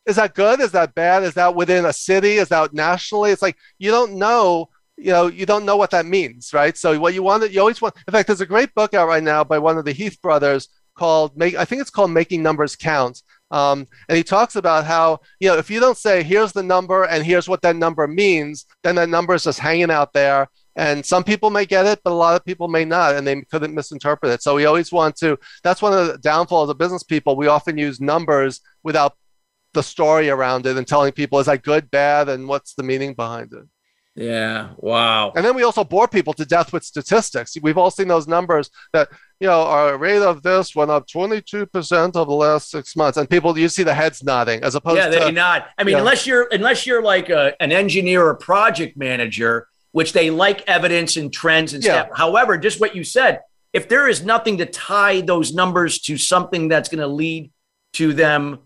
Is 0.05 0.17
that 0.17 0.35
good? 0.35 0.59
Is 0.59 0.73
that 0.73 0.97
bad? 0.97 1.23
Is 1.23 1.35
that 1.35 1.55
within 1.55 1.85
a 1.85 1.93
city? 1.93 2.39
Is 2.39 2.49
that 2.49 2.75
nationally? 2.75 3.31
It's 3.31 3.41
like 3.41 3.57
you 3.79 3.93
don't 3.93 4.15
know. 4.15 4.69
You 4.97 5.13
know, 5.13 5.29
you 5.29 5.47
don't 5.47 5.65
know 5.65 5.77
what 5.77 5.93
that 5.93 6.05
means, 6.05 6.53
right? 6.53 6.77
So 6.77 6.99
what 6.99 7.15
you 7.15 7.23
want, 7.23 7.49
you 7.53 7.61
always 7.61 7.81
want. 7.81 7.95
In 8.09 8.13
fact, 8.13 8.27
there's 8.27 8.41
a 8.41 8.47
great 8.47 8.75
book 8.75 8.95
out 8.95 9.07
right 9.07 9.23
now 9.23 9.45
by 9.45 9.59
one 9.61 9.79
of 9.79 9.85
the 9.85 9.93
Heath 9.93 10.21
brothers 10.21 10.69
called 10.97 11.37
"Make." 11.37 11.55
I 11.55 11.65
think 11.65 11.83
it's 11.83 11.89
called 11.89 12.11
"Making 12.11 12.43
Numbers 12.43 12.75
Count." 12.75 13.23
Um, 13.51 13.87
and 14.09 14.17
he 14.17 14.23
talks 14.23 14.57
about 14.57 14.85
how, 14.85 15.21
you 15.41 15.49
know, 15.49 15.59
if 15.59 15.71
you 15.71 15.81
don't 15.81 15.97
say, 15.97 16.23
here's 16.23 16.53
the 16.53 16.63
number 16.63 17.05
and 17.05 17.25
here's 17.25 17.49
what 17.49 17.63
that 17.63 17.77
number 17.77 18.07
means, 18.07 18.67
then 18.83 18.95
that 18.97 19.09
number 19.09 19.35
is 19.35 19.45
just 19.45 19.59
hanging 19.59 19.91
out 19.91 20.13
there. 20.13 20.49
And 20.77 21.05
some 21.05 21.25
people 21.25 21.51
may 21.51 21.67
get 21.67 21.85
it, 21.85 22.01
but 22.05 22.13
a 22.13 22.15
lot 22.15 22.37
of 22.37 22.45
people 22.45 22.69
may 22.69 22.85
not, 22.85 23.17
and 23.17 23.27
they 23.27 23.43
couldn't 23.51 23.75
misinterpret 23.75 24.33
it. 24.33 24.43
So 24.43 24.55
we 24.55 24.67
always 24.67 24.93
want 24.93 25.17
to, 25.17 25.37
that's 25.65 25.83
one 25.83 25.93
of 25.93 26.07
the 26.07 26.19
downfalls 26.19 26.71
of 26.71 26.79
business 26.79 27.03
people. 27.03 27.37
We 27.37 27.49
often 27.49 27.77
use 27.77 28.01
numbers 28.01 28.61
without 28.85 29.15
the 29.75 29.83
story 29.83 30.31
around 30.31 30.67
it 30.67 30.77
and 30.77 30.87
telling 30.87 31.13
people, 31.13 31.39
is 31.41 31.47
that 31.47 31.63
good, 31.63 31.91
bad, 31.91 32.29
and 32.29 32.49
what's 32.49 32.75
the 32.75 32.83
meaning 32.83 33.15
behind 33.15 33.53
it? 33.53 33.65
Yeah. 34.17 34.71
Wow. 34.77 35.33
And 35.37 35.45
then 35.45 35.55
we 35.55 35.63
also 35.63 35.85
bore 35.85 36.09
people 36.09 36.33
to 36.35 36.45
death 36.45 36.73
with 36.73 36.85
statistics. 36.85 37.57
We've 37.63 37.79
all 37.79 37.91
seen 37.91 38.09
those 38.09 38.27
numbers 38.27 38.71
that, 38.93 39.09
you 39.39 39.47
know, 39.47 39.63
our 39.63 39.97
rate 39.97 40.21
of 40.21 40.43
this 40.43 40.75
went 40.75 40.91
up 40.91 41.07
22% 41.07 42.17
over 42.17 42.29
the 42.29 42.35
last 42.35 42.71
six 42.71 42.97
months. 42.97 43.17
And 43.17 43.31
people, 43.31 43.57
you 43.57 43.69
see 43.69 43.83
the 43.83 43.95
heads 43.95 44.23
nodding 44.23 44.63
as 44.63 44.75
opposed 44.75 44.99
yeah, 44.99 45.09
to. 45.09 45.17
Yeah, 45.17 45.25
they 45.27 45.33
nod. 45.33 45.65
I 45.79 45.85
mean, 45.85 45.97
unless 45.97 46.27
you're, 46.27 46.49
unless 46.51 46.87
you're 46.87 47.03
like 47.03 47.31
a, 47.31 47.55
an 47.63 47.73
engineer 47.73 48.27
or 48.27 48.35
project 48.35 48.97
manager, 48.97 49.69
which 49.93 50.13
they 50.13 50.31
like 50.31 50.69
evidence 50.69 51.17
and 51.17 51.33
trends 51.33 51.73
and 51.73 51.83
yeah. 51.83 52.05
stuff. 52.05 52.17
However, 52.17 52.59
just 52.59 52.81
what 52.81 52.95
you 52.95 53.05
said, 53.05 53.41
if 53.73 53.89
there 53.89 54.09
is 54.09 54.25
nothing 54.25 54.59
to 54.59 54.67
tie 54.67 55.21
those 55.21 55.55
numbers 55.55 56.01
to 56.01 56.17
something 56.17 56.69
that's 56.69 56.89
going 56.89 57.01
to 57.01 57.07
lead 57.07 57.53
to 57.95 58.13
them 58.13 58.59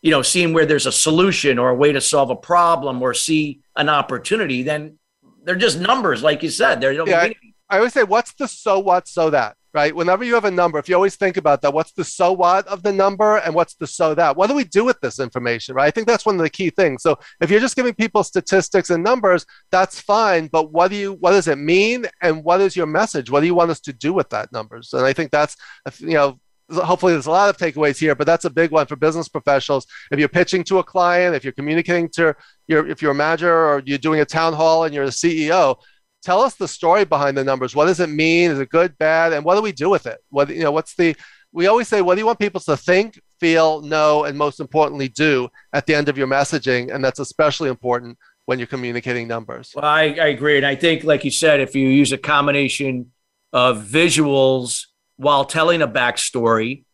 you 0.00 0.10
know, 0.10 0.22
seeing 0.22 0.52
where 0.52 0.66
there's 0.66 0.86
a 0.86 0.92
solution 0.92 1.58
or 1.58 1.70
a 1.70 1.74
way 1.74 1.92
to 1.92 2.00
solve 2.00 2.30
a 2.30 2.36
problem 2.36 3.02
or 3.02 3.12
see 3.14 3.60
an 3.76 3.88
opportunity, 3.88 4.62
then 4.62 4.98
they're 5.44 5.56
just 5.56 5.80
numbers, 5.80 6.22
like 6.22 6.42
you 6.42 6.50
said. 6.50 6.80
They're, 6.80 6.92
yeah, 6.92 7.20
I, 7.20 7.34
I 7.68 7.76
always 7.78 7.94
say, 7.94 8.04
what's 8.04 8.32
the 8.34 8.46
so 8.46 8.78
what, 8.78 9.08
so 9.08 9.30
that, 9.30 9.56
right? 9.74 9.94
Whenever 9.94 10.22
you 10.24 10.34
have 10.34 10.44
a 10.44 10.50
number, 10.50 10.78
if 10.78 10.88
you 10.88 10.94
always 10.94 11.16
think 11.16 11.36
about 11.36 11.62
that, 11.62 11.74
what's 11.74 11.92
the 11.92 12.04
so 12.04 12.32
what 12.32 12.66
of 12.68 12.82
the 12.82 12.92
number 12.92 13.38
and 13.38 13.54
what's 13.54 13.74
the 13.74 13.86
so 13.86 14.14
that? 14.14 14.36
What 14.36 14.46
do 14.48 14.54
we 14.54 14.64
do 14.64 14.84
with 14.84 15.00
this 15.00 15.18
information, 15.18 15.74
right? 15.74 15.86
I 15.86 15.90
think 15.90 16.06
that's 16.06 16.24
one 16.24 16.36
of 16.36 16.42
the 16.42 16.50
key 16.50 16.70
things. 16.70 17.02
So 17.02 17.18
if 17.40 17.50
you're 17.50 17.60
just 17.60 17.76
giving 17.76 17.94
people 17.94 18.22
statistics 18.22 18.90
and 18.90 19.02
numbers, 19.02 19.46
that's 19.70 20.00
fine. 20.00 20.46
But 20.46 20.70
what 20.70 20.90
do 20.90 20.96
you, 20.96 21.14
what 21.14 21.32
does 21.32 21.48
it 21.48 21.58
mean? 21.58 22.06
And 22.22 22.44
what 22.44 22.60
is 22.60 22.76
your 22.76 22.86
message? 22.86 23.30
What 23.30 23.40
do 23.40 23.46
you 23.46 23.54
want 23.54 23.70
us 23.70 23.80
to 23.80 23.92
do 23.92 24.12
with 24.12 24.30
that 24.30 24.52
numbers? 24.52 24.92
And 24.92 25.04
I 25.04 25.12
think 25.12 25.30
that's, 25.30 25.56
you 25.98 26.14
know, 26.14 26.38
hopefully 26.70 27.12
there's 27.12 27.26
a 27.26 27.30
lot 27.30 27.48
of 27.48 27.56
takeaways 27.56 27.98
here, 27.98 28.14
but 28.14 28.26
that's 28.26 28.44
a 28.44 28.50
big 28.50 28.70
one 28.70 28.86
for 28.86 28.96
business 28.96 29.28
professionals. 29.28 29.86
If 30.10 30.18
you're 30.18 30.28
pitching 30.28 30.64
to 30.64 30.78
a 30.78 30.84
client, 30.84 31.34
if 31.34 31.44
you're 31.44 31.52
communicating 31.52 32.08
to 32.10 32.34
your, 32.66 32.86
if 32.86 33.00
you're 33.02 33.12
a 33.12 33.14
manager 33.14 33.52
or 33.52 33.82
you're 33.84 33.98
doing 33.98 34.20
a 34.20 34.24
town 34.24 34.52
hall 34.52 34.84
and 34.84 34.94
you're 34.94 35.06
the 35.06 35.12
CEO, 35.12 35.76
tell 36.22 36.40
us 36.40 36.54
the 36.56 36.68
story 36.68 37.04
behind 37.04 37.36
the 37.36 37.44
numbers. 37.44 37.74
What 37.74 37.86
does 37.86 38.00
it 38.00 38.08
mean? 38.08 38.50
Is 38.50 38.58
it 38.58 38.68
good, 38.68 38.96
bad, 38.98 39.32
and 39.32 39.44
what 39.44 39.54
do 39.54 39.62
we 39.62 39.72
do 39.72 39.88
with 39.88 40.06
it? 40.06 40.18
What 40.30 40.50
you 40.50 40.62
know, 40.62 40.72
what's 40.72 40.94
the? 40.94 41.16
We 41.50 41.66
always 41.66 41.88
say, 41.88 42.02
what 42.02 42.16
do 42.16 42.20
you 42.20 42.26
want 42.26 42.38
people 42.38 42.60
to 42.60 42.76
think, 42.76 43.18
feel, 43.40 43.80
know, 43.80 44.24
and 44.24 44.36
most 44.36 44.60
importantly, 44.60 45.08
do 45.08 45.48
at 45.72 45.86
the 45.86 45.94
end 45.94 46.10
of 46.10 46.18
your 46.18 46.26
messaging, 46.26 46.94
and 46.94 47.02
that's 47.02 47.20
especially 47.20 47.70
important 47.70 48.18
when 48.48 48.58
you're 48.58 48.66
communicating 48.66 49.28
numbers. 49.28 49.72
Well, 49.74 49.84
I, 49.84 50.04
I 50.04 50.28
agree, 50.28 50.56
and 50.56 50.64
I 50.64 50.74
think, 50.74 51.04
like 51.04 51.22
you 51.22 51.30
said, 51.30 51.60
if 51.60 51.74
you 51.74 51.86
use 51.86 52.12
a 52.12 52.18
combination 52.18 53.12
of 53.52 53.84
visuals 53.84 54.86
while 55.18 55.44
telling 55.44 55.82
a 55.82 55.88
backstory 55.88 56.84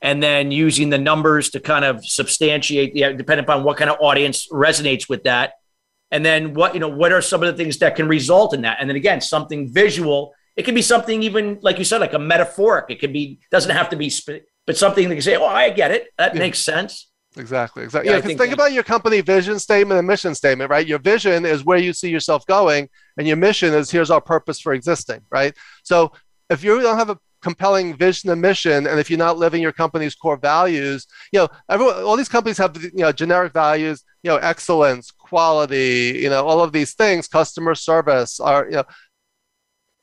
and 0.00 0.22
then 0.22 0.50
using 0.50 0.90
the 0.90 0.98
numbers 0.98 1.50
to 1.50 1.60
kind 1.60 1.84
of 1.84 2.04
substantiate 2.04 2.96
yeah, 2.96 3.12
depending 3.12 3.44
upon 3.44 3.62
what 3.62 3.76
kind 3.76 3.90
of 3.90 3.96
audience 4.00 4.48
resonates 4.50 5.08
with 5.08 5.22
that 5.24 5.52
and 6.10 6.24
then 6.24 6.54
what 6.54 6.74
you 6.74 6.80
know 6.80 6.88
what 6.88 7.12
are 7.12 7.22
some 7.22 7.42
of 7.42 7.46
the 7.46 7.62
things 7.62 7.78
that 7.78 7.94
can 7.94 8.08
result 8.08 8.52
in 8.54 8.62
that 8.62 8.78
and 8.80 8.88
then 8.88 8.96
again 8.96 9.20
something 9.20 9.72
visual 9.72 10.34
it 10.56 10.64
can 10.64 10.74
be 10.74 10.82
something 10.82 11.22
even 11.22 11.58
like 11.62 11.78
you 11.78 11.84
said 11.84 12.00
like 12.00 12.14
a 12.14 12.18
metaphoric 12.18 12.86
it 12.88 13.00
could 13.00 13.12
be 13.12 13.38
doesn't 13.50 13.70
have 13.70 13.88
to 13.88 13.96
be 13.96 14.12
but 14.66 14.76
something 14.76 15.08
that 15.08 15.14
can 15.14 15.22
say 15.22 15.36
oh 15.36 15.46
i 15.46 15.70
get 15.70 15.90
it 15.90 16.08
that 16.18 16.34
yeah. 16.34 16.40
makes 16.40 16.58
sense 16.58 17.10
Exactly. 17.36 17.82
Exactly. 17.82 18.12
Yeah, 18.12 18.20
because 18.20 18.36
think, 18.36 18.52
about 18.52 18.72
your 18.72 18.84
company 18.84 19.20
vision 19.20 19.58
statement 19.58 19.98
and 19.98 20.06
mission 20.06 20.36
statement, 20.36 20.70
right? 20.70 20.86
Your 20.86 21.00
vision 21.00 21.44
is 21.44 21.64
where 21.64 21.78
you 21.78 21.92
see 21.92 22.08
yourself 22.08 22.46
going, 22.46 22.88
and 23.18 23.26
your 23.26 23.36
mission 23.36 23.74
is 23.74 23.90
here's 23.90 24.10
our 24.10 24.20
purpose 24.20 24.60
for 24.60 24.72
existing, 24.72 25.20
right? 25.30 25.52
So 25.82 26.12
if 26.48 26.62
you 26.62 26.80
don't 26.80 26.96
have 26.96 27.10
a 27.10 27.18
compelling 27.44 27.94
vision 27.94 28.30
and 28.30 28.40
mission 28.40 28.86
and 28.86 28.98
if 28.98 29.10
you're 29.10 29.26
not 29.28 29.36
living 29.36 29.60
your 29.60 29.70
company's 29.82 30.14
core 30.14 30.38
values 30.38 31.06
you 31.30 31.38
know 31.38 31.46
everyone 31.68 32.02
all 32.02 32.16
these 32.16 32.34
companies 32.36 32.56
have 32.56 32.74
you 32.82 33.04
know 33.04 33.12
generic 33.12 33.52
values 33.52 34.02
you 34.22 34.30
know 34.30 34.38
excellence 34.38 35.10
quality 35.10 36.18
you 36.22 36.30
know 36.30 36.42
all 36.42 36.60
of 36.62 36.72
these 36.72 36.94
things 36.94 37.28
customer 37.28 37.74
service 37.74 38.40
are 38.40 38.64
you 38.64 38.76
know 38.78 38.84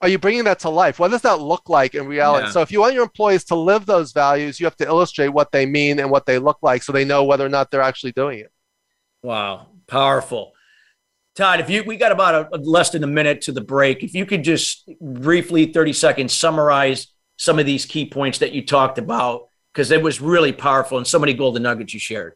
are 0.04 0.10
you 0.10 0.18
bringing 0.18 0.46
that 0.46 0.58
to 0.62 0.70
life? 0.70 0.98
What 0.98 1.12
does 1.12 1.22
that 1.22 1.40
look 1.42 1.70
like 1.70 1.94
in 1.94 2.08
reality? 2.08 2.48
Yeah. 2.48 2.52
so 2.52 2.62
if 2.62 2.72
you 2.72 2.80
want 2.80 2.96
your 2.96 3.04
employees 3.04 3.44
to 3.46 3.56
live 3.56 3.86
those 3.86 4.12
values 4.14 4.60
you 4.60 4.66
have 4.66 4.76
to 4.78 4.86
illustrate 4.86 5.30
what 5.30 5.52
they 5.52 5.66
mean 5.66 6.00
and 6.00 6.10
what 6.10 6.26
they 6.26 6.40
look 6.40 6.58
like 6.62 6.82
so 6.84 6.92
they 6.92 7.06
know 7.06 7.24
whether 7.24 7.46
or 7.46 7.50
not 7.50 7.70
they're 7.70 7.82
actually 7.82 8.12
doing 8.12 8.40
it. 8.40 8.52
Wow. 9.24 9.68
Powerful. 9.88 10.54
Todd, 11.36 11.62
if 11.62 11.70
you 11.70 11.84
we 11.84 11.96
got 11.96 12.12
about 12.12 12.54
a, 12.54 12.58
less 12.58 12.90
than 12.90 13.04
a 13.04 13.08
minute 13.08 13.42
to 13.42 13.52
the 13.52 13.62
break, 13.62 14.04
if 14.04 14.14
you 14.14 14.26
could 14.26 14.44
just 14.44 14.90
briefly, 15.00 15.72
30 15.72 15.94
seconds, 15.94 16.34
summarize 16.34 17.08
some 17.42 17.58
of 17.58 17.66
these 17.66 17.88
key 17.88 18.06
points 18.06 18.38
that 18.38 18.52
you 18.52 18.64
talked 18.64 19.00
about 19.00 19.48
because 19.74 19.90
it 19.90 20.00
was 20.00 20.22
really 20.22 20.54
powerful 20.54 21.00
and 21.00 21.08
so 21.08 21.18
many 21.18 21.34
golden 21.34 21.64
nuggets 21.64 21.92
you 21.92 22.00
shared. 22.00 22.34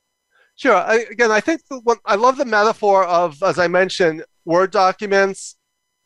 Sure. 0.55 0.73
I, 0.73 1.05
again, 1.11 1.29
I 1.29 1.41
think 1.41 1.61
one, 1.83 1.97
I 2.05 2.15
love 2.15 2.37
the 2.37 2.45
metaphor 2.45 3.05
of, 3.05 3.43
as 3.43 3.59
I 3.59 3.67
mentioned, 3.67 4.25
Word 4.45 4.71
documents, 4.71 5.57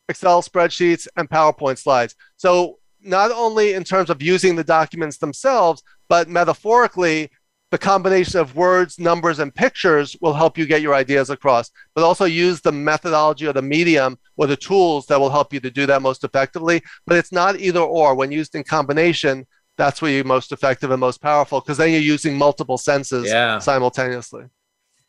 Excel 0.09 0.41
spreadsheets, 0.41 1.07
and 1.15 1.29
PowerPoint 1.29 1.77
slides. 1.77 2.13
So 2.35 2.79
not 2.99 3.31
only 3.31 3.71
in 3.71 3.85
terms 3.85 4.09
of 4.09 4.21
using 4.21 4.57
the 4.57 4.65
documents 4.65 5.17
themselves, 5.17 5.81
but 6.09 6.27
metaphorically, 6.27 7.31
the 7.71 7.77
combination 7.77 8.39
of 8.39 8.55
words, 8.55 8.99
numbers, 8.99 9.39
and 9.39 9.53
pictures 9.53 10.15
will 10.21 10.33
help 10.33 10.57
you 10.57 10.65
get 10.65 10.81
your 10.81 10.95
ideas 10.95 11.29
across, 11.29 11.69
but 11.93 12.03
also 12.03 12.25
use 12.25 12.61
the 12.61 12.71
methodology 12.71 13.45
or 13.45 13.53
the 13.53 13.61
medium 13.61 14.17
or 14.37 14.47
the 14.47 14.55
tools 14.55 15.05
that 15.05 15.19
will 15.19 15.29
help 15.29 15.53
you 15.53 15.59
to 15.59 15.69
do 15.69 15.85
that 15.85 16.01
most 16.01 16.23
effectively. 16.23 16.81
But 17.05 17.17
it's 17.17 17.31
not 17.31 17.59
either 17.59 17.79
or. 17.79 18.15
When 18.15 18.31
used 18.31 18.55
in 18.55 18.63
combination, 18.63 19.45
that's 19.77 20.01
where 20.01 20.11
you're 20.11 20.23
most 20.23 20.51
effective 20.51 20.89
and 20.91 20.99
most 20.99 21.21
powerful 21.21 21.61
because 21.61 21.77
then 21.77 21.91
you're 21.91 22.01
using 22.01 22.37
multiple 22.37 22.77
senses 22.77 23.27
yeah. 23.27 23.59
simultaneously. 23.59 24.45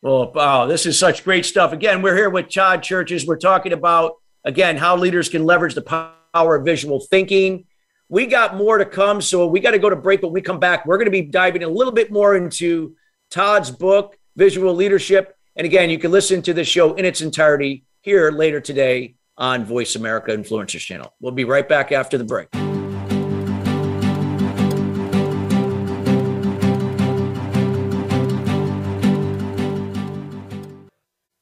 Well, 0.01 0.31
wow, 0.33 0.65
this 0.65 0.85
is 0.85 0.97
such 0.97 1.23
great 1.23 1.45
stuff. 1.45 1.73
Again, 1.73 2.01
we're 2.01 2.15
here 2.15 2.29
with 2.29 2.49
Todd 2.49 2.81
Cherches. 2.81 3.27
We're 3.27 3.37
talking 3.37 3.73
about, 3.73 4.15
again, 4.43 4.77
how 4.77 4.95
leaders 4.97 5.29
can 5.29 5.45
leverage 5.45 5.75
the 5.75 5.81
power 5.81 6.55
of 6.55 6.65
visual 6.65 6.99
thinking 6.99 7.65
we 8.11 8.25
got 8.27 8.57
more 8.57 8.77
to 8.77 8.85
come. 8.85 9.21
So 9.21 9.47
we 9.47 9.59
got 9.59 9.71
to 9.71 9.79
go 9.79 9.89
to 9.89 9.95
break. 9.95 10.21
But 10.21 10.33
we 10.33 10.41
come 10.41 10.59
back, 10.59 10.85
we're 10.85 10.97
going 10.97 11.05
to 11.05 11.11
be 11.11 11.23
diving 11.23 11.63
a 11.63 11.67
little 11.67 11.93
bit 11.93 12.11
more 12.11 12.35
into 12.35 12.95
Todd's 13.31 13.71
book, 13.71 14.17
VisuaLeadership. 14.37 15.27
And 15.55 15.65
again, 15.65 15.89
you 15.89 15.97
can 15.97 16.11
listen 16.11 16.41
to 16.43 16.53
the 16.53 16.63
show 16.63 16.93
in 16.93 17.05
its 17.05 17.21
entirety 17.21 17.85
here 18.01 18.29
later 18.29 18.61
today 18.61 19.15
on 19.37 19.65
Voice 19.65 19.95
America 19.95 20.31
Influencers 20.31 20.81
Channel. 20.81 21.13
We'll 21.21 21.31
be 21.31 21.45
right 21.45 21.67
back 21.67 21.91
after 21.91 22.17
the 22.17 22.25
break. 22.25 22.49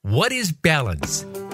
What 0.03 0.31
is 0.31 0.51
balance? 0.51 1.25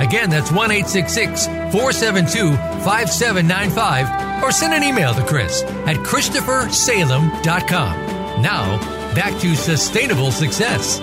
Again, 0.00 0.30
that's 0.30 0.50
1 0.50 0.70
866 0.70 1.46
472 1.46 2.56
5795. 2.84 4.42
Or 4.42 4.50
send 4.50 4.74
an 4.74 4.82
email 4.82 5.14
to 5.14 5.24
Chris 5.24 5.62
at 5.62 5.96
ChristopherSalem.com. 5.96 8.42
Now, 8.42 8.78
back 9.14 9.40
to 9.40 9.54
Sustainable 9.54 10.32
Success. 10.32 11.00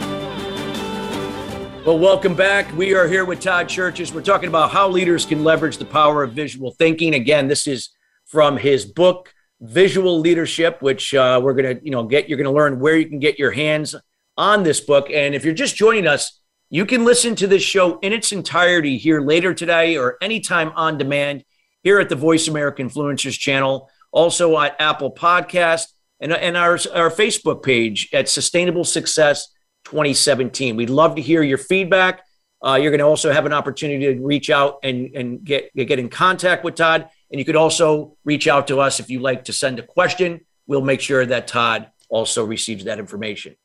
Well, 1.85 1.97
welcome 1.97 2.35
back. 2.35 2.71
We 2.77 2.93
are 2.93 3.07
here 3.07 3.25
with 3.25 3.39
Todd 3.39 3.67
Cherches. 3.67 4.13
We're 4.13 4.21
talking 4.21 4.49
about 4.49 4.69
how 4.69 4.87
leaders 4.87 5.25
can 5.25 5.43
leverage 5.43 5.77
the 5.77 5.85
power 5.85 6.21
of 6.21 6.33
visual 6.33 6.71
thinking. 6.71 7.15
Again, 7.15 7.47
this 7.47 7.65
is 7.65 7.89
from 8.25 8.57
his 8.57 8.85
book, 8.85 9.33
VisuaLeadership, 9.63 10.81
which 10.81 11.15
uh, 11.15 11.39
we're 11.41 11.53
going 11.53 11.77
to, 11.77 11.83
you 11.83 11.91
know, 11.91 12.03
get. 12.03 12.29
You're 12.29 12.37
going 12.37 12.45
to 12.45 12.51
learn 12.51 12.79
where 12.79 12.97
you 12.97 13.07
can 13.07 13.19
get 13.19 13.39
your 13.39 13.51
hands 13.51 13.95
on 14.37 14.63
this 14.63 14.79
book. 14.79 15.09
And 15.09 15.33
if 15.33 15.43
you're 15.43 15.55
just 15.55 15.75
joining 15.75 16.05
us, 16.05 16.40
you 16.73 16.85
can 16.85 17.03
listen 17.03 17.35
to 17.35 17.47
this 17.47 17.61
show 17.61 17.99
in 17.99 18.13
its 18.13 18.31
entirety 18.31 18.97
here 18.97 19.19
later 19.19 19.53
today 19.53 19.97
or 19.97 20.15
anytime 20.21 20.71
on 20.77 20.97
demand 20.97 21.43
here 21.83 21.99
at 21.99 22.07
the 22.07 22.15
Voice 22.15 22.47
America 22.47 22.81
Influencers 22.81 23.37
channel, 23.37 23.89
also 24.13 24.57
at 24.57 24.79
Apple 24.79 25.11
Podcast 25.13 25.87
and, 26.21 26.31
and 26.31 26.55
our, 26.55 26.79
our 26.93 27.09
Facebook 27.09 27.61
page 27.61 28.07
at 28.13 28.29
Sustainable 28.29 28.85
Success 28.85 29.49
2017. 29.83 30.77
We'd 30.77 30.89
love 30.89 31.15
to 31.15 31.21
hear 31.21 31.43
your 31.43 31.57
feedback. 31.57 32.23
Uh, 32.65 32.75
you're 32.81 32.91
going 32.91 32.99
to 32.99 33.05
also 33.05 33.33
have 33.33 33.45
an 33.45 33.51
opportunity 33.51 34.15
to 34.15 34.25
reach 34.25 34.49
out 34.49 34.79
and, 34.81 35.13
and 35.13 35.43
get, 35.43 35.75
get 35.75 35.99
in 35.99 36.07
contact 36.07 36.63
with 36.63 36.75
Todd. 36.75 37.09
And 37.31 37.37
you 37.37 37.43
could 37.43 37.57
also 37.57 38.15
reach 38.23 38.47
out 38.47 38.67
to 38.69 38.79
us 38.79 39.01
if 39.01 39.09
you'd 39.09 39.21
like 39.21 39.43
to 39.45 39.53
send 39.53 39.77
a 39.79 39.83
question. 39.83 40.39
We'll 40.67 40.79
make 40.79 41.01
sure 41.01 41.25
that 41.25 41.47
Todd 41.47 41.91
also 42.09 42.45
receives 42.45 42.85
that 42.85 42.97
information. 42.97 43.57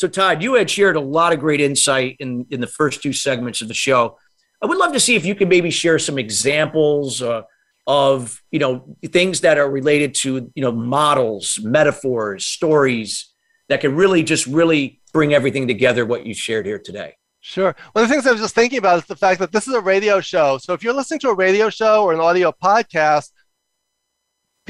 So, 0.00 0.08
Todd, 0.08 0.42
you 0.42 0.54
had 0.54 0.70
shared 0.70 0.96
a 0.96 1.00
lot 1.00 1.34
of 1.34 1.40
great 1.40 1.60
insight 1.60 2.16
in, 2.20 2.46
in 2.48 2.62
the 2.62 2.66
first 2.66 3.02
two 3.02 3.12
segments 3.12 3.60
of 3.60 3.68
the 3.68 3.74
show. 3.74 4.16
I 4.62 4.66
would 4.66 4.78
love 4.78 4.94
to 4.94 5.00
see 5.00 5.14
if 5.14 5.26
you 5.26 5.34
could 5.34 5.50
maybe 5.50 5.70
share 5.70 5.98
some 5.98 6.18
examples 6.18 7.20
uh, 7.20 7.42
of 7.86 8.42
you 8.50 8.60
know 8.60 8.96
things 9.12 9.42
that 9.42 9.58
are 9.58 9.70
related 9.70 10.14
to 10.22 10.50
you 10.54 10.62
know 10.62 10.72
models, 10.72 11.58
metaphors, 11.62 12.46
stories 12.46 13.30
that 13.68 13.82
can 13.82 13.94
really 13.94 14.22
just 14.22 14.46
really 14.46 15.02
bring 15.12 15.34
everything 15.34 15.68
together. 15.68 16.06
What 16.06 16.24
you 16.24 16.32
shared 16.32 16.64
here 16.64 16.78
today. 16.78 17.16
Sure. 17.40 17.76
One 17.92 18.02
of 18.02 18.08
the 18.08 18.14
things 18.14 18.26
I 18.26 18.32
was 18.32 18.40
just 18.40 18.54
thinking 18.54 18.78
about 18.78 19.00
is 19.00 19.04
the 19.04 19.16
fact 19.16 19.38
that 19.40 19.52
this 19.52 19.68
is 19.68 19.74
a 19.74 19.82
radio 19.82 20.22
show. 20.22 20.56
So 20.56 20.72
if 20.72 20.82
you're 20.82 20.94
listening 20.94 21.20
to 21.20 21.28
a 21.28 21.34
radio 21.34 21.68
show 21.68 22.04
or 22.04 22.14
an 22.14 22.20
audio 22.20 22.52
podcast, 22.52 23.32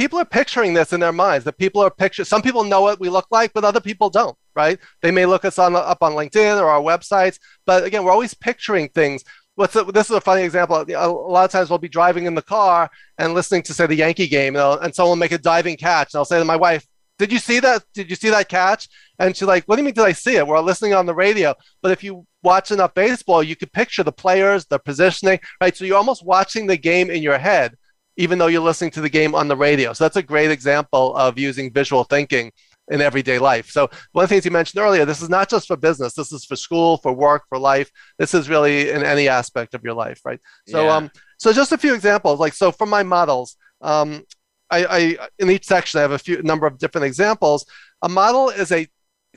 people 0.01 0.19
are 0.19 0.25
picturing 0.25 0.73
this 0.73 0.95
in 0.95 1.01
their 1.01 1.13
minds. 1.13 1.45
That 1.45 1.59
people 1.59 1.83
are 1.83 1.91
picturing. 1.91 2.25
Some 2.25 2.41
people 2.41 2.65
know 2.65 2.81
what 2.81 3.01
we 3.01 3.11
look 3.11 3.27
like, 3.31 3.53
but 3.53 3.65
other 3.65 3.81
people 3.81 4.09
don't. 4.09 4.37
Right? 4.57 4.79
They 5.03 5.11
may 5.11 5.27
look 5.27 5.45
us 5.45 5.59
on 5.59 5.77
up 5.77 5.99
on 6.01 6.13
LinkedIn 6.13 6.59
or 6.61 6.69
our 6.71 6.81
websites, 6.81 7.39
but 7.67 7.85
again, 7.85 8.03
we're 8.05 8.11
always 8.11 8.35
picturing 8.35 8.89
things. 8.89 9.23
What's 9.57 9.77
a, 9.77 9.85
this 9.85 10.09
is 10.09 10.17
a 10.17 10.21
funny 10.23 10.43
example. 10.43 10.77
A 10.77 11.09
lot 11.09 11.45
of 11.45 11.51
times 11.51 11.69
we'll 11.69 11.79
be 11.79 11.89
driving 11.89 12.25
in 12.25 12.35
the 12.35 12.43
car 12.43 12.91
and 13.19 13.35
listening 13.35 13.63
to 13.65 13.75
say 13.75 13.87
the 13.87 13.95
Yankee 13.95 14.27
game, 14.27 14.55
know, 14.55 14.79
and 14.79 14.95
someone 14.95 15.11
will 15.11 15.17
make 15.17 15.33
a 15.33 15.39
diving 15.39 15.77
catch, 15.77 16.15
and 16.15 16.19
I'll 16.19 16.25
say 16.25 16.39
to 16.39 16.45
my 16.45 16.57
wife, 16.57 16.87
"Did 17.19 17.31
you 17.31 17.39
see 17.39 17.61
that? 17.61 17.85
Did 17.93 18.09
you 18.09 18.17
see 18.17 18.31
that 18.31 18.49
catch?" 18.49 18.89
And 19.19 19.37
she's 19.37 19.49
like, 19.49 19.65
"What 19.67 19.77
do 19.77 19.83
you 19.83 19.85
mean? 19.85 19.95
Did 19.95 20.07
I 20.07 20.13
see 20.13 20.37
it?" 20.37 20.47
We're 20.47 20.61
listening 20.61 20.95
on 20.95 21.07
the 21.07 21.15
radio, 21.15 21.55
but 21.83 21.93
if 21.93 22.03
you 22.03 22.27
watch 22.43 22.71
enough 22.71 22.95
baseball, 22.95 23.43
you 23.43 23.55
could 23.55 23.73
picture 23.73 24.03
the 24.03 24.13
players, 24.13 24.65
the 24.65 24.79
positioning, 24.79 25.41
right? 25.61 25.77
So 25.77 25.85
you're 25.85 25.99
almost 25.99 26.25
watching 26.25 26.67
the 26.67 26.79
game 26.79 27.11
in 27.11 27.23
your 27.23 27.39
head, 27.39 27.77
even 28.17 28.39
though 28.39 28.49
you're 28.49 28.63
listening 28.63 28.91
to 28.93 29.01
the 29.01 29.09
game 29.09 29.35
on 29.35 29.49
the 29.49 29.57
radio. 29.57 29.93
So 29.93 30.05
that's 30.05 30.17
a 30.17 30.23
great 30.23 30.51
example 30.51 31.17
of 31.17 31.39
using 31.39 31.73
visual 31.73 32.05
thinking 32.05 32.53
in 32.91 33.01
everyday 33.01 33.39
life. 33.39 33.71
So 33.71 33.89
one 34.13 34.25
of 34.25 34.29
the 34.29 34.35
things 34.35 34.45
you 34.45 34.51
mentioned 34.51 34.83
earlier, 34.83 35.05
this 35.05 35.23
is 35.23 35.29
not 35.29 35.49
just 35.49 35.69
for 35.69 35.77
business. 35.77 36.15
This 36.15 36.33
is 36.33 36.45
for 36.45 36.57
school, 36.57 36.97
for 36.99 37.13
work, 37.13 37.45
for 37.49 37.59
life. 37.59 37.91
This 38.19 38.35
is 38.35 38.49
really 38.49 38.91
in 38.91 39.05
any 39.05 39.29
aspect 39.29 39.75
of 39.75 39.85
your 39.85 39.95
life, 39.95 40.21
right? 40.25 40.41
So, 40.69 40.85
yeah. 40.85 40.97
um, 40.97 41.11
so 41.39 41.53
just 41.53 41.73
a 41.73 41.79
few 41.79 41.95
examples. 41.95 42.41
Like, 42.41 42.53
so 42.53 42.73
from 42.73 42.91
my 42.91 43.03
models, 43.03 43.57
um, 43.81 44.25
I, 44.71 44.85
I 44.85 45.29
in 45.39 45.51
each 45.51 45.67
section 45.67 45.99
I 45.99 46.03
have 46.03 46.13
a 46.13 46.19
few 46.19 46.43
number 46.43 46.67
of 46.67 46.79
different 46.79 47.07
examples. 47.07 47.65
A 48.03 48.09
model 48.09 48.51
is 48.51 48.73
a 48.73 48.87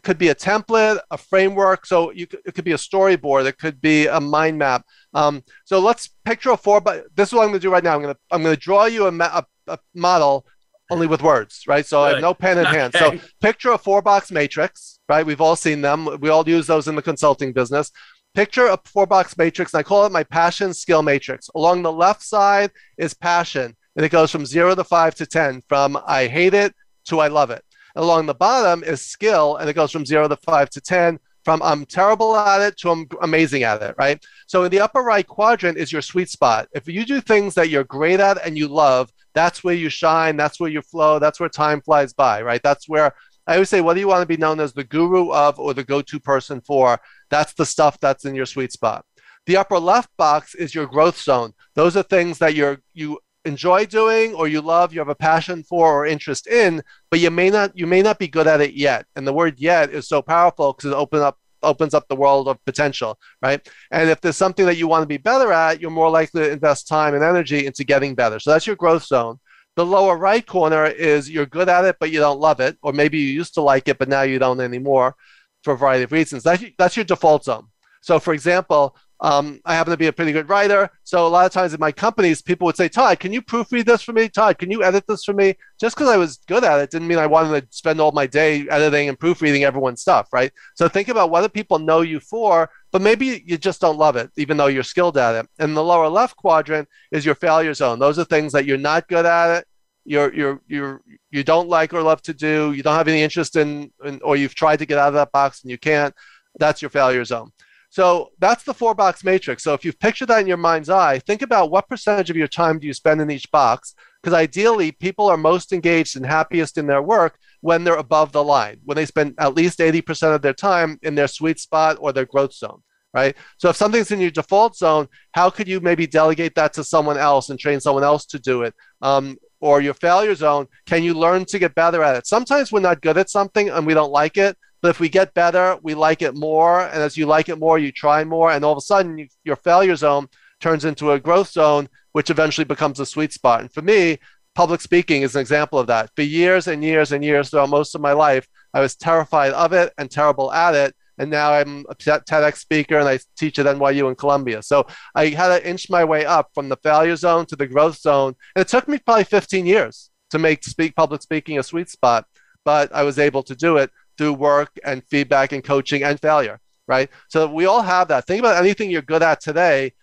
could 0.04 0.18
be 0.18 0.30
a 0.30 0.36
template, 0.36 1.00
a 1.12 1.18
framework. 1.18 1.86
So 1.86 2.12
you, 2.12 2.28
it 2.46 2.54
could 2.54 2.66
be 2.66 2.74
a 2.74 2.78
storyboard. 2.78 3.46
It 3.46 3.58
could 3.58 3.82
be 3.82 4.08
a 4.08 4.20
mind 4.20 4.58
map. 4.58 4.86
Um, 5.14 5.44
so 5.66 5.80
let's 5.80 6.10
picture 6.26 6.52
a 6.52 6.58
four. 6.58 6.82
But 6.82 7.06
this 7.16 7.30
is 7.30 7.34
what 7.34 7.44
I'm 7.44 7.50
going 7.50 7.60
to 7.60 7.68
do 7.68 7.72
right 7.72 7.84
now. 7.84 7.96
I'm 7.96 8.02
going 8.02 8.14
to 8.14 8.20
I'm 8.32 8.44
going 8.44 8.56
to 8.56 8.60
draw 8.60 8.86
you 8.86 9.08
a, 9.08 9.12
ma- 9.12 9.42
a, 9.68 9.74
a 9.74 9.80
model 9.96 10.46
only 10.92 11.08
with 11.08 11.22
words, 11.22 11.64
right? 11.68 11.86
So 11.86 11.98
Good. 12.00 12.04
I 12.04 12.10
have 12.12 12.22
no 12.22 12.34
pen 12.34 12.58
in 12.58 12.68
okay. 12.68 12.78
hand. 12.78 12.94
So 12.94 13.20
picture 13.42 13.72
a 13.72 13.78
four 13.78 14.02
box 14.02 14.32
matrix, 14.32 15.00
right? 15.10 15.26
We've 15.26 15.42
all 15.42 15.56
seen 15.56 15.82
them. 15.82 16.20
We 16.20 16.30
all 16.30 16.48
use 16.48 16.68
those 16.68 16.88
in 16.88 16.96
the 16.96 17.02
consulting 17.02 17.54
business. 17.54 17.92
Picture 18.36 18.68
a 18.68 18.80
four 18.86 19.06
box 19.06 19.38
matrix, 19.38 19.74
and 19.74 19.80
I 19.80 19.84
call 19.84 20.06
it 20.06 20.12
my 20.12 20.24
passion 20.24 20.74
skill 20.74 21.02
matrix. 21.04 21.50
Along 21.56 21.82
the 21.82 21.92
left 21.92 22.24
side 22.24 22.72
is 22.98 23.14
passion, 23.14 23.76
and 23.96 24.06
it 24.06 24.10
goes 24.10 24.32
from 24.32 24.46
zero 24.46 24.76
to 24.76 24.84
five 24.84 25.16
to 25.16 25.26
10, 25.26 25.62
from 25.70 25.98
I 26.06 26.28
hate 26.28 26.54
it 26.54 26.74
to 27.06 27.20
I 27.20 27.28
love 27.28 27.52
it. 27.52 27.64
Along 27.96 28.26
the 28.26 28.34
bottom 28.34 28.84
is 28.84 29.02
skill, 29.02 29.58
and 29.58 29.70
it 29.70 29.74
goes 29.74 29.92
from 29.92 30.06
zero 30.06 30.28
to 30.28 30.36
five 30.38 30.70
to 30.72 30.82
10, 30.82 31.20
from 31.44 31.62
I'm 31.62 31.86
terrible 31.86 32.36
at 32.36 32.62
it 32.62 32.78
to 32.80 32.90
I'm 32.90 33.08
amazing 33.22 33.64
at 33.64 33.82
it, 33.82 33.96
right? 33.98 34.24
So 34.48 34.64
in 34.64 34.72
the 34.72 34.80
upper 34.80 35.02
right 35.02 35.28
quadrant 35.28 35.78
is 35.78 35.92
your 35.92 36.02
sweet 36.02 36.30
spot. 36.30 36.70
If 36.74 36.88
you 36.88 37.06
do 37.06 37.22
things 37.22 37.54
that 37.56 37.70
you're 37.70 37.84
great 37.84 38.20
at 38.20 38.44
and 38.46 38.58
you 38.58 38.68
love, 38.68 39.12
that's 39.34 39.64
where 39.64 39.76
you 39.76 39.90
shine, 39.90 40.38
that's 40.38 40.60
where 40.60 40.70
you 40.70 40.82
flow, 40.82 41.20
that's 41.20 41.40
where 41.40 41.50
time 41.50 41.82
flies 41.82 42.14
by, 42.14 42.42
right? 42.42 42.62
That's 42.64 42.88
where 42.88 43.14
I 43.46 43.56
always 43.56 43.70
say, 43.70 43.82
what 43.82 43.96
do 43.96 44.00
you 44.00 44.08
want 44.08 44.22
to 44.22 44.28
be 44.28 44.38
known 44.38 44.60
as 44.60 44.72
the 44.72 44.86
guru 44.86 45.32
of 45.32 45.60
or 45.60 45.74
the 45.74 45.84
go 45.84 46.02
to 46.02 46.20
person 46.20 46.62
for? 46.62 47.00
That's 47.30 47.54
the 47.54 47.66
stuff 47.66 48.00
that's 48.00 48.26
in 48.26 48.36
your 48.36 48.46
sweet 48.46 48.72
spot. 48.72 49.06
The 49.46 49.58
upper 49.58 49.78
left 49.78 50.10
box 50.18 50.56
is 50.56 50.74
your 50.74 50.88
growth 50.88 51.20
zone. 51.20 51.54
Those 51.76 51.98
are 51.98 52.04
things 52.04 52.38
that 52.38 52.56
you're 52.56 52.80
you 52.94 53.20
enjoy 53.46 53.86
doing 53.86 54.34
or 54.34 54.48
you 54.48 54.62
love, 54.62 54.94
you 54.94 55.00
have 55.00 55.10
a 55.10 55.16
passion 55.16 55.64
for 55.64 55.92
or 55.92 56.06
interest 56.06 56.48
in, 56.48 56.82
but 57.12 57.20
you 57.20 57.30
may 57.30 57.50
not 57.50 57.78
you 57.78 57.88
may 57.88 58.02
not 58.02 58.20
be 58.20 58.28
good 58.28 58.48
at 58.48 58.62
it 58.62 58.74
yet. 58.74 59.06
And 59.16 59.28
the 59.28 59.34
word 59.34 59.60
yet 59.60 59.92
is 59.92 60.08
so 60.08 60.22
powerful 60.22 60.74
because 60.74 60.92
it 60.92 60.96
open 60.96 61.22
up 61.22 61.38
opens 61.62 61.94
up 61.94 62.08
the 62.08 62.16
world 62.16 62.48
of 62.48 62.64
potential, 62.66 63.18
right? 63.42 63.66
And 63.92 64.10
if 64.10 64.22
there's 64.22 64.38
something 64.38 64.66
that 64.66 64.78
you 64.78 64.88
want 64.88 65.04
to 65.04 65.08
be 65.08 65.18
better 65.18 65.52
at, 65.52 65.80
you're 65.80 65.92
more 65.92 66.10
likely 66.10 66.42
to 66.42 66.52
invest 66.52 66.88
time 66.88 67.16
and 67.16 67.24
energy 67.24 67.66
into 67.66 67.84
getting 67.84 68.16
better. 68.16 68.40
So 68.40 68.52
that's 68.52 68.68
your 68.68 68.76
growth 68.76 69.06
zone. 69.06 69.40
The 69.76 69.86
lower 69.86 70.18
right 70.18 70.46
corner 70.46 70.86
is 70.86 71.30
you're 71.30 71.46
good 71.46 71.70
at 71.70 71.86
it, 71.86 71.96
but 72.00 72.12
you 72.12 72.20
don't 72.20 72.40
love 72.40 72.60
it, 72.60 72.78
or 72.84 72.94
maybe 72.94 73.18
you 73.18 73.28
used 73.28 73.56
to 73.56 73.62
like 73.62 73.88
it, 73.88 73.98
but 73.98 74.10
now 74.10 74.22
you 74.22 74.38
don't 74.40 74.60
anymore 74.60 75.16
for 75.64 75.74
a 75.74 75.78
variety 75.78 76.04
of 76.04 76.12
reasons. 76.12 76.44
That's, 76.44 76.64
that's 76.78 76.96
your 76.96 77.06
default 77.06 77.46
zone. 77.46 77.68
So, 78.02 78.20
for 78.20 78.34
example, 78.34 78.96
Um, 79.24 79.62
I 79.64 79.74
happen 79.74 79.92
to 79.92 79.98
be 79.98 80.08
a 80.08 80.14
pretty 80.14 80.34
good 80.34 80.50
writer. 80.50 80.90
So 81.06 81.26
a 81.26 81.30
lot 81.30 81.46
of 81.46 81.54
times 81.54 81.74
in 81.74 81.80
my 81.80 81.94
companies, 81.94 82.42
people 82.42 82.66
would 82.66 82.76
say, 82.76 82.90
Todd, 82.90 83.22
can 83.22 83.32
you 83.32 83.42
proofread 83.42 83.86
this 83.86 84.02
for 84.02 84.12
me? 84.12 84.28
Todd, 84.28 84.58
can 84.58 84.70
you 84.70 84.84
edit 84.84 85.06
this 85.08 85.24
for 85.24 85.32
me? 85.32 85.56
Just 85.80 85.96
because 85.96 86.10
I 86.10 86.18
was 86.18 86.42
good 86.46 86.66
at 86.66 86.82
it 86.82 86.92
didn't 86.92 87.08
mean 87.08 87.18
I 87.18 87.26
wanted 87.26 87.62
to 87.62 87.76
spend 87.76 88.02
all 88.02 88.12
my 88.12 88.28
day 88.28 88.68
editing 88.70 89.08
and 89.08 89.18
proofreading 89.18 89.64
everyone's 89.64 90.02
stuff, 90.02 90.28
right? 90.34 90.52
So 90.76 90.90
think 90.90 91.08
about 91.08 91.30
what 91.30 91.42
do 91.42 91.48
people 91.48 91.80
know 91.80 92.02
you 92.02 92.20
for, 92.20 92.70
but 92.92 93.02
maybe 93.02 93.42
you 93.46 93.58
just 93.58 93.80
don't 93.80 93.98
love 93.98 94.18
it, 94.18 94.30
even 94.36 94.58
though 94.58 94.68
you're 94.68 94.84
skilled 94.84 95.18
at 95.18 95.36
it. 95.36 95.50
And 95.58 95.76
the 95.76 95.84
lower 95.84 96.10
left 96.10 96.36
quadrant 96.36 96.90
is 97.14 97.26
your 97.26 97.36
failure 97.36 97.74
zone. 97.74 98.00
Those 98.00 98.20
are 98.20 98.26
things 98.26 98.52
that 98.52 98.66
you're 98.66 98.78
not 98.78 99.08
good 99.08 99.26
at 99.26 99.60
it. 99.60 99.68
You're, 100.04 100.34
you're, 100.34 100.62
you're, 100.68 101.02
you 101.32 101.46
don't 101.46 101.70
like 101.70 101.94
or 101.94 102.02
love 102.02 102.22
to 102.24 102.34
do. 102.34 102.74
You 102.74 102.84
don't 102.84 102.98
have 102.98 103.08
any 103.08 103.22
interest 103.22 103.56
in, 103.56 103.90
in, 104.04 104.20
or 104.22 104.36
you've 104.36 104.54
tried 104.54 104.80
to 104.80 104.86
get 104.86 104.98
out 104.98 105.08
of 105.08 105.14
that 105.14 105.32
box 105.32 105.62
and 105.62 105.72
you 105.72 105.78
can't. 105.78 106.14
That's 106.60 106.82
your 106.82 106.90
failure 106.90 107.24
zone. 107.24 107.52
So 107.94 108.32
that's 108.40 108.64
the 108.64 108.74
four 108.74 108.96
box 108.96 109.24
matrix. 109.24 109.62
So 109.62 109.76
if 109.76 109.86
you've 109.86 110.00
pictured 110.00 110.26
that 110.30 110.42
in 110.42 110.48
your 110.48 110.58
mind's 110.58 110.90
eye, 110.90 111.20
think 111.20 111.44
about 111.44 111.70
what 111.70 111.88
percentage 111.88 112.32
of 112.32 112.36
your 112.36 112.48
time 112.48 112.80
do 112.80 112.88
you 112.88 112.94
spend 112.94 113.22
in 113.22 113.30
each 113.30 113.52
box? 113.52 113.94
Because 114.20 114.34
ideally, 114.34 114.92
people 114.92 115.28
are 115.28 115.38
most 115.38 115.72
engaged 115.72 116.16
and 116.16 116.26
happiest 116.26 116.80
in 116.80 116.88
their 116.88 117.04
work 117.04 117.38
when 117.62 117.84
they're 117.84 117.98
above 117.98 118.32
the 118.32 118.44
line, 118.44 118.80
when 118.84 118.96
they 118.96 119.06
spend 119.06 119.36
at 119.38 119.54
least 119.54 119.78
80% 119.78 120.34
of 120.34 120.42
their 120.42 120.56
time 120.56 120.98
in 121.04 121.14
their 121.14 121.28
sweet 121.28 121.60
spot 121.60 121.98
or 122.00 122.12
their 122.12 122.26
growth 122.26 122.56
zone, 122.56 122.82
right? 123.14 123.38
So 123.60 123.70
if 123.70 123.76
something's 123.76 124.10
in 124.10 124.20
your 124.20 124.32
default 124.32 124.76
zone, 124.76 125.08
how 125.34 125.52
could 125.52 125.68
you 125.68 125.80
maybe 125.80 126.08
delegate 126.08 126.56
that 126.56 126.74
to 126.74 126.84
someone 126.84 127.20
else 127.20 127.52
and 127.52 127.60
train 127.60 127.80
someone 127.80 128.04
else 128.04 128.26
to 128.26 128.40
do 128.40 128.64
it? 128.64 128.74
Um, 129.04 129.38
or 129.62 129.82
your 129.82 129.94
failure 129.94 130.34
zone, 130.34 130.66
can 130.88 131.04
you 131.04 131.14
learn 131.14 131.46
to 131.46 131.60
get 131.60 131.76
better 131.76 132.02
at 132.02 132.16
it? 132.16 132.26
Sometimes 132.26 132.72
we're 132.72 132.80
not 132.80 133.02
good 133.02 133.20
at 133.20 133.30
something 133.30 133.70
and 133.70 133.86
we 133.86 133.94
don't 133.94 134.12
like 134.12 134.38
it. 134.38 134.58
But 134.84 134.90
if 134.90 135.00
we 135.00 135.08
get 135.08 135.34
better, 135.34 135.78
we 135.82 135.96
like 135.96 136.22
it 136.22 136.36
more. 136.36 136.82
And 136.82 137.02
as 137.02 137.16
you 137.16 137.26
like 137.26 137.48
it 137.48 137.58
more, 137.58 137.80
you 137.80 137.90
try 137.90 138.26
more. 138.26 138.52
And 138.52 138.66
all 138.66 138.74
of 138.74 138.78
a 138.78 138.82
sudden, 138.82 139.18
you, 139.18 139.28
your 139.46 139.56
failure 139.56 139.96
zone 139.96 140.28
turns 140.60 140.84
into 140.84 141.14
a 141.14 141.20
growth 141.22 141.52
zone, 141.52 141.88
which 142.12 142.30
eventually 142.30 142.66
becomes 142.66 143.00
a 143.00 143.06
sweet 143.06 143.32
spot. 143.32 143.62
And 143.62 143.74
for 143.74 143.82
me, 143.82 144.20
public 144.56 144.82
speaking 144.82 145.22
is 145.22 145.36
an 145.36 145.42
example 145.42 145.80
of 145.80 145.88
that. 145.88 146.10
For 146.18 146.24
years 146.24 146.68
and 146.68 146.84
years 146.84 147.14
and 147.14 147.24
years 147.24 147.50
throughout 147.50 147.70
most 147.70 147.96
of 147.96 148.02
my 148.02 148.12
life, 148.12 148.46
I 148.74 148.82
was 148.82 148.98
terrified 148.98 149.54
of 149.54 149.72
it 149.72 149.94
and 149.98 150.12
terrible 150.12 150.52
at 150.52 150.76
it. 150.76 150.94
And 151.18 151.32
now 151.32 151.54
I'm 151.54 151.86
a 151.90 151.96
TEDx 151.96 152.58
speaker 152.58 153.00
and 153.00 153.08
I 153.08 153.20
teach 153.38 153.60
at 153.60 153.66
NYU 153.66 154.10
in 154.10 154.16
Columbia. 154.16 154.62
So 154.62 154.86
I 155.16 155.28
had 155.28 155.48
to 155.48 155.66
inch 155.66 155.90
my 155.90 156.04
way 156.04 156.26
up 156.26 156.50
from 156.54 156.68
the 156.68 156.78
failure 156.84 157.16
zone 157.16 157.46
to 157.46 157.56
the 157.56 157.68
growth 157.68 158.00
zone. 158.00 158.34
And 158.54 158.66
it 158.66 158.68
took 158.68 158.90
me 158.90 158.98
probably 158.98 159.24
15 159.24 159.66
years 159.66 160.10
to 160.32 160.40
make 160.40 160.66
speak 160.66 160.94
public 160.94 161.22
speaking 161.22 161.58
a 161.58 161.64
sweet 161.64 161.90
spot, 161.90 162.26
but 162.66 162.94
I 162.94 163.04
was 163.04 163.18
able 163.18 163.44
to 163.44 163.56
do 163.56 163.78
it 163.78 163.90
through 164.18 164.34
work 164.34 164.70
and 164.84 165.04
feedback 165.06 165.52
and 165.52 165.64
coaching 165.64 166.04
and 166.04 166.20
failure, 166.20 166.60
right? 166.88 167.10
So 167.30 167.48
we 167.48 167.66
all 167.66 167.82
have 167.82 168.08
that. 168.10 168.26
Think 168.28 168.40
about 168.40 168.58
anything 168.58 168.90
you're 168.90 169.02
good 169.02 169.24
at 169.24 169.42
today. 169.42 169.94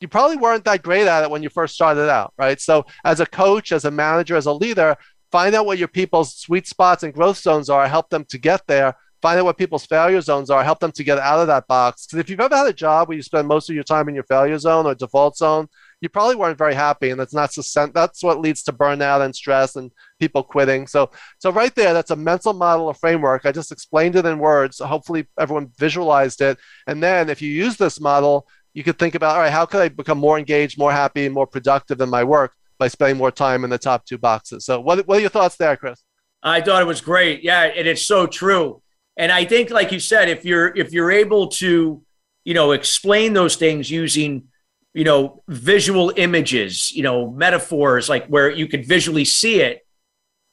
You 0.00 0.08
probably 0.08 0.36
weren't 0.36 0.64
that 0.64 0.82
great 0.82 1.06
at 1.06 1.22
it 1.22 1.30
when 1.30 1.42
you 1.42 1.48
first 1.48 1.74
started 1.74 2.10
out, 2.10 2.34
right? 2.36 2.60
So 2.60 2.84
as 3.04 3.20
a 3.20 3.26
coach, 3.26 3.72
as 3.72 3.84
a 3.84 3.90
manager, 3.90 4.36
as 4.36 4.46
a 4.46 4.52
leader, 4.52 4.96
find 5.30 5.54
out 5.54 5.66
what 5.66 5.78
your 5.78 5.88
people's 5.88 6.36
sweet 6.36 6.66
spots 6.66 7.02
and 7.02 7.14
growth 7.14 7.38
zones 7.38 7.70
are, 7.70 7.88
help 7.88 8.10
them 8.10 8.24
to 8.26 8.38
get 8.38 8.66
there. 8.66 8.96
Find 9.22 9.38
out 9.38 9.46
what 9.46 9.56
people's 9.56 9.86
failure 9.86 10.20
zones 10.20 10.50
are, 10.50 10.62
help 10.62 10.80
them 10.80 10.92
to 10.92 11.02
get 11.02 11.18
out 11.18 11.40
of 11.40 11.46
that 11.46 11.66
box. 11.66 12.06
Because 12.06 12.18
if 12.18 12.28
you've 12.28 12.40
ever 12.40 12.54
had 12.54 12.66
a 12.66 12.74
job 12.74 13.08
where 13.08 13.16
you 13.16 13.22
spend 13.22 13.48
most 13.48 13.70
of 13.70 13.74
your 13.74 13.84
time 13.84 14.06
in 14.10 14.14
your 14.14 14.24
failure 14.24 14.58
zone 14.58 14.84
or 14.84 14.94
default 14.94 15.38
zone, 15.38 15.66
you 16.04 16.10
probably 16.10 16.36
weren't 16.36 16.58
very 16.58 16.74
happy 16.74 17.08
and 17.08 17.18
that's 17.18 17.32
not 17.32 17.50
that's 17.94 18.22
what 18.22 18.38
leads 18.38 18.62
to 18.62 18.72
burnout 18.74 19.24
and 19.24 19.34
stress 19.34 19.74
and 19.74 19.90
people 20.20 20.42
quitting. 20.42 20.86
So 20.86 21.10
so 21.38 21.50
right 21.50 21.74
there 21.74 21.94
that's 21.94 22.10
a 22.10 22.16
mental 22.16 22.52
model 22.52 22.86
or 22.86 22.94
framework. 22.94 23.46
I 23.46 23.52
just 23.52 23.72
explained 23.72 24.14
it 24.14 24.26
in 24.26 24.38
words. 24.38 24.76
So 24.76 24.86
hopefully 24.86 25.26
everyone 25.40 25.72
visualized 25.78 26.42
it. 26.42 26.58
And 26.86 27.02
then 27.02 27.30
if 27.30 27.40
you 27.40 27.50
use 27.50 27.78
this 27.78 27.98
model 28.00 28.46
you 28.74 28.84
could 28.84 28.98
think 28.98 29.14
about 29.14 29.34
all 29.34 29.40
right 29.40 29.52
how 29.52 29.64
could 29.64 29.80
i 29.80 29.88
become 29.88 30.18
more 30.18 30.36
engaged 30.36 30.76
more 30.76 30.90
happy 30.90 31.28
more 31.28 31.46
productive 31.46 32.00
in 32.00 32.10
my 32.10 32.24
work 32.24 32.52
by 32.76 32.88
spending 32.88 33.16
more 33.16 33.30
time 33.30 33.64
in 33.64 33.70
the 33.70 33.78
top 33.78 34.04
two 34.04 34.18
boxes? 34.18 34.66
So 34.66 34.80
what, 34.80 35.08
what 35.08 35.18
are 35.18 35.20
your 35.22 35.30
thoughts 35.30 35.56
there 35.56 35.76
chris? 35.76 36.02
I 36.42 36.60
thought 36.60 36.82
it 36.82 36.86
was 36.86 37.00
great. 37.00 37.42
Yeah 37.42 37.62
and 37.62 37.88
it's 37.88 38.06
so 38.06 38.26
true. 38.26 38.82
And 39.16 39.32
i 39.32 39.46
think 39.46 39.70
like 39.70 39.90
you 39.90 40.00
said 40.00 40.28
if 40.28 40.44
you're 40.44 40.68
if 40.76 40.92
you're 40.92 41.12
able 41.12 41.48
to 41.62 42.02
you 42.44 42.52
know 42.52 42.72
explain 42.72 43.32
those 43.32 43.56
things 43.56 43.90
using 43.90 44.48
you 44.94 45.02
know, 45.02 45.42
visual 45.48 46.12
images, 46.16 46.92
you 46.92 47.02
know, 47.02 47.28
metaphors, 47.28 48.08
like 48.08 48.26
where 48.28 48.48
you 48.48 48.68
could 48.68 48.86
visually 48.86 49.24
see 49.24 49.60
it. 49.60 49.80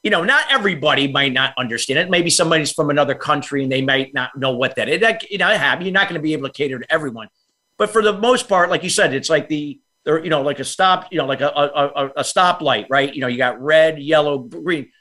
You 0.02 0.10
know, 0.10 0.24
not 0.24 0.46
everybody 0.50 1.08
might 1.08 1.32
not 1.32 1.54
understand 1.60 2.00
it. 2.00 2.10
Maybe 2.10 2.32
somebody's 2.32 2.72
from 2.72 2.90
another 2.90 3.14
country 3.14 3.62
and 3.62 3.72
they 3.72 3.84
might 3.84 4.16
not 4.16 4.36
know 4.36 4.52
what 4.52 4.76
that 4.78 4.90
is. 4.90 5.00
That, 5.02 5.30
you 5.30 5.38
know, 5.38 5.48
have 5.48 5.84
you're 5.84 5.92
not 5.92 6.10
going 6.10 6.20
to 6.20 6.24
be 6.24 6.34
able 6.34 6.48
to 6.48 6.54
cater 6.54 6.80
to 6.80 6.92
everyone. 6.92 7.30
But 7.78 7.92
for 7.92 8.02
the 8.02 8.18
most 8.18 8.50
part, 8.50 8.72
like 8.72 8.84
you 8.84 8.90
said, 8.90 9.14
it's 9.14 9.30
like 9.30 9.48
the, 9.48 9.80
the 10.04 10.20
you 10.24 10.32
know, 10.32 10.42
like 10.42 10.60
a 10.60 10.64
stop, 10.64 11.10
you 11.12 11.20
know, 11.20 11.28
like 11.28 11.42
a, 11.42 11.50
a, 11.50 12.08
a 12.18 12.24
stoplight, 12.24 12.88
right? 12.90 13.14
You 13.14 13.22
know, 13.22 13.28
you 13.28 13.38
got 13.38 13.62
red, 13.62 14.00
yellow, 14.00 14.40
green. 14.40 14.92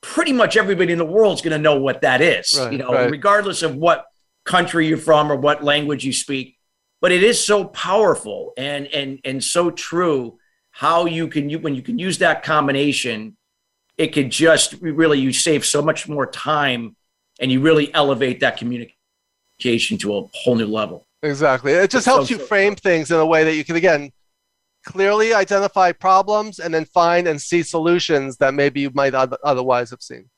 Pretty 0.00 0.32
much 0.32 0.56
everybody 0.56 0.92
in 0.92 0.98
the 0.98 1.04
world 1.04 1.34
is 1.34 1.42
going 1.42 1.56
to 1.56 1.58
know 1.58 1.80
what 1.80 2.02
that 2.02 2.20
is, 2.20 2.56
right, 2.56 2.70
you 2.70 2.78
know, 2.78 2.92
right. 2.92 3.10
regardless 3.10 3.62
of 3.62 3.74
what 3.74 4.06
country 4.44 4.86
you're 4.86 4.96
from 4.96 5.32
or 5.32 5.36
what 5.36 5.64
language 5.64 6.04
you 6.04 6.12
speak 6.12 6.55
but 7.06 7.12
it 7.12 7.22
is 7.22 7.46
so 7.46 7.66
powerful 7.66 8.52
and 8.56 8.88
and 8.88 9.20
and 9.24 9.44
so 9.44 9.70
true 9.70 10.36
how 10.72 11.04
you 11.04 11.28
can 11.28 11.48
you 11.48 11.56
when 11.60 11.72
you 11.72 11.80
can 11.80 12.00
use 12.00 12.18
that 12.18 12.42
combination 12.42 13.36
it 13.96 14.08
could 14.08 14.28
just 14.28 14.74
really 14.80 15.20
you 15.20 15.32
save 15.32 15.64
so 15.64 15.80
much 15.80 16.08
more 16.08 16.26
time 16.26 16.96
and 17.38 17.52
you 17.52 17.60
really 17.60 17.94
elevate 17.94 18.40
that 18.40 18.56
communication 18.56 19.96
to 19.96 20.16
a 20.16 20.22
whole 20.34 20.56
new 20.56 20.66
level. 20.66 21.06
Exactly. 21.22 21.70
It 21.70 21.92
just 21.92 21.94
it's 21.94 22.06
helps 22.06 22.28
so 22.28 22.34
you 22.34 22.40
frame 22.40 22.74
things 22.74 23.12
in 23.12 23.18
a 23.18 23.24
way 23.24 23.44
that 23.44 23.54
you 23.54 23.64
can 23.64 23.76
again 23.76 24.10
clearly 24.84 25.32
identify 25.32 25.92
problems 25.92 26.58
and 26.58 26.74
then 26.74 26.86
find 26.86 27.28
and 27.28 27.40
see 27.40 27.62
solutions 27.62 28.36
that 28.38 28.52
maybe 28.52 28.80
you 28.80 28.90
might 28.94 29.14
otherwise 29.14 29.90
have 29.90 30.02
seen. 30.02 30.28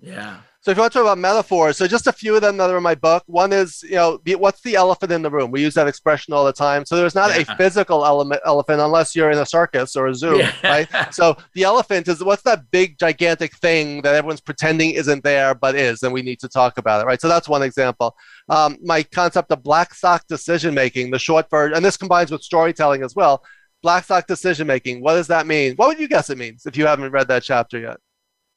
Yeah 0.00 0.40
so 0.62 0.70
if 0.70 0.76
you 0.76 0.82
want 0.82 0.92
to 0.92 0.98
talk 0.98 1.06
about 1.06 1.16
metaphors, 1.16 1.78
so 1.78 1.86
just 1.86 2.06
a 2.06 2.12
few 2.12 2.34
of 2.36 2.42
them 2.42 2.58
that 2.58 2.68
are 2.68 2.76
in 2.76 2.82
my 2.82 2.94
book. 2.94 3.22
One 3.26 3.50
is, 3.50 3.82
you 3.82 3.94
know, 3.94 4.20
the, 4.24 4.34
what's 4.34 4.60
the 4.60 4.74
elephant 4.74 5.10
in 5.10 5.22
the 5.22 5.30
room? 5.30 5.50
We 5.50 5.62
use 5.62 5.72
that 5.72 5.88
expression 5.88 6.34
all 6.34 6.44
the 6.44 6.52
time. 6.52 6.84
So 6.84 6.96
there's 6.96 7.14
not 7.14 7.30
yeah. 7.30 7.50
a 7.50 7.56
physical 7.56 8.04
element 8.04 8.42
elephant 8.44 8.82
unless 8.82 9.16
you're 9.16 9.30
in 9.30 9.38
a 9.38 9.46
circus 9.46 9.96
or 9.96 10.08
a 10.08 10.14
zoo, 10.14 10.36
yeah. 10.36 10.52
right? 10.62 10.88
So 11.12 11.34
the 11.54 11.62
elephant 11.62 12.08
is 12.08 12.22
what's 12.22 12.42
that 12.42 12.70
big 12.70 12.98
gigantic 12.98 13.56
thing 13.56 14.02
that 14.02 14.14
everyone's 14.14 14.42
pretending 14.42 14.90
isn't 14.90 15.24
there 15.24 15.54
but 15.54 15.74
is, 15.74 16.02
and 16.02 16.12
we 16.12 16.20
need 16.20 16.40
to 16.40 16.48
talk 16.48 16.76
about 16.76 17.00
it, 17.00 17.06
right? 17.06 17.20
So 17.20 17.28
that's 17.28 17.48
one 17.48 17.62
example. 17.62 18.14
Um, 18.50 18.76
my 18.82 19.02
concept 19.02 19.50
of 19.52 19.62
black 19.62 19.94
sock 19.94 20.26
decision 20.28 20.74
making, 20.74 21.10
the 21.10 21.18
short 21.18 21.48
version, 21.48 21.74
and 21.74 21.84
this 21.84 21.96
combines 21.96 22.30
with 22.30 22.42
storytelling 22.42 23.02
as 23.02 23.14
well. 23.14 23.42
Black 23.82 24.04
sock 24.04 24.26
decision 24.26 24.66
making. 24.66 25.00
What 25.00 25.14
does 25.14 25.28
that 25.28 25.46
mean? 25.46 25.74
What 25.76 25.88
would 25.88 25.98
you 25.98 26.08
guess 26.08 26.28
it 26.28 26.36
means 26.36 26.66
if 26.66 26.76
you 26.76 26.84
haven't 26.84 27.12
read 27.12 27.28
that 27.28 27.44
chapter 27.44 27.78
yet? 27.78 27.96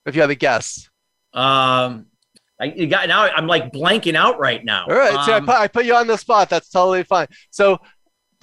If 0.06 0.16
you 0.16 0.22
had 0.22 0.32
a 0.32 0.36
guess. 0.36 0.89
Um, 1.34 2.07
I 2.59 2.65
you 2.75 2.88
got 2.88 3.07
now. 3.07 3.23
I'm 3.23 3.47
like 3.47 3.71
blanking 3.71 4.15
out 4.15 4.39
right 4.39 4.63
now. 4.63 4.86
All 4.86 4.95
right, 4.95 5.13
um, 5.13 5.29
I, 5.29 5.39
put, 5.39 5.49
I 5.49 5.67
put 5.67 5.86
you 5.86 5.95
on 5.95 6.07
the 6.07 6.17
spot. 6.17 6.49
That's 6.49 6.69
totally 6.69 7.03
fine. 7.03 7.27
So, 7.49 7.79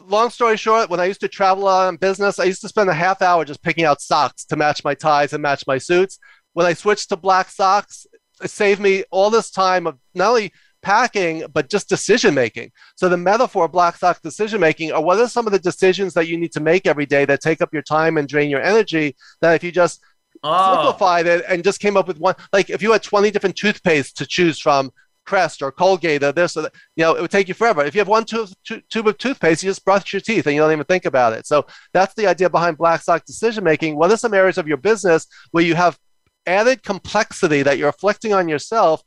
long 0.05 0.31
story 0.31 0.57
short, 0.57 0.91
when 0.91 1.01
I 1.01 1.07
used 1.07 1.21
to 1.21 1.29
travel 1.29 1.69
on 1.69 1.97
business, 1.97 2.39
I 2.39 2.45
used 2.45 2.61
to 2.63 2.69
spend 2.69 2.91
a 2.91 2.95
half 2.95 3.23
hour 3.23 3.45
just 3.45 3.63
picking 3.63 3.85
out 3.85 4.01
socks 4.01 4.45
to 4.47 4.57
match 4.57 4.85
my 4.85 4.95
ties 4.95 5.33
and 5.33 5.43
match 5.43 5.65
my 5.67 5.79
suits. 5.79 6.19
When 6.53 6.67
I 6.67 6.73
switched 6.73 7.11
to 7.11 7.17
black 7.17 7.49
socks, 7.51 8.07
it 8.43 8.51
saved 8.51 8.81
me 8.81 9.05
all 9.11 9.31
this 9.31 9.51
time 9.51 9.87
of 9.87 9.99
not 10.15 10.31
only 10.31 10.53
packing, 10.83 11.45
but 11.53 11.69
just 11.69 11.89
decision 11.89 12.35
making. 12.35 12.73
So 12.97 13.09
the 13.09 13.17
metaphor 13.17 13.69
black 13.69 13.97
socks 13.97 14.21
decision 14.21 14.61
making 14.61 14.93
are 14.93 15.03
what 15.03 15.19
are 15.21 15.29
some 15.29 15.47
of 15.47 15.53
the 15.53 15.59
decisions 15.59 16.15
that 16.15 16.27
you 16.27 16.37
need 16.39 16.53
to 16.53 16.61
make 16.61 16.87
every 16.87 17.07
day 17.07 17.25
that 17.27 17.41
take 17.41 17.61
up 17.61 17.73
your 17.73 17.83
time 17.83 18.17
and 18.17 18.29
drain 18.29 18.51
your 18.51 18.63
energy 18.63 19.17
that 19.41 19.55
if 19.55 19.63
you 19.63 19.73
just 19.73 20.01
oh. 20.43 20.75
simplified 20.75 21.27
it 21.27 21.45
and 21.49 21.65
just 21.65 21.81
came 21.81 21.97
up 21.97 22.09
with 22.09 22.19
one. 22.19 22.35
Like 22.53 22.71
if 22.71 22.83
you 22.83 22.93
had 22.93 23.03
20 23.03 23.31
different 23.31 23.57
toothpastes 23.57 24.13
to 24.15 24.27
choose 24.27 24.59
from, 24.59 24.93
Crest 25.27 25.63
or 25.63 25.71
Colgate 25.71 26.25
or 26.25 26.33
this 26.33 26.57
or 26.57 26.63
that, 26.63 26.73
you 26.97 27.05
know, 27.05 27.15
it 27.15 27.21
would 27.21 27.31
take 27.31 27.47
you 27.47 27.55
forever. 27.55 27.85
If 27.85 27.95
you 27.95 28.01
have 28.01 28.09
one 28.09 28.25
tube, 28.25 28.49
tube 28.65 29.07
of 29.07 29.17
toothpaste, 29.19 29.63
you 29.63 29.71
just 29.71 29.85
brush 29.85 30.13
your 30.13 30.21
teeth 30.21 30.47
and 30.47 30.57
you 30.57 30.61
don't 30.61 30.73
even 30.73 30.85
think 30.85 31.05
about 31.05 31.35
it. 31.35 31.47
So 31.47 31.67
that's 31.93 32.15
the 32.15 32.27
idea 32.27 32.51
behind 32.51 32.79
Black 32.79 33.03
Sock 33.03 33.25
decision 33.25 33.63
making. 33.63 33.97
What 33.97 34.11
are 34.11 34.17
some 34.17 34.35
areas 34.35 34.59
of 34.59 34.67
your 34.67 34.79
business 34.79 35.27
where 35.53 35.63
you 35.63 35.77
have 35.77 35.99
added 36.47 36.83
complexity 36.83 37.63
that 37.63 37.79
you're 37.79 37.91
afflicting 37.91 38.33
on 38.33 38.49
yourself 38.49 39.03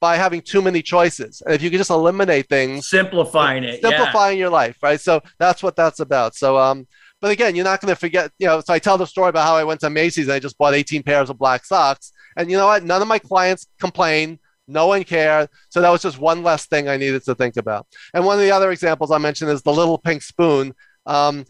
by 0.00 0.16
having 0.16 0.40
too 0.40 0.62
many 0.62 0.80
choices. 0.80 1.42
And 1.44 1.54
if 1.54 1.62
you 1.62 1.70
could 1.70 1.78
just 1.78 1.90
eliminate 1.90 2.48
things, 2.48 2.88
simplifying 2.88 3.64
it, 3.64 3.82
simplifying 3.82 4.38
yeah. 4.38 4.42
your 4.42 4.50
life, 4.50 4.78
right? 4.82 5.00
So 5.00 5.20
that's 5.38 5.62
what 5.62 5.76
that's 5.76 6.00
about. 6.00 6.34
So 6.34 6.56
um, 6.56 6.86
but 7.20 7.30
again, 7.30 7.56
you're 7.56 7.64
not 7.64 7.80
going 7.80 7.92
to 7.92 7.98
forget, 7.98 8.30
you 8.38 8.46
know. 8.46 8.60
So 8.60 8.72
I 8.72 8.78
tell 8.78 8.98
the 8.98 9.06
story 9.06 9.30
about 9.30 9.46
how 9.46 9.56
I 9.56 9.64
went 9.64 9.80
to 9.80 9.90
Macy's 9.90 10.26
and 10.26 10.34
I 10.34 10.38
just 10.38 10.56
bought 10.58 10.74
18 10.74 11.02
pairs 11.02 11.30
of 11.30 11.38
black 11.38 11.64
socks. 11.64 12.12
And 12.36 12.50
you 12.50 12.56
know 12.56 12.66
what? 12.66 12.84
None 12.84 13.02
of 13.02 13.08
my 13.08 13.18
clients 13.18 13.66
complained. 13.80 14.38
No 14.68 14.86
one 14.86 15.02
cared. 15.02 15.48
So 15.70 15.80
that 15.80 15.90
was 15.90 16.02
just 16.02 16.18
one 16.18 16.42
less 16.42 16.66
thing 16.66 16.88
I 16.88 16.96
needed 16.96 17.24
to 17.24 17.34
think 17.34 17.56
about. 17.56 17.86
And 18.14 18.24
one 18.24 18.36
of 18.36 18.42
the 18.42 18.52
other 18.52 18.70
examples 18.70 19.10
I 19.10 19.18
mentioned 19.18 19.50
is 19.50 19.62
the 19.62 19.72
little 19.72 19.98
pink 19.98 20.22
spoon. 20.22 20.74
Um, 21.06 21.44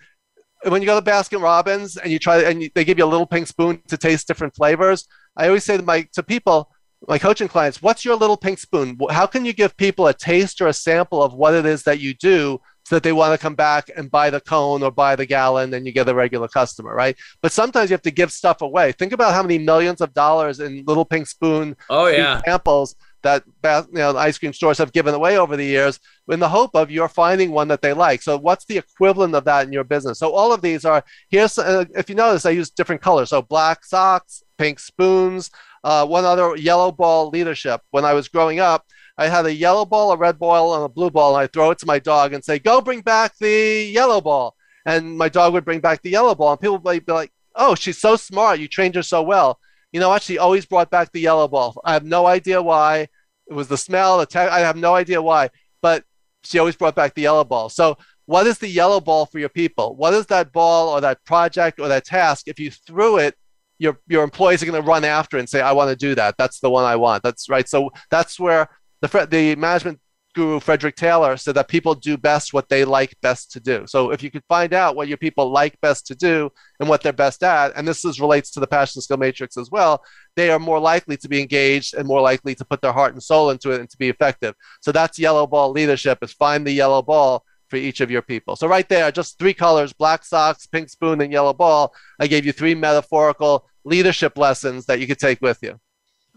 when 0.66 0.82
you 0.82 0.86
go 0.86 0.98
to 0.98 1.10
Baskin 1.10 1.42
Robbins 1.42 1.96
and 1.96 2.10
you 2.10 2.18
try 2.18 2.42
and 2.42 2.70
they 2.74 2.84
give 2.84 2.98
you 2.98 3.04
a 3.04 3.06
little 3.06 3.26
pink 3.26 3.46
spoon 3.46 3.82
to 3.88 3.96
taste 3.96 4.26
different 4.26 4.54
flavors, 4.54 5.06
I 5.36 5.48
always 5.48 5.64
say 5.64 5.76
to 5.76 5.82
my 5.82 6.08
to 6.14 6.22
people, 6.22 6.70
my 7.06 7.18
coaching 7.18 7.48
clients, 7.48 7.82
what's 7.82 8.04
your 8.04 8.16
little 8.16 8.36
pink 8.36 8.58
spoon? 8.58 8.98
How 9.10 9.26
can 9.26 9.44
you 9.44 9.52
give 9.52 9.76
people 9.76 10.06
a 10.06 10.14
taste 10.14 10.60
or 10.60 10.66
a 10.66 10.72
sample 10.72 11.22
of 11.22 11.34
what 11.34 11.54
it 11.54 11.66
is 11.66 11.84
that 11.84 12.00
you 12.00 12.14
do 12.14 12.60
so 12.88 12.96
that 12.96 13.02
they 13.02 13.12
want 13.12 13.38
to 13.38 13.42
come 13.42 13.54
back 13.54 13.90
and 13.98 14.10
buy 14.10 14.30
the 14.30 14.40
cone 14.40 14.82
or 14.82 14.90
buy 14.90 15.14
the 15.14 15.26
gallon 15.26 15.74
and 15.74 15.84
you 15.84 15.92
get 15.92 16.08
a 16.08 16.14
regular 16.14 16.48
customer, 16.48 16.94
right? 16.94 17.14
But 17.42 17.52
sometimes 17.52 17.90
you 17.90 17.94
have 17.94 18.02
to 18.02 18.10
give 18.10 18.32
stuff 18.32 18.62
away. 18.62 18.92
Think 18.92 19.12
about 19.12 19.34
how 19.34 19.42
many 19.42 19.58
millions 19.58 20.00
of 20.00 20.14
dollars 20.14 20.58
in 20.60 20.84
little 20.86 21.04
pink 21.04 21.26
spoon 21.26 21.76
oh, 21.90 22.06
yeah. 22.06 22.40
samples 22.46 22.96
that 23.22 23.42
you 23.66 23.98
know 23.98 24.16
ice 24.16 24.38
cream 24.38 24.54
stores 24.54 24.78
have 24.78 24.92
given 24.92 25.12
away 25.12 25.36
over 25.36 25.54
the 25.56 25.64
years 25.64 26.00
in 26.28 26.40
the 26.40 26.48
hope 26.48 26.70
of 26.74 26.90
you're 26.90 27.08
finding 27.08 27.50
one 27.50 27.68
that 27.68 27.82
they 27.82 27.92
like. 27.92 28.22
So 28.22 28.38
what's 28.38 28.64
the 28.64 28.78
equivalent 28.78 29.34
of 29.34 29.44
that 29.44 29.66
in 29.66 29.72
your 29.72 29.84
business? 29.84 30.18
So 30.18 30.32
all 30.32 30.52
of 30.52 30.62
these 30.62 30.86
are 30.86 31.04
here's 31.28 31.58
uh, 31.58 31.84
if 31.94 32.08
you 32.08 32.14
notice 32.14 32.46
I 32.46 32.50
use 32.50 32.70
different 32.70 33.02
colors. 33.02 33.28
So 33.28 33.42
black 33.42 33.84
socks, 33.84 34.44
pink 34.56 34.78
spoons, 34.78 35.50
uh, 35.84 36.06
one 36.06 36.24
other 36.24 36.56
yellow 36.56 36.90
ball 36.90 37.28
leadership. 37.28 37.82
When 37.90 38.06
I 38.06 38.14
was 38.14 38.28
growing 38.28 38.60
up, 38.60 38.86
I 39.18 39.26
had 39.28 39.46
a 39.46 39.52
yellow 39.52 39.84
ball, 39.84 40.12
a 40.12 40.16
red 40.16 40.38
ball, 40.38 40.76
and 40.76 40.84
a 40.84 40.88
blue 40.88 41.10
ball, 41.10 41.34
and 41.34 41.42
I 41.42 41.48
throw 41.48 41.72
it 41.72 41.78
to 41.78 41.86
my 41.86 41.98
dog 41.98 42.32
and 42.32 42.44
say, 42.44 42.58
"Go 42.60 42.80
bring 42.80 43.00
back 43.00 43.36
the 43.38 43.90
yellow 43.92 44.20
ball." 44.20 44.54
And 44.86 45.18
my 45.18 45.28
dog 45.28 45.52
would 45.52 45.64
bring 45.64 45.80
back 45.80 46.00
the 46.02 46.10
yellow 46.10 46.34
ball, 46.34 46.52
and 46.52 46.60
people 46.60 46.78
would 46.78 47.06
be 47.06 47.12
like, 47.12 47.32
"Oh, 47.54 47.74
she's 47.74 47.98
so 47.98 48.16
smart! 48.16 48.60
You 48.60 48.68
trained 48.68 48.94
her 48.94 49.02
so 49.02 49.22
well." 49.22 49.58
You 49.92 50.00
know 50.00 50.08
what? 50.08 50.22
She 50.22 50.38
always 50.38 50.66
brought 50.66 50.90
back 50.90 51.12
the 51.12 51.20
yellow 51.20 51.48
ball. 51.48 51.80
I 51.84 51.94
have 51.94 52.04
no 52.04 52.26
idea 52.26 52.62
why. 52.62 53.08
It 53.48 53.54
was 53.54 53.68
the 53.68 53.78
smell, 53.78 54.18
the 54.18 54.26
te- 54.26 54.38
I 54.38 54.60
have 54.60 54.76
no 54.76 54.94
idea 54.94 55.22
why, 55.22 55.50
but 55.80 56.04
she 56.44 56.58
always 56.58 56.76
brought 56.76 56.94
back 56.94 57.14
the 57.14 57.22
yellow 57.22 57.44
ball. 57.44 57.70
So, 57.70 57.96
what 58.26 58.46
is 58.46 58.58
the 58.58 58.68
yellow 58.68 59.00
ball 59.00 59.24
for 59.26 59.38
your 59.38 59.48
people? 59.48 59.96
What 59.96 60.12
is 60.14 60.26
that 60.26 60.52
ball 60.52 60.90
or 60.90 61.00
that 61.00 61.24
project 61.24 61.80
or 61.80 61.88
that 61.88 62.04
task? 62.04 62.46
If 62.46 62.60
you 62.60 62.70
threw 62.70 63.16
it, 63.16 63.34
your 63.78 63.98
your 64.06 64.22
employees 64.22 64.62
are 64.62 64.66
going 64.66 64.80
to 64.80 64.86
run 64.86 65.04
after 65.04 65.38
and 65.38 65.48
say, 65.48 65.60
"I 65.60 65.72
want 65.72 65.90
to 65.90 65.96
do 65.96 66.14
that. 66.14 66.36
That's 66.36 66.60
the 66.60 66.70
one 66.70 66.84
I 66.84 66.96
want." 66.96 67.22
That's 67.22 67.48
right. 67.48 67.68
So 67.68 67.90
that's 68.10 68.38
where 68.38 68.68
the 69.00 69.28
the 69.30 69.56
management 69.56 70.00
guru 70.34 70.60
Frederick 70.60 70.94
Taylor 70.94 71.36
said 71.36 71.54
that 71.56 71.68
people 71.68 71.94
do 71.94 72.16
best 72.16 72.52
what 72.52 72.68
they 72.68 72.84
like 72.84 73.14
best 73.22 73.50
to 73.52 73.60
do. 73.60 73.84
So 73.86 74.10
if 74.10 74.22
you 74.22 74.30
could 74.30 74.44
find 74.48 74.72
out 74.72 74.94
what 74.94 75.08
your 75.08 75.16
people 75.16 75.50
like 75.50 75.80
best 75.80 76.06
to 76.06 76.14
do 76.14 76.50
and 76.78 76.88
what 76.88 77.02
they're 77.02 77.12
best 77.12 77.42
at, 77.42 77.72
and 77.74 77.88
this 77.88 78.04
is 78.04 78.20
relates 78.20 78.50
to 78.52 78.60
the 78.60 78.66
passion 78.66 79.02
skill 79.02 79.16
matrix 79.16 79.56
as 79.56 79.70
well, 79.70 80.02
they 80.36 80.50
are 80.50 80.60
more 80.60 80.78
likely 80.78 81.16
to 81.16 81.28
be 81.28 81.40
engaged 81.40 81.94
and 81.94 82.06
more 82.06 82.20
likely 82.20 82.54
to 82.54 82.64
put 82.64 82.80
their 82.80 82.92
heart 82.92 83.14
and 83.14 83.22
soul 83.22 83.50
into 83.50 83.72
it 83.72 83.80
and 83.80 83.90
to 83.90 83.98
be 83.98 84.08
effective. 84.08 84.54
So 84.80 84.92
that's 84.92 85.18
yellow 85.18 85.46
ball 85.46 85.72
leadership 85.72 86.18
is 86.22 86.32
find 86.32 86.64
the 86.66 86.72
yellow 86.72 87.02
ball 87.02 87.44
for 87.68 87.76
each 87.76 88.00
of 88.00 88.10
your 88.10 88.22
people. 88.22 88.56
So 88.56 88.66
right 88.66 88.88
there, 88.88 89.10
just 89.10 89.38
three 89.38 89.54
colors, 89.54 89.92
black 89.92 90.24
socks, 90.24 90.66
pink 90.66 90.88
spoon, 90.88 91.20
and 91.20 91.32
yellow 91.32 91.52
ball. 91.52 91.92
I 92.18 92.26
gave 92.26 92.46
you 92.46 92.52
three 92.52 92.74
metaphorical 92.74 93.68
leadership 93.84 94.38
lessons 94.38 94.86
that 94.86 95.00
you 95.00 95.06
could 95.06 95.18
take 95.18 95.40
with 95.42 95.58
you. 95.62 95.80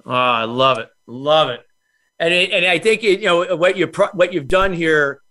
Oh, 0.06 0.12
I 0.12 0.46
love 0.46 0.80
it. 0.80 0.90
Love 1.06 1.50
it. 1.50 1.62
And 2.22 2.32
it, 2.32 2.52
and 2.52 2.66
I 2.66 2.78
think 2.78 3.04
it, 3.04 3.20
you 3.20 3.26
know 3.26 3.56
what 3.58 3.76
you 3.76 3.92
what 4.14 4.32
you've 4.32 4.48
done 4.48 4.74
here, 4.74 5.22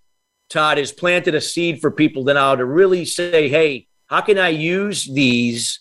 Todd, 0.50 0.76
is 0.76 0.90
planted 0.90 1.36
a 1.36 1.40
seed 1.40 1.80
for 1.80 1.92
people 1.92 2.24
to 2.24 2.34
now 2.34 2.56
to 2.56 2.64
really 2.64 3.04
say, 3.04 3.48
hey, 3.48 3.86
how 4.08 4.20
can 4.22 4.38
I 4.38 4.48
use 4.48 5.04
these 5.06 5.80